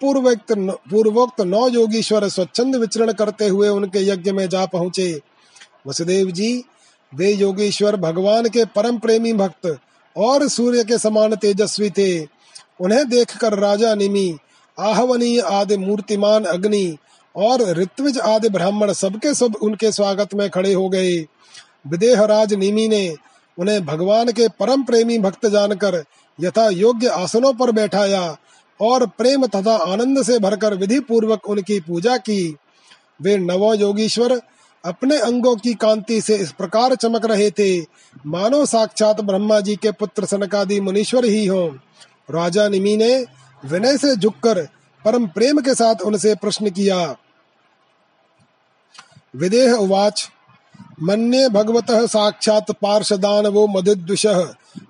[0.00, 0.52] पूर्वोक्त
[0.90, 5.20] पूर्वोक्त नौ योगीश्वर स्वच्छंद विचरण करते हुए उनके यज्ञ में जा पहुँचे।
[5.86, 6.64] वसुदेव जी,
[7.12, 9.78] वे योगेश्वर भगवान के परम प्रेमी भक्त
[10.16, 12.24] और सूर्य के समान तेजस्वी थे।
[12.80, 14.38] उन्हें देखकर राजा निमि
[14.78, 16.96] आहवनी आदि मूर्तिमान अग्नि
[17.34, 21.16] और ऋत्विज आदि ब्राह्मण सबके सब उनके स्वागत में खड़े हो गए।
[21.86, 23.16] विदेह राज निमि ने
[23.58, 26.02] उन्हें भगवान के परम प्रेमी भक्त जानकर
[26.38, 28.36] यथा योग्य आसनों पर बैठाया
[28.80, 32.56] और प्रेम तथा आनंद से भरकर विधि पूर्वक उनकी पूजा की।
[33.22, 34.40] वे नवो योगीश्वर
[34.84, 37.80] अपने अंगों की कांति से इस प्रकार चमक रहे थे,
[38.26, 41.68] मानो साक्षात ब्रह्मा जी के पुत्र सनकादि मुनीश्वर ही हों।
[42.30, 43.14] राजा निमि ने
[43.62, 44.62] विनय से झुककर
[45.04, 47.16] परम प्रेम के साथ उनसे प्रश्न किया,
[49.34, 50.28] विदेह उवाच
[51.02, 54.38] मन्ये भगवतः साक्षात् पार्षदानवो मदिद्विषः।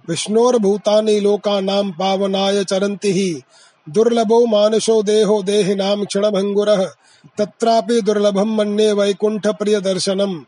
[0.09, 3.43] विष्णोर्भूतानि लोकानां पावनाय चरन्ति हि।
[3.89, 6.87] दुर्लभो मानसो देहो देहिनां क्षणभङ्गुरः।
[7.39, 10.41] तत्रापि दुर्लभं मन्ये वैकुण्ठ प्रिय दर्शनम्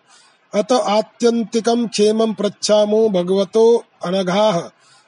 [0.54, 4.62] अत आत्यन्तिकं क्षेमं पृच्छामो भगवतो अनघाः।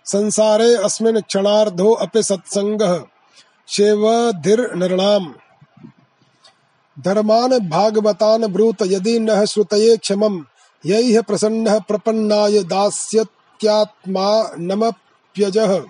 [0.05, 3.01] संसारे अस्मिन् क्षणार्धो अपि सत्सङ्गः।
[3.69, 5.27] शेवधिर्नृणाम्।
[6.99, 10.43] धर्मान् भागवतान् ब्रूत यदि न श्रुतये क्षमम्,
[10.87, 15.83] यैः प्रसन्नः प्रपन्नाय दास्यत्यात्मा नमप्यजः।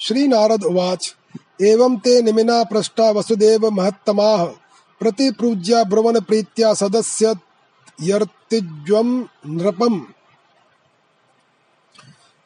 [0.00, 1.14] श्री नारद उवाच,
[1.62, 4.44] एवं ते निमिना पृष्ठा वसुदेव महत्तमाः,
[5.00, 7.34] प्रतिपूज्या ब्रुवन प्रीत्या सदस्य
[9.46, 10.06] नृपम।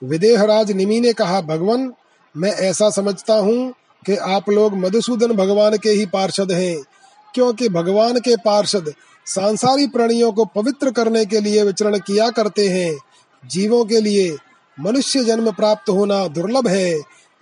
[0.04, 1.92] विदेहराज निमि ने कहा, भगवान,
[2.36, 3.74] मैं ऐसा समझता हूँ
[4.06, 6.95] कि आप लोग मधुसूदन भगवान के ही पार्षद हैं।
[7.34, 8.92] क्योंकि भगवान के पार्षद
[9.26, 12.96] सांसारी प्राणियों को पवित्र करने के लिए विचरण किया करते हैं।
[13.44, 14.36] जीवों के लिए
[14.78, 16.92] मनुष्य जन्म प्राप्त होना दुर्लभ है।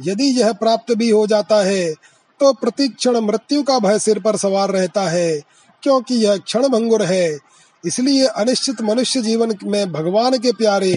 [0.00, 1.92] यदि यह प्राप्त भी हो जाता है
[2.40, 5.40] तो प्रतिक्षण मृत्यु का भय सिर पर सवार रहता है,
[5.82, 7.38] क्योंकि यह क्षण भंगुर है।
[7.84, 10.96] इसलिए अनिश्चित मनुष्य जीवन में भगवान के प्यारे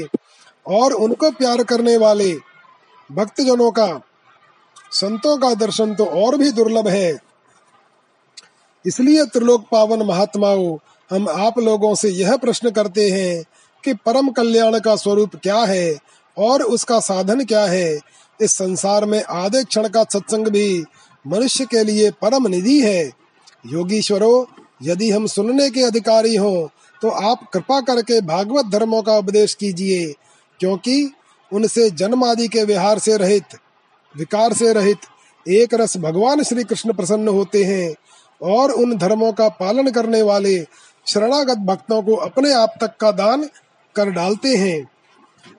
[0.65, 2.33] और उनको प्यार करने वाले
[3.09, 3.87] भक्तजनों का,
[4.91, 7.26] संतों का दर्शन तो और भी दुर्लभ है।
[8.87, 10.77] इसलिए त्रिलोक पावन महात्माओं,
[11.09, 13.43] हम आप लोगों से यह प्रश्न करते हैं
[13.83, 15.95] कि परम कल्याण का स्वरूप क्या है
[16.37, 17.99] और उसका साधन क्या है?
[18.39, 20.83] इस संसार में आधे क्षण का सत्संग भी
[21.25, 23.03] मनुष्य के लिए परम निधि है।
[23.65, 24.47] योगीश्वरो,
[24.83, 26.69] यदि हम सुनने के अधिकारी हो
[27.01, 30.13] तो आप कृपा करके भागवत धर्मों का उपदेश कीजिए,
[30.59, 31.11] क्योंकि
[31.51, 33.43] उनसे जन्म आदि के विहार से रहित,
[34.15, 34.97] विकार से रहित
[35.45, 37.93] एक रस भगवान श्री कृष्ण प्रसन्न होते हैं।
[38.41, 40.59] और उन धर्मों का पालन करने वाले
[41.07, 43.49] शरणागत भक्तों को अपने आप तक का दान
[43.95, 44.89] कर डालते हैं।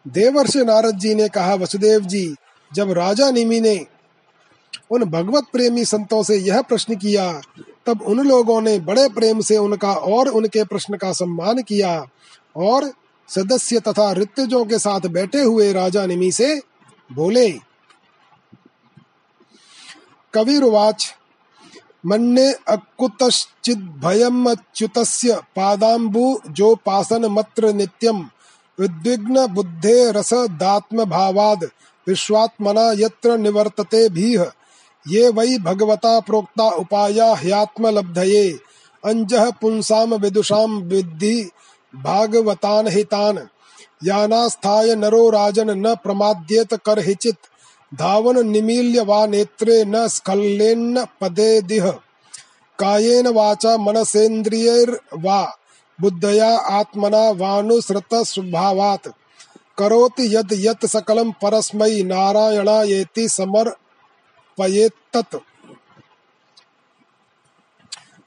[0.08, 2.34] देवर्षि नारद जी ने कहा, वसुदेव जी,
[2.74, 3.86] जब राजा निमि ने
[4.90, 7.40] उन भगवत प्रेमी संतों से यह प्रश्न किया,
[7.86, 12.06] तब उन लोगों ने बड़े प्रेम से उनका और उनके प्रश्न का सम्मान किया
[12.56, 12.92] और
[13.28, 16.60] सदस्य तथा ऋतुजों के साथ बैठे हुए राजा निमि से
[17.12, 17.50] बोले।
[20.34, 21.14] कविर्वाच
[22.08, 22.52] मन्ने
[24.46, 28.18] अच्युतस्य पादाम्बु जो पासन मत्र नित्यम
[31.04, 31.64] भावाद
[32.06, 34.44] विश्वात्मना यत्र निवर्तते भीह।
[35.06, 38.48] ये वै भगवता प्रोक्ता उपाया ह्यात्मलब्धये।
[39.04, 41.36] अंजः पुंसाम विदुषाम विद्धि
[41.94, 43.48] भागवतान हितान
[44.04, 47.36] यानास्थाय नरो राजन न प्रमाद्येत कर हिचित
[47.92, 51.90] धावन निमील्य वा नेत्रे न स्खल्लेन्न पदे दिह।
[52.78, 55.40] कायेन वाचा मनसेन्द्रियैर्वा
[55.98, 59.08] बुद्धया आत्मना वानुसृत स्वभावात्
[59.78, 63.76] करोति यद यत सकलम परस्मै नारायणायेति समर्पयेत्तत्।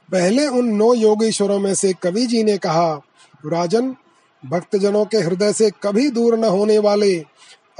[0.09, 2.89] पहले उन नौ योगेश्वरों में से कवि जी ने कहा,
[3.45, 3.95] राजन,
[4.43, 7.13] भक्तजनों के हृदय से कभी दूर न होने वाले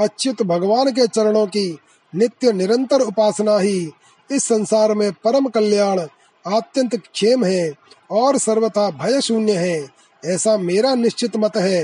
[0.02, 1.80] अच्युत भगवान के चरणों की
[2.14, 3.92] नित्य निरंतर उपासना ही
[4.32, 6.00] इस संसार में परम कल्याण,
[6.46, 7.74] अत्यंत क्षेम है
[8.12, 9.90] और सर्वथा भय शून्य है।
[10.26, 11.84] ऐसा मेरा निश्चित मत है।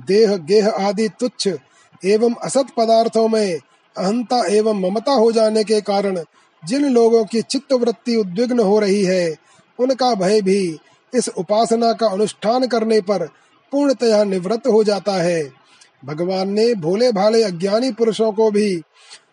[0.00, 1.48] देह, गेह आदि तुच्छ
[2.04, 3.58] एवं असत पदार्थों में
[3.96, 6.18] अहंता एवं ममता हो जाने के कारण
[6.62, 9.34] जिन लोगों की चित्त वृत्ति उद्विग्न हो रही है,
[9.78, 10.78] उनका भय भी
[11.14, 13.26] इस उपासना का अनुष्ठान करने पर
[13.72, 15.63] पूर्णतया निवृत्त हो जाता है।
[16.04, 18.82] भगवान ने भोले भाले अज्ञानी पुरुषों को भी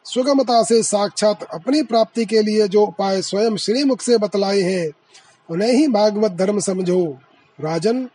[0.05, 4.89] सुगमता से साक्षात अपनी प्राप्ति के लिए जो उपाय स्वयं श्रीमुख से बतलाए हैं,
[5.49, 7.17] उन्हें ही भागवत धर्म समझो।
[7.59, 8.07] राजन,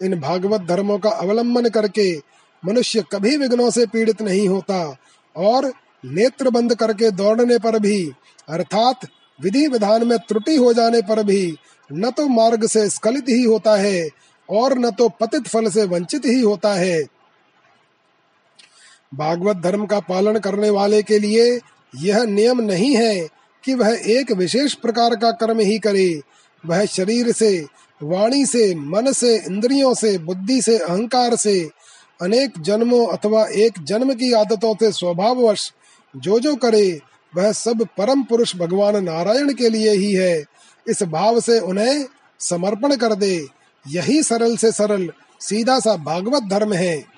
[0.00, 2.16] इन भागवत धर्मों का अवलंबन करके
[2.62, 4.96] मनुष्य कभी विघ्नों से पीड़ित नहीं होता
[5.36, 5.72] और
[6.04, 8.12] नेत्र बंद करके दौड़ने पर भी,
[8.48, 9.06] अर्थात
[9.40, 11.56] विधि विधान में त्रुटि हो जाने पर भी,
[11.92, 14.08] न तो मार्ग से स्खलित ही होता है
[14.50, 17.13] और न तो पतित फल से वंचित ही होता है।
[19.14, 21.60] भागवत धर्म का पालन करने वाले के लिए
[21.96, 23.28] यह नियम नहीं है
[23.64, 26.20] कि वह एक विशेष प्रकार का कर्म ही करे।
[26.66, 27.66] वह शरीर से,
[28.02, 31.70] वाणी से, मन से, इंद्रियों से, बुद्धि से, अहंकार से
[32.22, 35.72] अनेक जन्मों अथवा एक जन्म की आदतों से स्वभाववश
[36.16, 37.00] जो जो करे,
[37.36, 40.44] वह सब परम पुरुष भगवान नारायण के लिए ही है।
[40.88, 42.04] इस भाव से उन्हें
[42.40, 43.46] समर्पण कर दे।
[43.88, 45.10] यही सरल से सरल,
[45.40, 47.13] सीधा सा भागवत धर्म है।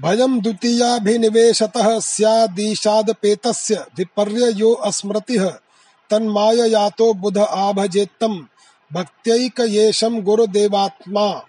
[0.00, 5.52] भयम द्वितीयाभिनिवेशतः स्यादीशादपेतस्य विपर्ययो अस्मृतिः।
[6.10, 8.46] तन्माययातो बुध आभजेत्तम,
[8.92, 11.42] भक्त्यैकयेशं गुरुदेवात्मा।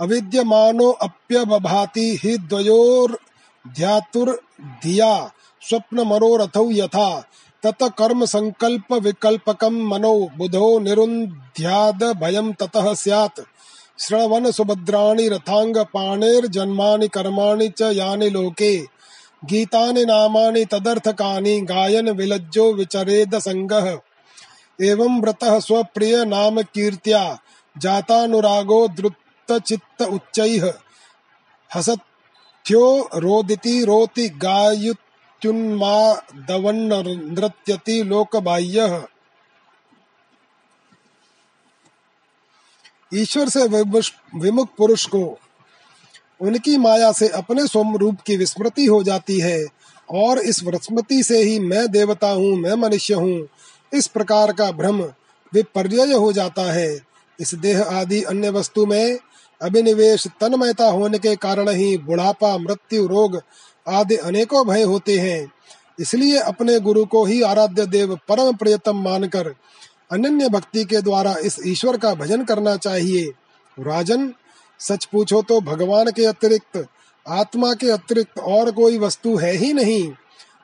[0.00, 5.32] अविद्यमानो अप्यबभाति हि द्वयोर्ध्यातुर्धिया,
[5.68, 7.24] स्वप्नमरोरथौ यथा।
[7.62, 13.40] तत कर्म संकल्प विकल्पकम मनो बुधो निरुन्ध्याद भयम ततः स्यात्।
[14.00, 18.76] श्रवण सुभद्राणि रथांग पाणेर जन्मानि कर्माणि च यानि लोके।
[19.44, 23.98] गीतानि नामानि तदर्थकानि गायन विलज्जो विचरेद संगः
[24.80, 27.38] एवं व्रतः स्वप्रिय नाम कीर्त्या
[27.78, 30.72] जातानुरागो द्रुत चित्त उच्चैः।
[31.74, 34.96] हसत्यो रोदिति रोति गायुत
[37.36, 39.04] नृत्यति लोकबाह्य।
[43.14, 43.66] ईश्वर से
[44.38, 45.38] विमुख पुरुष को,
[46.40, 49.66] उनकी माया से अपने स्वरूप की विस्मृति हो जाती है,
[50.10, 53.48] और इस विस्मृति से ही मैं देवता हूँ, मैं मनुष्य हूँ।
[53.94, 55.02] इस प्रकार का भ्रम
[55.52, 57.00] विपर्य हो जाता है।
[57.40, 59.18] इस देह आदि अन्य वस्तु में
[59.62, 63.40] अभिनिवेश तन्मयता होने के कारण ही बुढ़ापा, मृत्यु, रोग
[63.88, 65.52] आदि अनेकों भय होते हैं।
[66.00, 69.54] इसलिए अपने गुरु को ही आराध्य देव परम प्रियतम मानकर
[70.12, 73.32] अनन्य भक्ति के द्वारा इस ईश्वर का भजन करना चाहिए।
[73.78, 74.34] राजन,
[74.78, 76.86] सच पूछो तो भगवान के अतिरिक्त,
[77.28, 80.12] आत्मा के अतिरिक्त और कोई वस्तु है ही नहीं।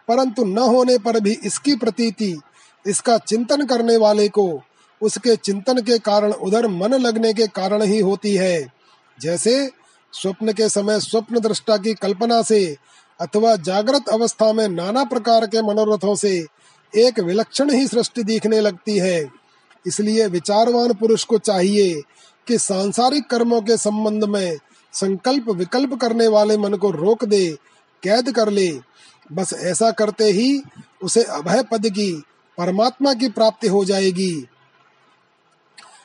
[0.09, 2.41] परंतु न होने पर भी इसकी प्रतीति,
[2.87, 4.63] इसका चिंतन करने वाले को,
[5.03, 8.73] उसके चिंतन के कारण उधर मन लगने के कारण ही होती है।
[9.21, 9.71] जैसे,
[10.13, 12.77] स्वप्न के समय स्वप्न दृष्टा की कल्पना से,
[13.21, 16.47] अथवा जागृत अवस्था में नाना प्रकार के मनोरथों से
[16.97, 19.31] एक विलक्षण ही सृष्टि दिखने लगती है।
[19.87, 22.03] इसलिए विचारवान पुरुष को चाहिए
[22.47, 24.59] कि सांसारिक कर्मों के संबंध में
[24.93, 27.57] संकल्प विकल्प करने वाले मन को रोक दे,
[28.03, 28.79] कैद कर ले।
[29.33, 30.63] बस ऐसा करते ही
[31.03, 32.23] उसे अभय पद की,
[32.59, 34.47] परमात्मा की प्राप्ति हो जाएगी।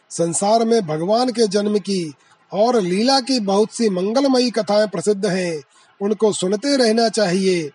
[0.09, 2.13] संसार में भगवान के जन्म की
[2.53, 5.61] और लीला की बहुत सी मंगलमयी कथाएँ प्रसिद्ध हैं।
[6.01, 7.71] उनको सुनते रहना चाहिए।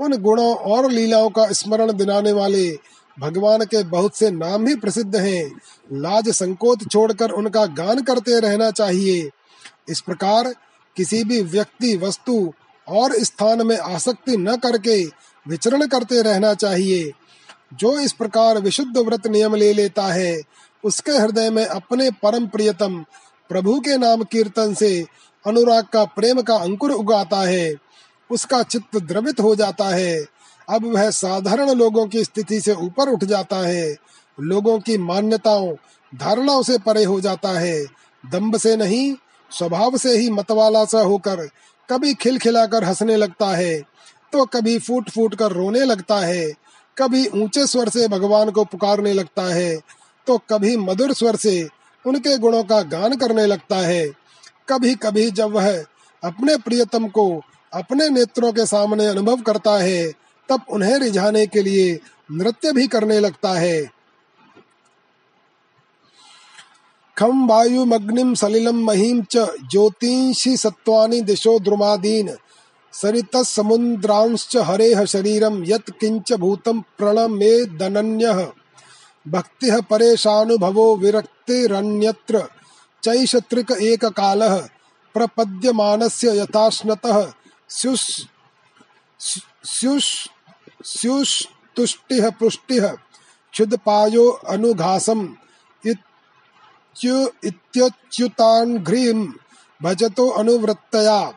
[0.00, 2.78] उन गुणों और लीलाओं का स्मरण दिलाने वाले
[3.20, 5.60] भगवान के बहुत से नाम भी प्रसिद्ध हैं।
[5.92, 9.30] लाज संकोच छोड़कर उनका गान करते रहना चाहिए।
[9.88, 10.54] इस प्रकार
[10.96, 12.52] किसी भी व्यक्ति, वस्तु
[12.88, 15.04] और स्थान में आसक्ति न करके
[15.48, 17.12] विचरण करते रहना चाहिए।
[17.74, 20.42] जो इस प्रकार विशुद्ध व्रत नियम ले लेता है,
[20.84, 23.04] उसके हृदय में अपने परम प्रियतम
[23.48, 25.06] प्रभु के नाम कीर्तन से
[25.46, 27.83] अनुराग का प्रेम का अंकुर उगाता है।
[28.34, 30.24] उसका चित्त द्रवित हो जाता है।
[30.68, 33.96] अब वह साधारण लोगों की स्थिति से ऊपर उठ जाता है।
[34.40, 35.74] लोगों की मान्यताओं,
[36.12, 37.84] धारणाओं से परे हो जाता है।
[38.32, 39.14] दम्ब से नहीं,
[39.50, 41.48] स्वभाव से ही मतवाला सा होकर
[41.90, 43.82] कभी खिलखिलाकर हंसने लगता है।
[44.32, 46.52] तो कभी फूट फूट कर रोने लगता है।
[46.98, 49.80] कभी ऊँचे स्वर से भगवान को पुकारने लगता है।
[50.26, 51.68] तो कभी मधुर स्वर से
[52.06, 54.06] उनके गुणों का गान करने लगता है।
[54.68, 55.84] कभी कभी जब वह
[56.24, 57.42] अपने प्रियतम को
[57.74, 60.06] अपने नेत्रों के सामने अनुभव करता है,
[60.48, 61.98] तब उन्हें रिझाने के लिए
[62.32, 63.82] नृत्य भी करने लगता है।
[67.16, 72.36] खम वायुमग्निम सलिलम महीम च ज्योतिषि सत्वानि दिशो द्रुमादीन
[72.94, 78.44] सरित समुद्रांश्च हरेह शरीरम यत किंच भूतम प्रणमे दनन्यः
[79.26, 82.42] भक्तिः परेशानुभवो विरक्तिरन्यत्र
[83.02, 84.56] चैशत्रिक एक कालः
[85.14, 87.20] प्रपद्यमानस्य यथाश्नतः
[90.86, 92.96] स्युस्तुष्टिः पुष्टिः,
[93.52, 95.34] क्षुदपायो अनुघासम्
[97.44, 99.28] इत्यच्युतान्घ्रीं
[99.82, 101.34] भजतो अनुवृत्तया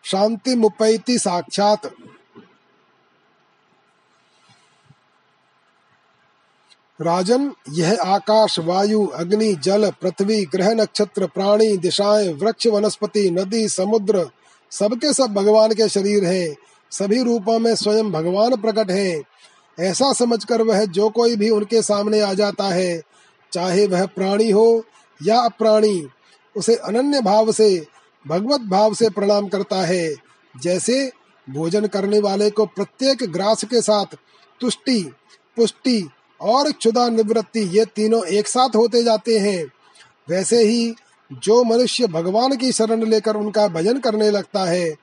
[0.03, 1.88] शान्तिमुपैति साक्षात्।
[7.02, 14.30] राजन, यह आकाश, वायु, अग्नि, जल, पृथ्वी, ग्रह, नक्षत्र, प्राणी, दिशाएँ, वृक्ष, वनस्पति, नदी, समुद्र,
[14.72, 16.56] सबके सब भगवान के शरीर हैं।
[16.91, 19.23] सभी रूपों में स्वयं भगवान प्रकट हैं।
[19.80, 23.02] ऐसा समझकर वह जो कोई भी उनके सामने आ जाता है,
[23.52, 24.86] चाहे वह प्राणी हो
[25.23, 26.07] या अप्राणी,
[26.56, 27.88] उसे अनन्य भाव से,
[28.28, 30.15] भगवत भाव से प्रणाम करता है।
[30.61, 31.11] जैसे
[31.49, 34.06] भोजन करने वाले को प्रत्येक ग्रास के साथ
[34.61, 35.14] तुष्टि,
[35.57, 36.10] पुष्टि
[36.41, 39.65] और क्षुदा निवृत्ति ये तीनों एक साथ होते जाते हैं।
[40.30, 40.93] वैसे ही
[41.31, 44.95] जो मनुष्य भगवान की शरण लेकर उनका भजन करने लगता है,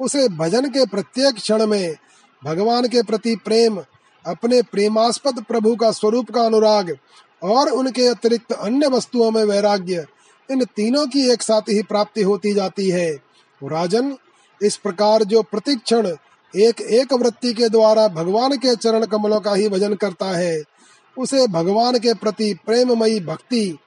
[0.00, 1.96] उसे भजन के प्रत्येक क्षण में
[2.42, 3.78] भगवान के प्रति प्रेम,
[4.26, 6.96] अपने प्रेमास्पद प्रभु का स्वरूप का अनुराग
[7.42, 10.06] और उनके अतिरिक्त अन्य वस्तुओं में वैराग्य,
[10.50, 13.10] इन तीनों की एक साथ ही प्राप्ति होती जाती है।
[13.60, 14.16] राजन,
[14.62, 16.06] इस प्रकार जो प्रतिक्षण
[16.54, 20.62] एक एक वृत्ति के द्वारा भगवान के चरण कमलों का ही भजन करता है
[21.18, 23.78] उसे भगवान के प्रति प्रेममयी भक्ति,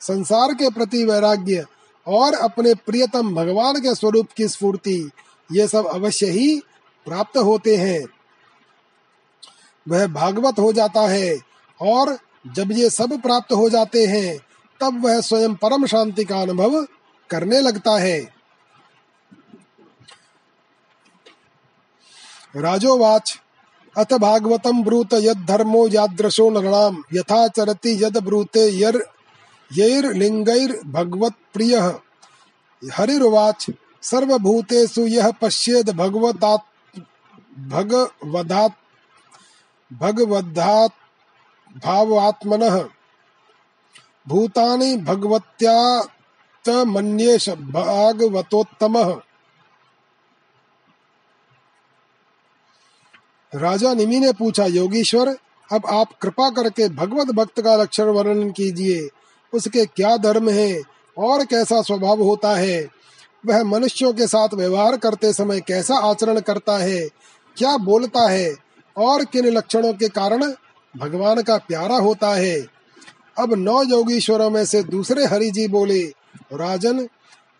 [0.00, 1.64] संसार के प्रति वैराग्य
[2.06, 5.10] और अपने प्रियतम भगवान के स्वरूप की स्फूर्ति,
[5.52, 6.56] ये सब अवश्य ही
[7.06, 8.04] प्राप्त होते हैं।
[9.86, 11.38] वह भागवत हो जाता है
[11.80, 14.38] और जब ये सब प्राप्त हो जाते हैं,
[14.80, 16.82] तब वह स्वयं परम शांति का अनुभव
[17.30, 18.20] करने लगता है।
[22.56, 23.38] राजोवाच
[23.98, 31.76] अथ भागवतम ब्रूत यद धर्मो यादृशो नृणाम यथा चरति यद ब्रूते यर लिंगैर भगवत प्रिय
[32.94, 33.66] हरिर्वाच,
[34.02, 36.98] सर्वभूतेषु यः पश्येद भगवदात्
[37.68, 38.72] भगवदात्,
[39.92, 40.94] भगवद्धात्
[41.84, 42.84] भावात्मनः।
[44.28, 46.02] भूतानि भगवत्या
[46.66, 49.16] च मन्येष भागवतोत्तमः।
[53.54, 55.28] राजा निमि ने पूछा, योगीश्वर,
[55.72, 59.08] अब आप कृपा करके भगवत भक्त का लक्षण वर्णन कीजिए।
[59.54, 60.82] उसके क्या धर्म है
[61.18, 62.88] और कैसा स्वभाव होता है?
[63.46, 67.08] वह मनुष्यों के साथ व्यवहार करते समय कैसा आचरण करता है?
[67.56, 68.54] क्या बोलता है?
[68.96, 70.52] और किन लक्षणों के कारण
[70.96, 72.66] भगवान का प्यारा होता है?
[73.38, 76.02] अब नौ योगीश्वरों में से दूसरे हरि जी बोले,
[76.52, 77.08] राजन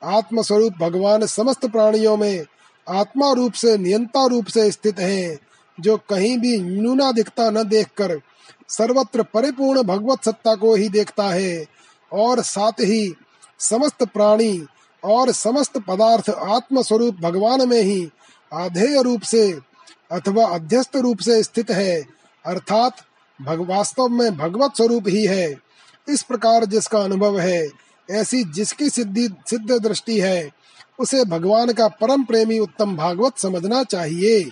[0.05, 2.45] आत्म स्वरूप भगवान समस्त प्राणियों में
[2.89, 5.39] आत्मा रूप से, नियंता रूप से स्थित हैं।
[5.81, 8.21] जो कहीं भी न्यूना दिखता न देखकर
[8.69, 11.65] सर्वत्र परिपूर्ण भगवत सत्ता को ही देखता है
[12.13, 13.15] और साथ ही
[13.59, 14.67] समस्त प्राणी
[15.05, 18.09] और समस्त पदार्थ आत्म स्वरूप भगवान में ही
[18.53, 19.61] आधेय रूप से
[20.13, 22.05] अथवा अध्यस्त रूप से स्थित है,
[22.45, 22.97] अर्थात
[23.41, 25.55] वास्तव में भगवत स्वरूप ही है।
[26.09, 27.69] इस प्रकार जिसका अनुभव है,
[28.11, 30.51] ऐसी जिसकी सिद्धि, सिद्ध दृष्टि है,
[30.99, 34.51] उसे भगवान का परम प्रेमी उत्तम भागवत समझना चाहिए।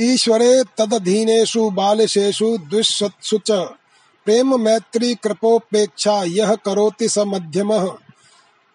[0.00, 3.50] ईश्वरे तदधीनेषु बालिशेषु द्विशत्सु च
[4.24, 7.96] प्रेम मैत्री कृपोपेक्षा यह करोति स मध्यमः।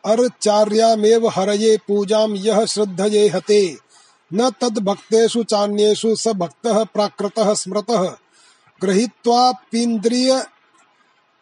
[0.05, 3.77] अर्चार्यामेव हरये पूजां यः श्रद्धये हते।
[4.33, 8.15] न तद भक्तेषु चान्येषु स भक्तः प्राकृतः स्मृतः।
[8.81, 10.45] गृहीत्वा पीन्द्रिय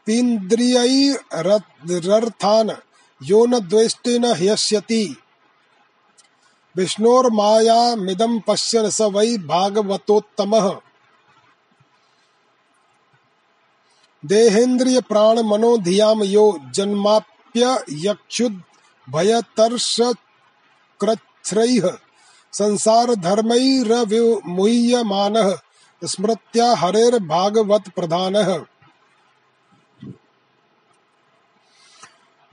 [0.06, 2.72] पीन्द्रियैरर्थान्
[3.24, 5.18] यो न द्वेष्टि ह्यस्यति।
[6.78, 10.80] विष्णोर्मायामिदं पश्यन् स वै भागवतोत्तमः।
[14.24, 18.62] देहेन्द्रिय प्राण मनो धियाम यो जन्माप्य यक्षुद
[19.10, 19.98] भयतर्ष
[21.00, 21.98] कृच्छ्रैः
[22.54, 25.58] संसार धर्मैरविमुह्यमानः
[26.02, 28.66] स्मृत्या हरेर्भागवत प्रधानः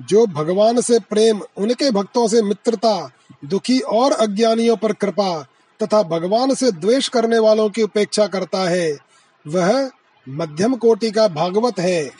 [0.01, 3.11] जो भगवान से प्रेम, उनके भक्तों से मित्रता
[3.43, 5.41] दुखी और अज्ञानियों पर कृपा
[5.81, 8.97] तथा भगवान से द्वेष करने वालों की उपेक्षा करता है।
[9.45, 9.91] वह
[10.27, 12.11] मध्यम कोटि का भागवत है।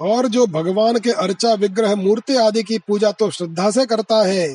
[0.00, 4.48] और जो भगवान के अर्चा, विग्रह, मूर्ति आदि की पूजा तो श्रद्धा से करता है,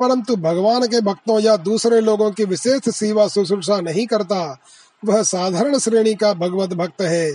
[0.00, 4.58] परंतु भगवान के भक्तों या दूसरे लोगों की विशेष सेवा शुश्रूषा नहीं करता,
[5.04, 7.30] वह साधारण श्रेणी का भगवत भक्त है।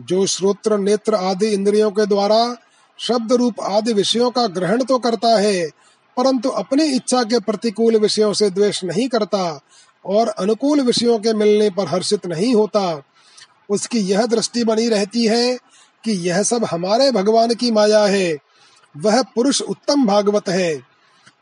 [0.00, 2.56] जो श्रोत्र, नेत्र आदि इंद्रियों के द्वारा
[2.98, 5.66] शब्द रूप आदि विषयों का ग्रहण तो करता है,
[6.16, 9.60] परंतु अपनी इच्छा के प्रतिकूल विषयों से द्वेष नहीं करता
[10.06, 13.02] और अनुकूल विषयों के मिलने पर हर्षित नहीं होता।
[13.70, 15.58] उसकी यह दृष्टि बनी रहती है
[16.04, 18.36] कि यह सब हमारे भगवान की माया है।
[18.96, 20.80] वह पुरुष उत्तम भागवत है।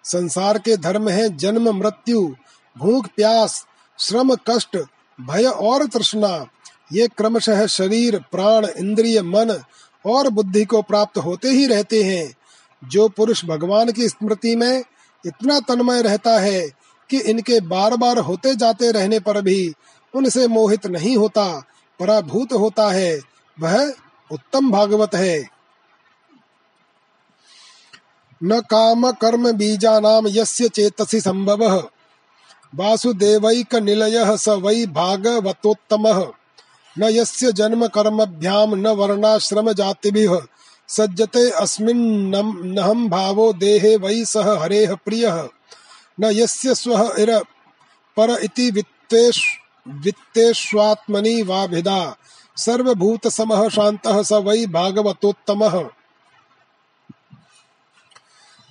[0.05, 2.35] संसार के धर्म है जन्म, मृत्यु,
[2.79, 3.65] भूख, प्यास,
[3.99, 4.77] श्रम, कष्ट,
[5.21, 6.47] भय और तृष्णा।
[6.93, 9.63] ये क्रमशः शरीर, प्राण, इंद्रिय, मन
[10.07, 12.37] और बुद्धि को प्राप्त होते ही रहते हैं।
[12.85, 14.85] जो पुरुष भगवान की स्मृति में
[15.27, 16.69] इतना तन्मय रहता है
[17.11, 19.75] कि इनके बार बार होते जाते रहने पर भी
[20.15, 21.65] उनसे मोहित नहीं होता,
[22.01, 23.21] पराभूत होता है।
[23.61, 23.95] वह
[24.33, 25.49] उत्तम भागवत है।
[28.43, 31.91] न काम कर्म बीजा नाम यस्य चेतसी संभव।
[32.75, 36.33] वासुदेवैक निलय स वै भागवतोत्तम।
[36.99, 40.41] न यस्य जन्म कर्मभ्याम न वर्णाश्रम जातिभिः
[40.89, 45.49] सज्जते अस्मिन्नहं भावो देहे वै सह हरेः प्रियः।
[46.21, 47.39] न यस्य स्वः इर
[48.17, 49.41] पर इति वित्तेष्,
[49.89, 52.17] वित्तेष्वात्मनि वाभिदा।
[52.57, 55.85] सर्वभूत समः शान्तः स वै भागवतोत्तमः।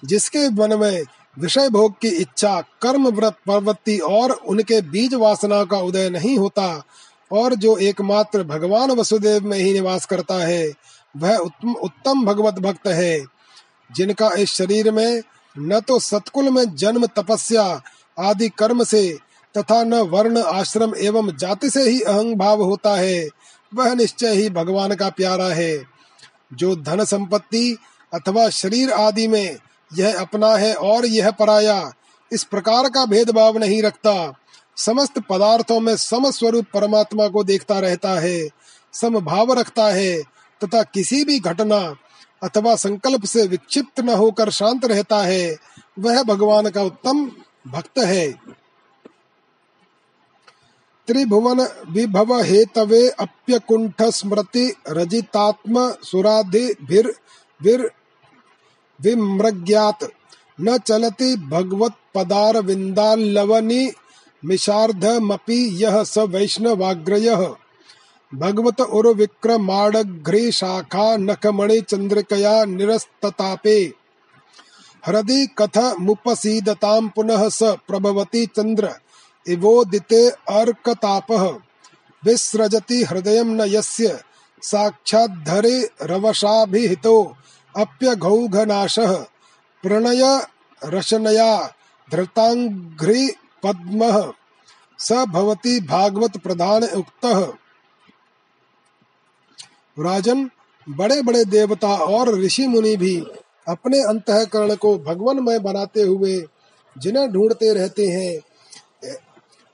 [0.06, 1.04] जिसके मन में
[1.40, 6.84] विषय भोग की इच्छा कर्म व्रत प्रवृत्ति और उनके बीज वासना का उदय नहीं होता
[7.32, 10.72] और जो एकमात्र भगवान वसुदेव में ही निवास करता है,
[11.18, 13.20] वह उत्तम उत्तम भगवत भक्त है,
[13.92, 15.22] जिनका इस शरीर में
[15.56, 17.82] न तो सतकुल में जन्म, तपस्या
[18.20, 19.18] आदि कर्म से
[19.56, 23.28] तथा न वर्ण, आश्रम एवं जाति से ही अहंग भाव होता है,
[23.72, 25.78] वह निश्चय ही भगवान का प्यारा है।
[26.54, 27.78] जो धन संपत्ति
[28.14, 29.58] अथवा शरीर आदि में
[29.92, 31.92] यह अपना है और यह पराया,
[32.32, 34.34] इस प्रकार का भेदभाव नहीं रखता।
[34.80, 38.50] समस्त पदार्थों में सम स्वरूप परमात्मा को देखता रहता है
[38.94, 40.22] सम भाव रखता है,
[40.62, 41.80] तथा किसी भी घटना
[42.42, 45.56] अथवा संकल्प से विक्षिप्त न होकर शांत रहता है,
[46.00, 47.26] वह भगवान का उत्तम
[47.68, 48.32] भक्त है।
[51.08, 57.14] त्रिभुवन विभव हेतवे अप्यकुंठ स्मृति रजितात्म सुराधि भीर
[59.00, 60.04] विमृग्यात्
[60.60, 63.92] न चलति भगवत्पदार विन्दाल्लवनि
[64.46, 67.56] मिषार्धमपि यः स वैष्णवाग्रयः।
[68.36, 73.94] भगवत उर्विक्रमाडघ्रे शाखा नखमणि चन्द्रिकया निरस्ततापे।
[75.08, 78.90] हृदि कथ मुपसीदतां पुनः स प्रभवति चन्द्र
[79.48, 81.44] इवोदिते अर्कतापः।
[82.26, 84.20] विसृजति हृदयं न यस्य
[84.62, 87.36] साक्षाद्धरे रवशाभिहितो,
[87.78, 89.14] अप्यघौघनाशः।
[89.84, 90.42] प्रणय
[90.86, 91.74] रशनया
[92.12, 94.32] धृतांघ्रि पद्मः।
[95.00, 97.46] स भवति भागवत प्रधान उक्तः।
[99.98, 100.50] राजन
[100.88, 103.16] बड़े बड़े देवता और ऋषि मुनि भी
[103.68, 106.42] अपने अंतकरण को भगवान में बनाते हुए
[106.96, 108.40] जिन्हें ढूंढते रहते हैं,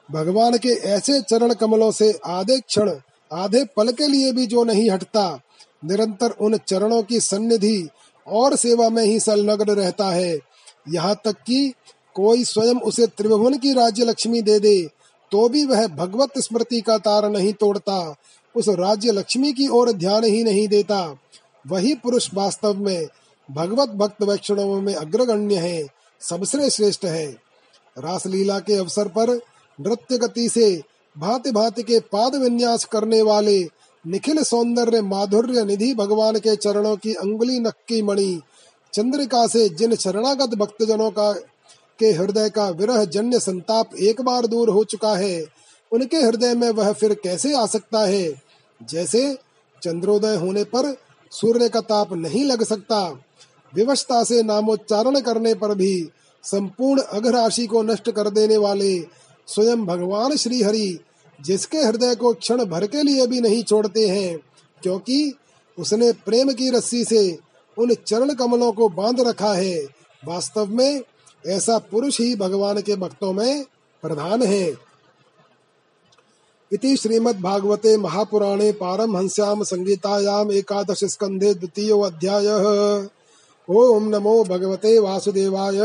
[0.10, 2.92] भगवान के ऐसे चरण कमलों से आधे क्षण,
[3.32, 5.40] आधे पल के लिए भी जो नहीं हटता,
[5.86, 7.88] निरंतर उन चरणों की सन्निधि
[8.28, 10.38] और सेवा में ही संलग्न रहता है।
[10.90, 11.74] यहाँ तक कि
[12.16, 14.78] कोई स्वयं उसे त्रिभुवन की राज्य लक्ष्मी दे दे
[15.32, 18.16] तो भी वह भगवत स्मृति का तार नहीं तोड़ता,
[18.56, 21.00] उस राज्य लक्ष्मी की ओर ध्यान ही नहीं देता।
[21.66, 23.08] वही पुरुष वास्तव में
[23.50, 25.86] भगवत भक्त वैष्णव में अग्रगण्य है,
[26.22, 27.26] सबसे श्रेष्ठ है।
[27.98, 29.30] रासलीला के अवसर पर
[29.80, 30.82] नृत्य गति से
[31.16, 33.60] भांति भांति के पाद विन्यास करने वाले
[34.06, 38.42] निखिल सौंदर्य माधुर्य निधि भगवान के चरणों की अंगुली नक्की मणि,
[38.94, 41.32] चंद्रिका से जिन शरणागत भक्तजनों का
[42.00, 45.46] के हृदय का विरह जन्य संताप एक बार दूर हो चुका है।
[45.92, 48.34] उनके हृदय में वह फिर कैसे आ सकता है?
[48.82, 49.38] जैसे
[49.82, 50.96] चंद्रोदय होने पर
[51.32, 53.00] सूर्य का ताप नहीं लग सकता,
[53.74, 56.10] विवशता से नामोच्चारण करने पर भी
[56.44, 59.00] संपूर्ण अघराशि को नष्ट कर देने वाले
[59.48, 60.98] स्वयं भगवान श्री हरि
[61.40, 64.38] जिसके हृदय को क्षण भर के लिए भी नहीं छोड़ते हैं,
[64.84, 65.34] क्योंकि
[65.78, 67.38] उसने प्रेम की रस्सी से
[67.78, 69.76] उन चरण कमलों को बाँध रखा है।
[70.24, 71.02] वास्तव में
[71.48, 73.66] ऐसा पुरुष ही भगवान के भक्तों में
[74.02, 74.78] प्रधान है।
[76.74, 82.48] इति श्रीमद्भागवते महापुराणे पारमहंस्याम संगीतायाम एकादश स्कंधे द्वितीय अध्याय।
[83.70, 85.78] ओम नमो भगवते वासुदेवाय।